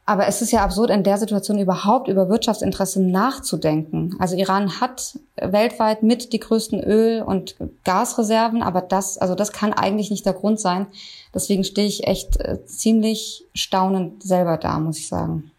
Aber 0.06 0.28
es 0.28 0.42
ist 0.42 0.52
ja 0.52 0.64
absurd, 0.64 0.90
in 0.90 1.04
der 1.04 1.18
Situation 1.18 1.58
überhaupt 1.58 2.08
über 2.10 2.28
Wirtschaftsinteressen 2.28 3.12
nachzudenken. 3.12 4.16
Also 4.20 4.36
Iran 4.36 4.82
hat 4.82 5.18
weltweit 5.38 6.04
mit 6.04 6.34
die 6.34 6.40
größten 6.40 6.84
Öl- 6.84 7.22
und 7.22 7.56
Gasreserven, 7.86 8.62
aber 8.62 8.82
das, 8.82 9.18
also 9.20 9.36
das 9.36 9.54
kann 9.54 9.74
eigentlich 9.74 10.12
nicht 10.12 10.26
der 10.26 10.34
Grund 10.34 10.60
sein. 10.60 10.88
Deswegen 11.34 11.64
stehe 11.64 11.88
ich 11.88 12.08
echt 12.08 12.42
äh, 12.42 12.66
ziemlich 12.66 13.46
staunend 13.54 14.24
selber 14.24 14.58
da, 14.58 14.80
muss 14.80 14.98
ich 14.98 15.08
sagen. 15.08 15.52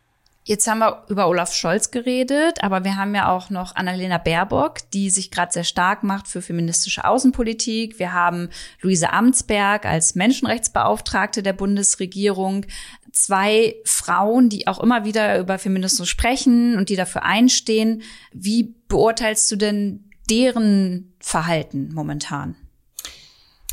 Jetzt 0.45 0.67
haben 0.67 0.81
wir 0.81 1.05
über 1.09 1.29
Olaf 1.29 1.55
Scholz 1.55 1.93
geredet, 1.93 2.65
aber 2.65 2.83
wir 2.83 2.97
haben 2.97 3.15
ja 3.15 3.31
auch 3.31 3.49
noch 3.49 3.77
Annalena 3.77 4.19
Baerbock, 4.19 4.91
die 4.93 5.09
sich 5.09 5.31
gerade 5.31 5.53
sehr 5.53 5.63
stark 5.63 6.03
macht 6.03 6.27
für 6.27 6.43
feministische 6.43 7.05
Außenpolitik. 7.05 8.01
Wir 8.01 8.13
haben 8.13 8.49
Luise 8.81 9.13
Amtsberg 9.13 9.87
als 9.87 10.17
Menschenrechtsbeauftragte 10.17 11.45
der 11.45 11.53
Bundesregierung. 11.53 12.67
Zwei 13.13 13.77
Frauen, 13.85 14.49
die 14.49 14.67
auch 14.67 14.81
immer 14.81 15.05
wieder 15.05 15.39
über 15.39 15.61
Feminismus 15.61 16.09
sprechen 16.09 16.77
und 16.77 16.89
die 16.89 16.97
dafür 16.97 17.23
einstehen. 17.23 18.03
Wie 18.33 18.75
beurteilst 18.89 19.49
du 19.53 19.55
denn 19.55 20.11
deren 20.29 21.15
Verhalten 21.21 21.93
momentan? 21.95 22.57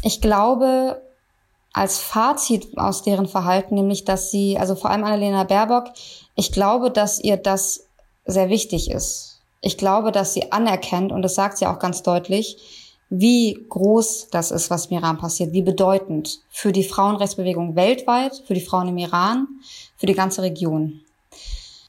Ich 0.04 0.22
glaube, 0.22 1.02
als 1.74 2.00
Fazit 2.00 2.78
aus 2.78 3.04
deren 3.04 3.28
Verhalten, 3.28 3.76
nämlich 3.76 4.06
dass 4.06 4.32
sie, 4.32 4.58
also 4.58 4.76
vor 4.76 4.90
allem 4.90 5.04
Annalena 5.04 5.44
Baerbock, 5.44 5.86
ich 6.36 6.52
glaube, 6.52 6.92
dass 6.92 7.20
ihr 7.20 7.38
das 7.38 7.86
sehr 8.26 8.50
wichtig 8.50 8.90
ist. 8.92 9.42
Ich 9.62 9.78
glaube, 9.78 10.12
dass 10.12 10.34
sie 10.34 10.52
anerkennt, 10.52 11.12
und 11.12 11.22
das 11.22 11.36
sagt 11.36 11.58
sie 11.58 11.68
auch 11.68 11.80
ganz 11.80 12.02
deutlich, 12.02 12.58
wie 13.10 13.66
groß 13.70 14.28
das 14.32 14.52
ist, 14.52 14.70
was 14.70 14.88
im 14.88 14.98
Iran 14.98 15.18
passiert, 15.18 15.52
wie 15.52 15.64
bedeutend 15.64 16.42
für 16.50 16.72
die 16.72 16.84
Frauenrechtsbewegung 16.84 17.76
weltweit, 17.76 18.44
für 18.46 18.54
die 18.54 18.62
Frauen 18.62 18.90
im 18.90 18.98
Iran, 18.98 19.48
für 19.98 20.06
die 20.06 20.14
ganze 20.14 20.44
Region. 20.44 21.02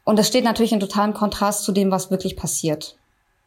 Und 0.05 0.18
das 0.18 0.28
steht 0.28 0.45
natürlich 0.45 0.72
in 0.72 0.81
totalem 0.81 1.12
Kontrast 1.14 1.64
zu 1.64 1.72
dem, 1.72 1.91
was 1.91 2.11
wirklich 2.11 2.37
passiert. 2.37 2.97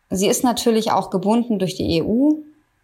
Sie 0.10 0.28
ist 0.28 0.44
natürlich 0.44 0.92
auch 0.92 1.10
gebunden 1.10 1.58
durch 1.58 1.76
die 1.76 2.04
EU, 2.04 2.34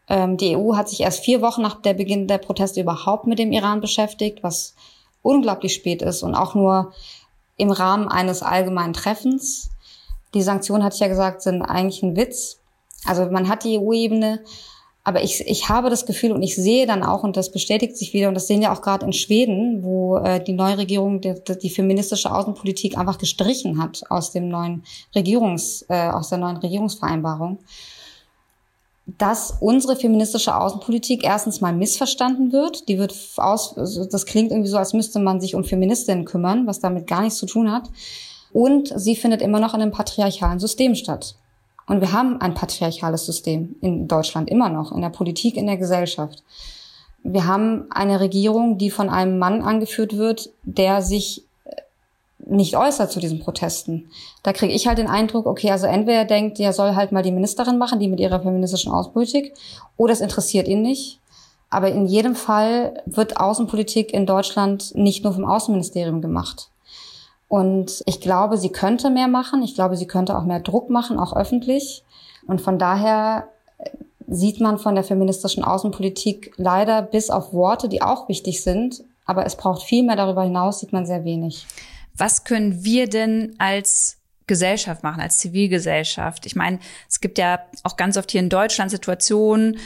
die 0.10 0.58
EU 0.58 0.76
hat 0.76 0.90
sich 0.90 1.02
erst 1.02 1.24
vier 1.24 1.42
Wochen 1.42 1.62
nach 1.62 1.82
der 1.82 1.94
Beginn 1.94 2.28
der 2.28 2.40
Proteste 2.40 2.82
überhaupt 2.82 3.28
mit 3.28 3.38
dem 3.38 3.52
Iran 3.52 3.80
beschäftigt, 3.80 4.42
was 4.42 4.74
unglaublich 5.22 5.74
spät 5.74 6.02
ist 6.02 6.24
und 6.24 6.34
auch 6.34 6.56
nur 6.56 6.94
im 7.58 7.72
Rahmen 7.72 8.08
eines 8.08 8.42
allgemeinen 8.42 8.94
Treffens. 8.94 9.70
Die 10.34 10.42
Sanktionen, 10.42 10.84
hatte 10.84 10.96
ich 10.96 11.02
ja 11.02 11.08
gesagt, 11.08 11.42
sind 11.42 11.62
eigentlich 11.62 12.02
ein 12.02 12.16
Witz. 12.16 12.60
Also 13.06 13.26
man 13.30 13.50
hat 13.50 13.64
die 13.64 13.78
EU-Ebene, 13.78 14.40
aber 15.04 15.24
ich, 15.24 15.48
ich 15.48 15.70
habe 15.70 15.90
das 15.90 16.06
Gefühl 16.06 16.32
und 16.32 16.44
ich 16.44 16.56
sehe 16.56 16.86
dann 16.86 17.04
auch, 17.04 17.24
und 17.24 17.38
das 17.38 17.52
bestätigt 17.52 17.98
sich 17.98 18.14
wieder, 18.14 18.28
und 18.28 18.36
das 18.36 18.48
sehen 18.48 18.62
wir 18.62 18.72
auch 18.72 18.82
gerade 18.82 19.06
in 19.06 19.14
Schweden, 19.14 19.84
wo 19.84 20.18
äh, 20.18 20.44
die 20.44 20.54
neue 20.54 20.78
Regierung 20.78 21.22
die, 21.22 21.34
die 21.62 21.70
feministische 21.70 22.34
Außenpolitik 22.34 22.98
einfach 22.98 23.18
gestrichen 23.18 23.82
hat 23.82 24.04
aus 24.10 24.32
dem 24.32 24.50
neuen 24.50 24.84
Regierungs, 25.16 25.86
äh, 25.90 26.10
aus 26.10 26.30
der 26.30 26.38
neuen 26.38 26.58
Regierungsvereinbarung, 26.58 27.60
dass 29.18 29.58
unsere 29.60 29.96
feministische 29.96 30.56
Außenpolitik 30.56 31.24
erstens 31.24 31.62
mal 31.62 31.74
missverstanden 31.74 32.52
wird. 32.52 32.88
Die 32.90 32.98
wird 32.98 33.16
aus, 33.38 33.78
also 33.78 34.06
das 34.06 34.26
klingt 34.26 34.52
irgendwie 34.52 34.70
so, 34.70 34.78
als 34.78 34.94
müsste 34.94 35.20
man 35.20 35.42
sich 35.42 35.56
um 35.56 35.64
Feministinnen 35.64 36.26
kümmern, 36.26 36.68
was 36.68 36.80
damit 36.80 37.08
gar 37.08 37.22
nichts 37.22 37.40
zu 37.40 37.46
tun 37.46 37.72
hat. 37.72 37.90
Und 38.52 38.92
sie 38.96 39.16
findet 39.16 39.42
immer 39.42 39.60
noch 39.60 39.74
in 39.74 39.82
einem 39.82 39.92
patriarchalen 39.92 40.60
System 40.60 40.96
statt. 40.96 41.36
Und 41.88 42.02
wir 42.02 42.12
haben 42.12 42.40
ein 42.40 42.54
patriarchales 42.54 43.26
System 43.26 43.76
in 43.82 44.08
Deutschland 44.08 44.50
immer 44.50 44.70
noch, 44.70 44.92
in 44.92 45.02
der 45.02 45.10
Politik, 45.10 45.58
in 45.58 45.66
der 45.66 45.78
Gesellschaft. 45.78 46.44
Wir 47.24 47.48
haben 47.48 47.88
eine 47.90 48.20
Regierung, 48.20 48.78
die 48.78 48.92
von 48.92 49.10
einem 49.10 49.40
Mann 49.40 49.62
angeführt 49.62 50.16
wird, 50.16 50.52
der 50.64 51.02
sich 51.02 51.46
nicht 52.46 52.76
äußert 52.76 53.12
zu 53.12 53.20
diesen 53.20 53.40
Protesten. 53.40 54.10
Da 54.44 54.54
kriege 54.54 54.74
ich 54.74 54.88
halt 54.88 54.98
den 54.98 55.08
Eindruck, 55.08 55.46
okay, 55.46 55.72
also 55.72 55.86
entweder 55.86 56.26
denkt, 56.26 56.58
der 56.58 56.74
soll 56.74 56.96
halt 56.96 57.12
mal 57.12 57.24
die 57.24 57.32
Ministerin 57.32 57.78
machen, 57.78 58.00
die 58.00 58.08
mit 58.08 58.20
ihrer 58.20 58.42
feministischen 58.42 58.92
Außenpolitik, 58.92 59.54
oder 59.98 60.14
es 60.14 60.22
interessiert 60.22 60.68
ihn 60.68 60.82
nicht. 60.82 61.20
Aber 61.70 61.90
in 61.90 62.08
jedem 62.08 62.36
Fall 62.36 63.04
wird 63.06 63.38
Außenpolitik 63.38 64.12
in 64.14 64.26
Deutschland 64.26 64.96
nicht 64.96 65.24
nur 65.24 65.34
vom 65.34 65.46
Außenministerium 65.46 66.22
gemacht. 66.22 66.70
Und 67.48 68.04
ich 68.06 68.22
glaube, 68.22 68.58
sie 68.58 68.70
könnte 68.70 69.10
mehr 69.10 69.28
machen. 69.28 69.62
Ich 69.62 69.76
glaube, 69.76 69.98
sie 69.98 70.08
könnte 70.08 70.38
auch 70.38 70.44
mehr 70.44 70.60
Druck 70.60 70.90
machen, 70.90 71.20
auch 71.20 71.36
öffentlich. 71.36 72.04
Und 72.48 72.62
von 72.62 72.80
daher 72.80 73.50
äh, 73.78 73.90
sieht 74.28 74.62
man 74.62 74.80
von 74.80 74.96
der 74.96 75.04
feministischen 75.04 75.64
Außenpolitik 75.64 76.54
leider 76.58 77.02
bis 77.02 77.30
auf 77.30 77.54
Worte, 77.54 77.90
die 77.90 78.02
auch 78.02 78.30
wichtig 78.30 78.64
sind. 78.64 79.04
Aber 79.26 79.46
es 79.46 79.56
braucht 79.56 79.84
viel 79.84 80.04
mehr 80.04 80.16
darüber 80.16 80.44
hinaus, 80.44 80.80
sieht 80.80 80.94
man 80.94 81.06
sehr 81.06 81.24
wenig. 81.24 81.68
Was 82.20 82.44
können 82.44 82.84
wir 82.84 83.08
denn 83.08 83.56
als 83.58 84.18
Gesellschaft 84.46 85.04
machen, 85.04 85.22
als 85.22 85.38
Zivilgesellschaft? 85.38 86.46
Ich 86.46 86.56
meine, 86.56 86.80
es 87.08 87.22
gibt 87.22 87.38
ja 87.38 87.60
auch 87.84 87.98
ganz 87.98 88.18
oft 88.18 88.30
hier 88.32 88.42
in 88.42 88.50
Deutschland 88.50 88.92
Situationen, 88.92 89.78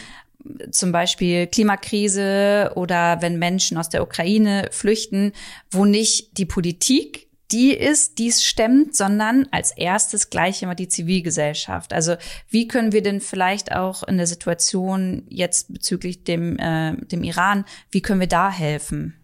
zum 0.72 0.92
Beispiel 0.92 1.48
Klimakrise 1.48 2.74
oder 2.76 3.22
wenn 3.22 3.40
Menschen 3.40 3.78
aus 3.78 3.90
der 3.90 4.04
Ukraine 4.04 4.68
flüchten, 4.72 5.32
wo 5.72 5.86
nicht 5.86 6.38
die 6.38 6.46
Politik 6.46 7.28
die 7.52 7.72
ist, 7.72 8.18
die 8.18 8.30
es 8.30 8.44
stemmt, 8.44 8.96
sondern 8.96 9.48
als 9.52 9.72
erstes 9.72 10.32
gleich 10.32 10.64
immer 10.64 10.74
die 10.74 10.88
Zivilgesellschaft. 10.88 11.94
Also 11.94 12.16
wie 12.50 12.68
können 12.68 12.92
wir 12.92 13.04
denn 13.04 13.22
vielleicht 13.22 13.72
auch 13.72 14.02
in 14.02 14.18
der 14.18 14.26
Situation 14.26 15.24
jetzt 15.30 15.72
bezüglich 15.72 16.24
dem, 16.24 16.58
äh, 16.58 16.96
dem 17.06 17.24
Iran, 17.24 17.66
wie 17.92 18.02
können 18.02 18.22
wir 18.22 18.28
da 18.28 18.52
helfen? 18.52 19.23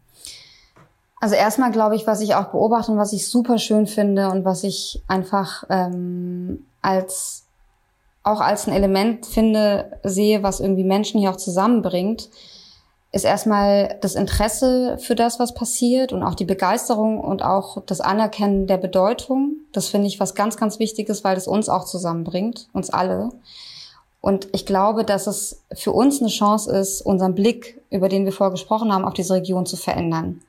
Also 1.19 1.35
erstmal 1.35 1.71
glaube 1.71 1.95
ich, 1.95 2.07
was 2.07 2.21
ich 2.21 2.35
auch 2.35 2.47
beobachte 2.47 2.91
und 2.91 2.97
was 2.97 3.13
ich 3.13 3.27
super 3.27 3.57
schön 3.57 3.87
finde 3.87 4.29
und 4.29 4.45
was 4.45 4.63
ich 4.63 5.03
einfach 5.07 5.65
ähm, 5.69 6.65
als 6.81 7.43
auch 8.23 8.41
als 8.41 8.67
ein 8.67 8.73
Element 8.73 9.25
finde, 9.25 9.99
sehe, 10.03 10.43
was 10.43 10.59
irgendwie 10.59 10.83
Menschen 10.83 11.19
hier 11.19 11.31
auch 11.31 11.37
zusammenbringt, 11.37 12.29
ist 13.11 13.25
erstmal 13.25 13.97
das 14.01 14.15
Interesse 14.15 14.97
für 14.99 15.15
das, 15.15 15.39
was 15.39 15.55
passiert 15.55 16.13
und 16.13 16.21
auch 16.21 16.35
die 16.35 16.45
Begeisterung 16.45 17.19
und 17.19 17.43
auch 17.43 17.81
das 17.85 18.01
Anerkennen 18.01 18.67
der 18.67 18.77
Bedeutung. 18.77 19.55
Das 19.71 19.87
finde 19.87 20.07
ich 20.07 20.19
was 20.19 20.35
ganz, 20.35 20.57
ganz 20.57 20.77
Wichtiges, 20.77 21.23
weil 21.23 21.35
es 21.35 21.47
uns 21.47 21.69
auch 21.69 21.85
zusammenbringt, 21.85 22.67
uns 22.71 22.91
alle. 22.91 23.29
Und 24.21 24.49
ich 24.51 24.65
glaube, 24.65 25.05
dass 25.05 25.25
es 25.25 25.63
für 25.73 25.91
uns 25.91 26.19
eine 26.19 26.29
Chance 26.29 26.71
ist, 26.71 27.01
unseren 27.01 27.33
Blick, 27.33 27.81
über 27.89 28.09
den 28.09 28.25
wir 28.25 28.33
vorher 28.33 28.51
gesprochen 28.51 28.93
haben, 28.93 29.05
auf 29.05 29.13
diese 29.13 29.33
Region 29.33 29.65
zu 29.65 29.77
verändern. 29.77 30.41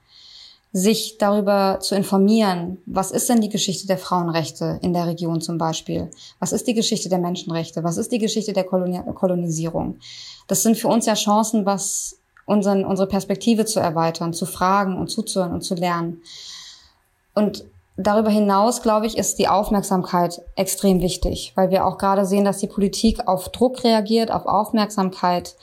Sich 0.73 1.19
darüber 1.19 1.79
zu 1.81 1.97
informieren, 1.97 2.79
was 2.87 3.11
ist 3.11 3.29
denn 3.29 3.41
die 3.41 3.49
Geschichte 3.49 3.89
der 3.89 3.99
Frauenrechte 3.99 4.79
in 4.83 4.93
der 4.93 5.07
Region 5.07 5.41
zum 5.41 5.59
Beispiel? 5.59 6.11
Was 6.39 6.53
ist 6.53 6.69
die 6.69 6.75
Geschichte 6.75 7.09
der 7.09 7.19
Menschenrechte? 7.19 7.83
Was 7.83 7.97
ist 7.97 8.13
die 8.13 8.19
Geschichte 8.19 8.53
der 8.53 8.65
Kolonisierung? 8.65 9.99
Das 10.47 10.63
sind 10.63 10.79
für 10.79 10.87
uns 10.87 11.07
ja 11.07 11.15
Chancen, 11.15 11.67
was 11.67 12.21
unseren, 12.47 12.85
unsere 12.85 13.09
Perspektive 13.09 13.65
zu 13.65 13.81
erweitern, 13.81 14.33
zu 14.33 14.47
fragen 14.47 14.97
und 14.97 15.09
zuzuhören 15.09 15.53
und 15.53 15.63
zu 15.63 15.75
lernen. 15.75 16.23
Und 17.35 17.65
darüber 17.97 18.31
hinaus, 18.31 18.83
glaube 18.83 19.07
ich, 19.07 19.17
ist 19.17 19.39
die 19.39 19.49
Aufmerksamkeit 19.49 20.43
extrem 20.57 21.01
wichtig, 21.01 21.53
weil 21.55 21.71
wir 21.71 21.87
auch 21.87 21.99
gerade 21.99 22.25
sehen, 22.27 22.45
dass 22.45 22.59
die 22.59 22.67
Politik 22.67 23.27
auf 23.29 23.51
Druck 23.51 23.85
reagiert, 23.85 24.31
auf 24.31 24.47
Aufmerksamkeit 24.47 25.57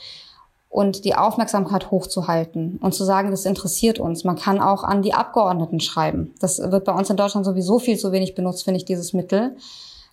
und 0.68 1.04
die 1.04 1.14
Aufmerksamkeit 1.14 1.90
hochzuhalten 1.90 2.78
und 2.82 2.94
zu 2.94 3.04
sagen, 3.04 3.30
das 3.30 3.46
interessiert 3.46 3.98
uns. 3.98 4.24
Man 4.24 4.36
kann 4.36 4.60
auch 4.60 4.84
an 4.84 5.02
die 5.02 5.14
Abgeordneten 5.14 5.80
schreiben. 5.80 6.34
Das 6.40 6.58
wird 6.58 6.84
bei 6.84 6.92
uns 6.92 7.08
in 7.08 7.16
Deutschland 7.16 7.46
sowieso 7.46 7.78
viel 7.78 7.98
zu 7.98 8.12
wenig 8.12 8.34
benutzt, 8.34 8.64
finde 8.64 8.78
ich, 8.78 8.84
dieses 8.84 9.12
Mittel. 9.12 9.56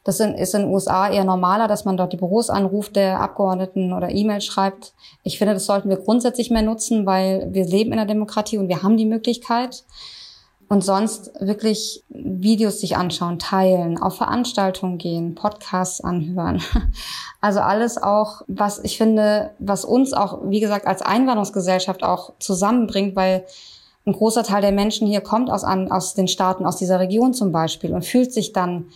Das 0.06 0.20
ist 0.20 0.54
in 0.54 0.62
den 0.62 0.72
USA 0.72 1.10
eher 1.10 1.26
normaler, 1.26 1.68
dass 1.68 1.84
man 1.84 1.98
dort 1.98 2.14
die 2.14 2.18
Büros 2.18 2.52
anruft, 2.52 2.96
der 2.96 3.20
Abgeordneten 3.20 3.92
oder 3.92 4.12
E-Mails 4.12 4.46
schreibt. 4.46 4.94
Ich 5.24 5.40
finde, 5.40 5.56
das 5.56 5.66
sollten 5.66 5.90
wir 5.90 5.98
grundsätzlich 5.98 6.52
mehr 6.52 6.62
nutzen, 6.62 7.08
weil 7.08 7.48
wir 7.52 7.66
leben 7.66 7.92
in 7.92 7.98
der 7.98 8.06
Demokratie 8.06 8.60
und 8.60 8.70
wir 8.70 8.84
haben 8.84 8.98
die 8.98 9.06
Möglichkeit. 9.06 9.84
Und 10.68 10.84
sonst 10.84 11.32
wirklich 11.40 12.04
Videos 12.10 12.80
sich 12.80 12.98
anschauen, 12.98 13.38
teilen, 13.38 14.02
auf 14.02 14.18
Veranstaltungen 14.18 14.98
gehen, 14.98 15.36
Podcasts 15.36 16.02
anhören. 16.02 16.62
Also 17.42 17.60
alles 17.60 18.02
auch, 18.02 18.42
was 18.48 18.80
ich 18.80 18.98
finde, 18.98 19.52
was 19.60 19.86
uns 19.86 20.14
auch, 20.14 20.40
wie 20.46 20.62
gesagt, 20.62 20.88
als 20.88 21.04
Einwanderungsgesellschaft 21.04 22.04
auch 22.04 22.34
zusammenbringt, 22.40 23.16
weil 23.16 23.46
ein 24.08 24.14
großer 24.14 24.42
Teil 24.42 24.62
der 24.62 24.72
Menschen 24.72 25.06
hier 25.06 25.22
kommt 25.22 25.52
aus, 25.52 25.64
aus 25.64 26.16
den 26.16 26.28
Staaten, 26.28 26.66
aus 26.66 26.78
dieser 26.78 27.00
Region 27.00 27.36
zum 27.36 27.52
Beispiel 27.52 27.94
und 27.94 28.04
fühlt 28.04 28.34
sich 28.34 28.52
dann 28.52 28.88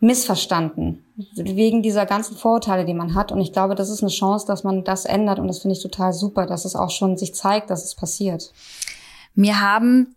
missverstanden 0.00 1.04
wegen 1.34 1.82
dieser 1.82 2.04
ganzen 2.04 2.36
Vorurteile, 2.36 2.84
die 2.84 2.94
man 2.94 3.14
hat. 3.14 3.32
Und 3.32 3.40
ich 3.40 3.52
glaube, 3.52 3.74
das 3.74 3.88
ist 3.88 4.02
eine 4.02 4.10
Chance, 4.10 4.46
dass 4.46 4.64
man 4.64 4.84
das 4.84 5.04
ändert. 5.04 5.38
Und 5.38 5.48
das 5.48 5.60
finde 5.60 5.76
ich 5.76 5.82
total 5.82 6.12
super, 6.12 6.46
dass 6.46 6.64
es 6.64 6.76
auch 6.76 6.90
schon 6.90 7.16
sich 7.16 7.34
zeigt, 7.34 7.70
dass 7.70 7.84
es 7.84 7.94
passiert. 7.94 8.52
Mir 9.34 9.60
haben 9.60 10.15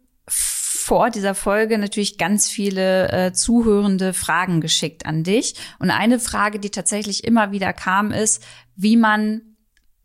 vor 0.79 1.09
dieser 1.09 1.35
Folge 1.35 1.77
natürlich 1.77 2.17
ganz 2.17 2.49
viele 2.49 3.11
äh, 3.11 3.33
zuhörende 3.33 4.13
Fragen 4.13 4.61
geschickt 4.61 5.05
an 5.05 5.23
dich. 5.23 5.55
Und 5.79 5.91
eine 5.91 6.19
Frage, 6.19 6.59
die 6.59 6.69
tatsächlich 6.69 7.23
immer 7.23 7.51
wieder 7.51 7.73
kam, 7.73 8.11
ist, 8.11 8.43
wie 8.75 8.97
man 8.97 9.41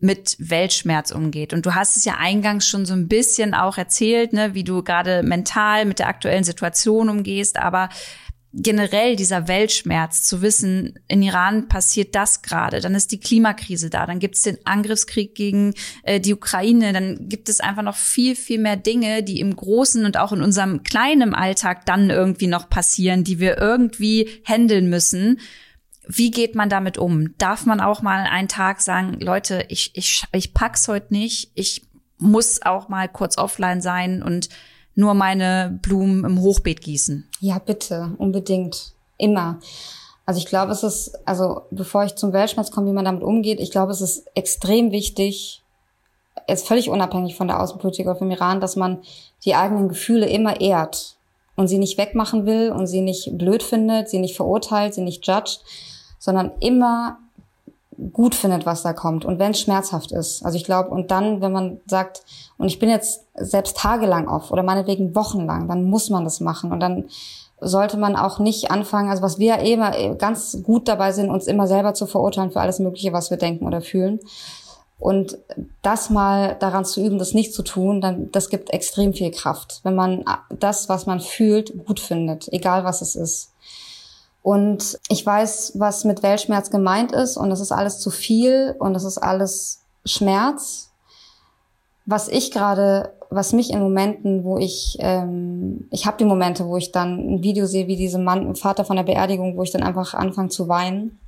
mit 0.00 0.36
Weltschmerz 0.38 1.12
umgeht. 1.12 1.54
Und 1.54 1.64
du 1.64 1.74
hast 1.74 1.96
es 1.96 2.04
ja 2.04 2.16
eingangs 2.18 2.66
schon 2.66 2.84
so 2.84 2.92
ein 2.92 3.08
bisschen 3.08 3.54
auch 3.54 3.78
erzählt, 3.78 4.34
ne, 4.34 4.54
wie 4.54 4.64
du 4.64 4.82
gerade 4.82 5.22
mental 5.22 5.86
mit 5.86 5.98
der 5.98 6.08
aktuellen 6.08 6.44
Situation 6.44 7.08
umgehst. 7.08 7.56
Aber 7.56 7.88
generell 8.56 9.16
dieser 9.16 9.48
Weltschmerz 9.48 10.22
zu 10.22 10.40
wissen, 10.40 10.98
in 11.08 11.22
Iran 11.22 11.68
passiert 11.68 12.14
das 12.14 12.42
gerade, 12.42 12.80
dann 12.80 12.94
ist 12.94 13.10
die 13.10 13.18
Klimakrise 13.18 13.90
da, 13.90 14.06
dann 14.06 14.20
gibt 14.20 14.36
es 14.36 14.42
den 14.42 14.58
Angriffskrieg 14.64 15.34
gegen 15.34 15.74
äh, 16.04 16.20
die 16.20 16.34
Ukraine, 16.34 16.92
dann 16.92 17.28
gibt 17.28 17.48
es 17.48 17.60
einfach 17.60 17.82
noch 17.82 17.96
viel, 17.96 18.36
viel 18.36 18.60
mehr 18.60 18.76
Dinge, 18.76 19.22
die 19.24 19.40
im 19.40 19.54
großen 19.56 20.04
und 20.04 20.16
auch 20.16 20.32
in 20.32 20.42
unserem 20.42 20.84
kleinen 20.84 21.34
Alltag 21.34 21.84
dann 21.86 22.10
irgendwie 22.10 22.46
noch 22.46 22.70
passieren, 22.70 23.24
die 23.24 23.40
wir 23.40 23.58
irgendwie 23.58 24.28
handeln 24.44 24.88
müssen. 24.88 25.40
Wie 26.06 26.30
geht 26.30 26.54
man 26.54 26.68
damit 26.68 26.96
um? 26.96 27.36
Darf 27.38 27.66
man 27.66 27.80
auch 27.80 28.02
mal 28.02 28.24
einen 28.24 28.48
Tag 28.48 28.82
sagen, 28.82 29.18
Leute, 29.20 29.64
ich, 29.68 29.90
ich, 29.94 30.24
ich 30.32 30.54
pack's 30.54 30.86
heute 30.86 31.12
nicht, 31.12 31.50
ich 31.54 31.82
muss 32.18 32.62
auch 32.62 32.88
mal 32.88 33.08
kurz 33.08 33.36
offline 33.36 33.80
sein 33.80 34.22
und 34.22 34.48
nur 34.94 35.14
meine 35.14 35.78
Blumen 35.82 36.24
im 36.24 36.40
Hochbeet 36.40 36.80
gießen. 36.80 37.28
Ja, 37.40 37.58
bitte, 37.58 38.12
unbedingt. 38.18 38.92
Immer. 39.16 39.60
Also 40.26 40.38
ich 40.38 40.46
glaube, 40.46 40.72
es 40.72 40.82
ist, 40.82 41.18
also 41.26 41.62
bevor 41.70 42.04
ich 42.04 42.16
zum 42.16 42.32
Weltschmerz 42.32 42.70
komme, 42.70 42.88
wie 42.88 42.94
man 42.94 43.04
damit 43.04 43.22
umgeht, 43.22 43.60
ich 43.60 43.70
glaube, 43.70 43.92
es 43.92 44.00
ist 44.00 44.26
extrem 44.34 44.90
wichtig, 44.90 45.62
jetzt 46.48 46.66
völlig 46.66 46.88
unabhängig 46.88 47.36
von 47.36 47.48
der 47.48 47.60
Außenpolitik 47.60 48.06
oder 48.06 48.16
vom 48.16 48.30
Iran, 48.30 48.60
dass 48.60 48.76
man 48.76 49.02
die 49.44 49.54
eigenen 49.54 49.88
Gefühle 49.88 50.28
immer 50.28 50.60
ehrt 50.60 51.16
und 51.56 51.68
sie 51.68 51.78
nicht 51.78 51.98
wegmachen 51.98 52.46
will 52.46 52.72
und 52.72 52.86
sie 52.86 53.02
nicht 53.02 53.36
blöd 53.36 53.62
findet, 53.62 54.08
sie 54.08 54.18
nicht 54.18 54.36
verurteilt, 54.36 54.94
sie 54.94 55.02
nicht 55.02 55.26
judgt, 55.26 55.60
sondern 56.18 56.52
immer 56.60 57.18
gut 58.12 58.34
findet, 58.34 58.66
was 58.66 58.82
da 58.82 58.92
kommt 58.92 59.24
und 59.24 59.38
wenn 59.38 59.52
es 59.52 59.60
schmerzhaft 59.60 60.12
ist. 60.12 60.44
Also 60.44 60.56
ich 60.56 60.64
glaube, 60.64 60.90
und 60.90 61.10
dann, 61.10 61.40
wenn 61.40 61.52
man 61.52 61.80
sagt, 61.86 62.22
und 62.58 62.66
ich 62.66 62.78
bin 62.78 62.88
jetzt 62.88 63.26
selbst 63.34 63.76
tagelang 63.76 64.28
auf 64.28 64.50
oder 64.50 64.62
meinetwegen 64.62 65.14
wochenlang, 65.14 65.68
dann 65.68 65.84
muss 65.84 66.10
man 66.10 66.24
das 66.24 66.40
machen 66.40 66.72
und 66.72 66.80
dann 66.80 67.04
sollte 67.60 67.96
man 67.96 68.16
auch 68.16 68.38
nicht 68.38 68.70
anfangen, 68.70 69.08
also 69.08 69.22
was 69.22 69.38
wir 69.38 69.58
immer 69.60 70.14
ganz 70.16 70.62
gut 70.62 70.88
dabei 70.88 71.12
sind, 71.12 71.30
uns 71.30 71.46
immer 71.46 71.66
selber 71.66 71.94
zu 71.94 72.06
verurteilen 72.06 72.50
für 72.50 72.60
alles 72.60 72.78
Mögliche, 72.78 73.12
was 73.12 73.30
wir 73.30 73.38
denken 73.38 73.66
oder 73.66 73.80
fühlen. 73.80 74.20
Und 74.98 75.38
das 75.82 76.08
mal 76.10 76.56
daran 76.60 76.84
zu 76.84 77.04
üben, 77.04 77.18
das 77.18 77.34
nicht 77.34 77.52
zu 77.52 77.62
tun, 77.62 78.00
dann, 78.00 78.30
das 78.30 78.48
gibt 78.48 78.70
extrem 78.70 79.12
viel 79.12 79.30
Kraft, 79.30 79.80
wenn 79.82 79.94
man 79.94 80.24
das, 80.50 80.88
was 80.88 81.06
man 81.06 81.20
fühlt, 81.20 81.84
gut 81.86 82.00
findet, 82.00 82.52
egal 82.52 82.84
was 82.84 83.02
es 83.02 83.16
ist. 83.16 83.53
Und 84.44 85.00
ich 85.08 85.24
weiß, 85.24 85.72
was 85.76 86.04
mit 86.04 86.22
Weltschmerz 86.22 86.70
gemeint 86.70 87.12
ist 87.12 87.36
und 87.36 87.48
das 87.48 87.60
ist 87.60 87.72
alles 87.72 87.98
zu 87.98 88.10
viel 88.10 88.76
und 88.78 88.94
das 88.94 89.04
ist 89.04 89.18
alles 89.18 89.80
Schmerz. 90.04 90.90
Was 92.04 92.28
ich 92.28 92.50
gerade, 92.50 93.14
was 93.30 93.54
mich 93.54 93.72
in 93.72 93.80
Momenten, 93.80 94.44
wo 94.44 94.58
ich, 94.58 94.98
ähm, 95.00 95.88
ich 95.90 96.06
habe 96.06 96.18
die 96.18 96.26
Momente, 96.26 96.66
wo 96.66 96.76
ich 96.76 96.92
dann 96.92 97.36
ein 97.36 97.42
Video 97.42 97.64
sehe, 97.64 97.86
wie 97.86 97.96
diese 97.96 98.18
Mann, 98.18 98.54
Vater 98.54 98.84
von 98.84 98.96
der 98.96 99.04
Beerdigung, 99.04 99.56
wo 99.56 99.62
ich 99.62 99.70
dann 99.70 99.82
einfach 99.82 100.12
anfange 100.12 100.50
zu 100.50 100.68
weinen 100.68 101.18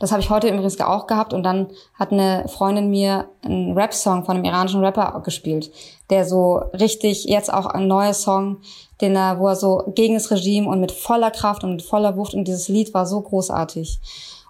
das 0.00 0.12
habe 0.12 0.22
ich 0.22 0.30
heute 0.30 0.48
übrigens 0.48 0.80
auch 0.80 1.06
gehabt 1.06 1.32
und 1.34 1.42
dann 1.42 1.68
hat 1.94 2.10
eine 2.10 2.46
Freundin 2.48 2.90
mir 2.90 3.28
einen 3.44 3.76
Rap-Song 3.76 4.24
von 4.24 4.36
einem 4.36 4.44
iranischen 4.44 4.82
Rapper 4.82 5.20
gespielt, 5.24 5.70
der 6.08 6.24
so 6.24 6.56
richtig 6.72 7.24
jetzt 7.24 7.52
auch 7.52 7.66
ein 7.66 7.86
neuer 7.86 8.14
Song, 8.14 8.62
den 9.00 9.16
er, 9.16 9.38
wo 9.38 9.48
er 9.48 9.56
so 9.56 9.82
gegen 9.94 10.14
das 10.14 10.30
Regime 10.30 10.68
und 10.68 10.80
mit 10.80 10.92
voller 10.92 11.30
Kraft 11.30 11.64
und 11.64 11.72
mit 11.72 11.82
voller 11.82 12.16
Wucht 12.16 12.34
und 12.34 12.46
dieses 12.46 12.68
Lied 12.68 12.94
war 12.94 13.06
so 13.06 13.20
großartig. 13.20 13.98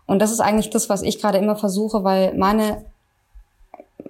Und 0.06 0.20
das 0.20 0.32
ist 0.32 0.40
eigentlich 0.40 0.70
das, 0.70 0.88
was 0.88 1.02
ich 1.02 1.20
gerade 1.20 1.38
immer 1.38 1.56
versuche, 1.56 2.04
weil 2.04 2.34
meine 2.34 2.84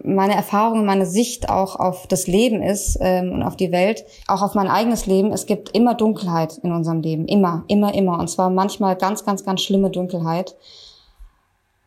meine 0.03 0.35
Erfahrung, 0.35 0.85
meine 0.87 1.07
Sicht 1.07 1.51
auch 1.51 1.77
auf 1.77 2.07
das 2.07 2.27
Leben 2.27 2.63
ist 2.63 2.97
ähm, 3.01 3.33
und 3.33 3.43
auf 3.43 3.57
die 3.57 3.73
Welt, 3.73 4.05
auch 4.27 4.43
auf 4.43 4.55
mein 4.55 4.69
eigenes 4.69 5.07
Leben. 5.07 5.33
Es 5.33 5.47
gibt 5.47 5.75
immer 5.77 5.95
Dunkelheit 5.95 6.59
in 6.63 6.73
unserem 6.73 7.01
Leben, 7.01 7.27
immer, 7.27 7.65
immer, 7.69 7.95
immer. 7.95 8.19
Und 8.19 8.29
zwar 8.29 8.51
manchmal 8.51 8.97
ganz, 8.97 9.25
ganz, 9.25 9.45
ganz 9.45 9.61
schlimme 9.61 9.91
Dunkelheit 9.91 10.57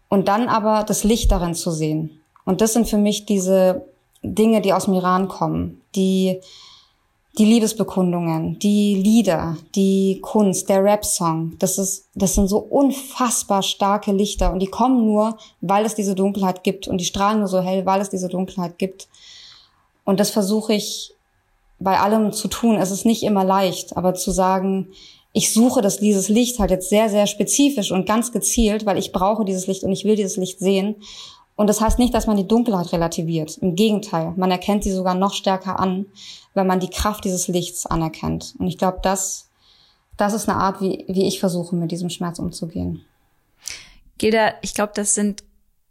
und 0.09 0.27
dann 0.27 0.47
aber 0.47 0.83
das 0.83 1.03
Licht 1.03 1.31
darin 1.31 1.55
zu 1.55 1.71
sehen. 1.71 2.21
Und 2.45 2.61
das 2.61 2.73
sind 2.73 2.87
für 2.87 2.97
mich 2.97 3.25
diese 3.25 3.85
Dinge, 4.21 4.61
die 4.61 4.73
aus 4.73 4.85
dem 4.85 4.93
Iran 4.93 5.27
kommen, 5.27 5.81
die 5.95 6.39
die 7.37 7.45
Liebesbekundungen, 7.45 8.59
die 8.59 8.95
Lieder, 8.95 9.57
die 9.73 10.19
Kunst, 10.21 10.69
der 10.69 10.83
Rap-Song, 10.83 11.53
das 11.57 11.79
ist, 11.79 12.07
das 12.13 12.35
sind 12.35 12.47
so 12.47 12.59
unfassbar 12.59 13.63
starke 13.63 14.11
Lichter 14.11 14.53
und 14.53 14.59
die 14.59 14.67
kommen 14.67 15.05
nur, 15.05 15.37
weil 15.59 15.85
es 15.85 15.95
diese 15.95 16.13
Dunkelheit 16.13 16.63
gibt 16.63 16.87
und 16.87 16.99
die 16.99 17.05
strahlen 17.05 17.39
nur 17.39 17.47
so 17.47 17.61
hell, 17.61 17.87
weil 17.87 18.01
es 18.01 18.09
diese 18.09 18.29
Dunkelheit 18.29 18.77
gibt. 18.77 19.07
Und 20.05 20.19
das 20.19 20.29
versuche 20.29 20.73
ich 20.73 21.15
bei 21.79 21.99
allem 21.99 22.33
zu 22.33 22.47
tun. 22.47 22.77
Es 22.77 22.91
ist 22.91 23.05
nicht 23.05 23.23
immer 23.23 23.43
leicht, 23.43 23.97
aber 23.97 24.13
zu 24.13 24.29
sagen, 24.29 24.89
ich 25.31 25.51
suche 25.51 25.81
das, 25.81 25.97
dieses 25.97 26.29
Licht 26.29 26.59
halt 26.59 26.69
jetzt 26.69 26.89
sehr, 26.89 27.09
sehr 27.09 27.25
spezifisch 27.25 27.91
und 27.91 28.05
ganz 28.05 28.31
gezielt, 28.31 28.85
weil 28.85 28.99
ich 28.99 29.11
brauche 29.11 29.43
dieses 29.43 29.65
Licht 29.65 29.83
und 29.83 29.91
ich 29.91 30.05
will 30.05 30.15
dieses 30.15 30.37
Licht 30.37 30.59
sehen. 30.59 30.97
Und 31.55 31.67
das 31.67 31.81
heißt 31.81 31.97
nicht, 31.97 32.13
dass 32.13 32.27
man 32.27 32.37
die 32.37 32.47
Dunkelheit 32.47 32.91
relativiert. 32.93 33.57
Im 33.57 33.75
Gegenteil, 33.75 34.33
man 34.37 34.51
erkennt 34.51 34.83
sie 34.83 34.91
sogar 34.91 35.15
noch 35.15 35.33
stärker 35.33 35.79
an, 35.79 36.05
wenn 36.53 36.67
man 36.67 36.79
die 36.79 36.89
Kraft 36.89 37.25
dieses 37.25 37.47
Lichts 37.47 37.85
anerkennt. 37.85 38.55
Und 38.59 38.67
ich 38.67 38.77
glaube, 38.77 38.99
das, 39.01 39.49
das 40.17 40.33
ist 40.33 40.47
eine 40.47 40.59
Art, 40.59 40.81
wie, 40.81 41.05
wie 41.07 41.27
ich 41.27 41.39
versuche, 41.39 41.75
mit 41.75 41.91
diesem 41.91 42.09
Schmerz 42.09 42.39
umzugehen. 42.39 43.03
Gilda, 44.17 44.53
ich 44.61 44.73
glaube, 44.73 44.93
das 44.95 45.15
sind 45.15 45.43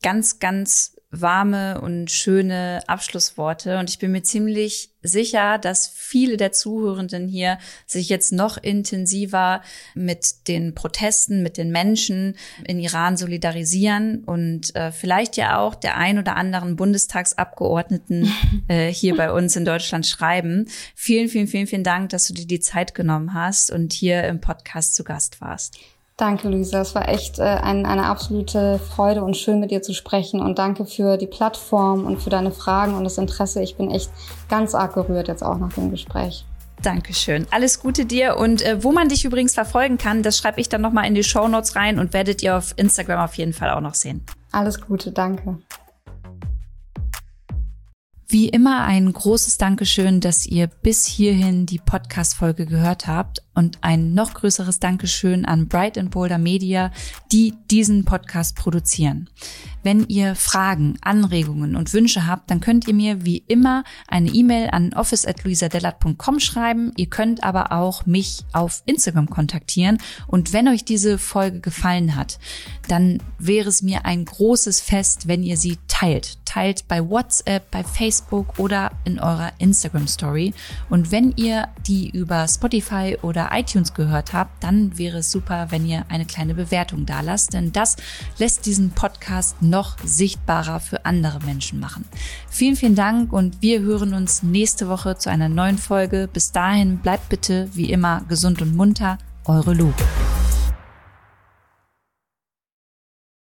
ganz, 0.02 0.38
ganz 0.38 0.96
warme 1.12 1.80
und 1.80 2.10
schöne 2.10 2.80
Abschlussworte. 2.86 3.78
Und 3.78 3.90
ich 3.90 3.98
bin 3.98 4.12
mir 4.12 4.22
ziemlich 4.22 4.90
sicher, 5.02 5.58
dass 5.58 5.88
viele 5.88 6.36
der 6.36 6.52
Zuhörenden 6.52 7.28
hier 7.28 7.58
sich 7.86 8.08
jetzt 8.08 8.32
noch 8.32 8.56
intensiver 8.56 9.62
mit 9.94 10.48
den 10.48 10.74
Protesten, 10.74 11.42
mit 11.42 11.58
den 11.58 11.70
Menschen 11.70 12.36
in 12.64 12.78
Iran 12.78 13.16
solidarisieren 13.16 14.24
und 14.24 14.74
äh, 14.74 14.90
vielleicht 14.90 15.36
ja 15.36 15.58
auch 15.58 15.74
der 15.74 15.98
ein 15.98 16.18
oder 16.18 16.36
anderen 16.36 16.76
Bundestagsabgeordneten 16.76 18.32
äh, 18.68 18.88
hier 18.88 19.14
bei 19.16 19.30
uns 19.32 19.54
in 19.54 19.66
Deutschland 19.66 20.06
schreiben. 20.06 20.66
Vielen, 20.94 21.28
vielen, 21.28 21.46
vielen, 21.46 21.66
vielen 21.66 21.84
Dank, 21.84 22.08
dass 22.08 22.26
du 22.26 22.34
dir 22.34 22.46
die 22.46 22.60
Zeit 22.60 22.94
genommen 22.94 23.34
hast 23.34 23.70
und 23.70 23.92
hier 23.92 24.24
im 24.24 24.40
Podcast 24.40 24.94
zu 24.94 25.04
Gast 25.04 25.40
warst. 25.40 25.78
Danke, 26.22 26.48
Luisa. 26.48 26.82
Es 26.82 26.94
war 26.94 27.08
echt 27.08 27.40
äh, 27.40 27.42
ein, 27.42 27.84
eine 27.84 28.04
absolute 28.04 28.78
Freude 28.78 29.24
und 29.24 29.36
schön 29.36 29.58
mit 29.58 29.72
dir 29.72 29.82
zu 29.82 29.92
sprechen. 29.92 30.38
Und 30.38 30.56
danke 30.56 30.84
für 30.84 31.16
die 31.16 31.26
Plattform 31.26 32.06
und 32.06 32.22
für 32.22 32.30
deine 32.30 32.52
Fragen 32.52 32.94
und 32.94 33.02
das 33.02 33.18
Interesse. 33.18 33.60
Ich 33.60 33.76
bin 33.76 33.90
echt 33.90 34.08
ganz 34.48 34.72
arg 34.76 34.94
gerührt 34.94 35.26
jetzt 35.26 35.42
auch 35.42 35.58
nach 35.58 35.72
dem 35.72 35.90
Gespräch. 35.90 36.44
Dankeschön. 36.80 37.48
Alles 37.50 37.80
Gute 37.80 38.06
dir. 38.06 38.36
Und 38.36 38.62
äh, 38.62 38.84
wo 38.84 38.92
man 38.92 39.08
dich 39.08 39.24
übrigens 39.24 39.54
verfolgen 39.54 39.98
kann, 39.98 40.22
das 40.22 40.38
schreibe 40.38 40.60
ich 40.60 40.68
dann 40.68 40.80
nochmal 40.80 41.08
in 41.08 41.16
die 41.16 41.24
Show 41.24 41.48
Notes 41.48 41.74
rein 41.74 41.98
und 41.98 42.12
werdet 42.12 42.40
ihr 42.40 42.56
auf 42.56 42.72
Instagram 42.76 43.24
auf 43.24 43.34
jeden 43.34 43.52
Fall 43.52 43.70
auch 43.70 43.80
noch 43.80 43.94
sehen. 43.94 44.24
Alles 44.52 44.80
Gute, 44.80 45.10
danke. 45.10 45.58
Wie 48.28 48.48
immer 48.48 48.84
ein 48.84 49.12
großes 49.12 49.58
Dankeschön, 49.58 50.20
dass 50.20 50.46
ihr 50.46 50.68
bis 50.68 51.04
hierhin 51.04 51.66
die 51.66 51.80
Podcast-Folge 51.80 52.66
gehört 52.66 53.08
habt 53.08 53.41
und 53.54 53.78
ein 53.82 54.14
noch 54.14 54.34
größeres 54.34 54.80
Dankeschön 54.80 55.44
an 55.44 55.68
Bright 55.68 55.98
and 55.98 56.10
Boulder 56.10 56.38
Media, 56.38 56.90
die 57.30 57.54
diesen 57.70 58.04
Podcast 58.04 58.56
produzieren. 58.56 59.28
Wenn 59.82 60.06
ihr 60.08 60.36
Fragen, 60.36 60.96
Anregungen 61.00 61.74
und 61.74 61.92
Wünsche 61.92 62.26
habt, 62.26 62.50
dann 62.50 62.60
könnt 62.60 62.86
ihr 62.86 62.94
mir 62.94 63.24
wie 63.24 63.42
immer 63.48 63.82
eine 64.06 64.30
E-Mail 64.30 64.70
an 64.70 64.92
office@luisadellat.com 64.92 66.38
schreiben. 66.38 66.92
Ihr 66.96 67.06
könnt 67.06 67.42
aber 67.42 67.72
auch 67.72 68.06
mich 68.06 68.44
auf 68.52 68.82
Instagram 68.86 69.28
kontaktieren 69.28 69.98
und 70.28 70.52
wenn 70.52 70.68
euch 70.68 70.84
diese 70.84 71.18
Folge 71.18 71.60
gefallen 71.60 72.14
hat, 72.14 72.38
dann 72.88 73.18
wäre 73.38 73.68
es 73.68 73.82
mir 73.82 74.04
ein 74.04 74.24
großes 74.24 74.80
Fest, 74.80 75.26
wenn 75.26 75.42
ihr 75.42 75.56
sie 75.56 75.78
teilt. 75.88 76.38
Teilt 76.44 76.86
bei 76.86 77.08
WhatsApp, 77.08 77.70
bei 77.70 77.82
Facebook 77.82 78.58
oder 78.58 78.92
in 79.04 79.18
eurer 79.18 79.52
Instagram 79.58 80.06
Story 80.06 80.54
und 80.90 81.10
wenn 81.10 81.32
ihr 81.36 81.68
die 81.86 82.10
über 82.10 82.46
Spotify 82.46 83.16
oder 83.22 83.41
iTunes 83.52 83.94
gehört 83.94 84.32
habt, 84.32 84.62
dann 84.62 84.98
wäre 84.98 85.18
es 85.18 85.30
super, 85.30 85.66
wenn 85.70 85.86
ihr 85.86 86.04
eine 86.08 86.24
kleine 86.24 86.54
Bewertung 86.54 87.06
da 87.06 87.20
lasst, 87.20 87.52
denn 87.54 87.72
das 87.72 87.96
lässt 88.38 88.66
diesen 88.66 88.90
Podcast 88.90 89.60
noch 89.62 89.96
sichtbarer 90.04 90.80
für 90.80 91.04
andere 91.04 91.40
Menschen 91.40 91.80
machen. 91.80 92.04
Vielen, 92.48 92.76
vielen 92.76 92.94
Dank 92.94 93.32
und 93.32 93.62
wir 93.62 93.80
hören 93.80 94.14
uns 94.14 94.42
nächste 94.42 94.88
Woche 94.88 95.16
zu 95.16 95.30
einer 95.30 95.48
neuen 95.48 95.78
Folge. 95.78 96.28
Bis 96.32 96.52
dahin 96.52 96.98
bleibt 96.98 97.28
bitte 97.28 97.68
wie 97.72 97.90
immer 97.90 98.22
gesund 98.28 98.62
und 98.62 98.76
munter. 98.76 99.18
Eure 99.44 99.74
Lu. 99.74 99.92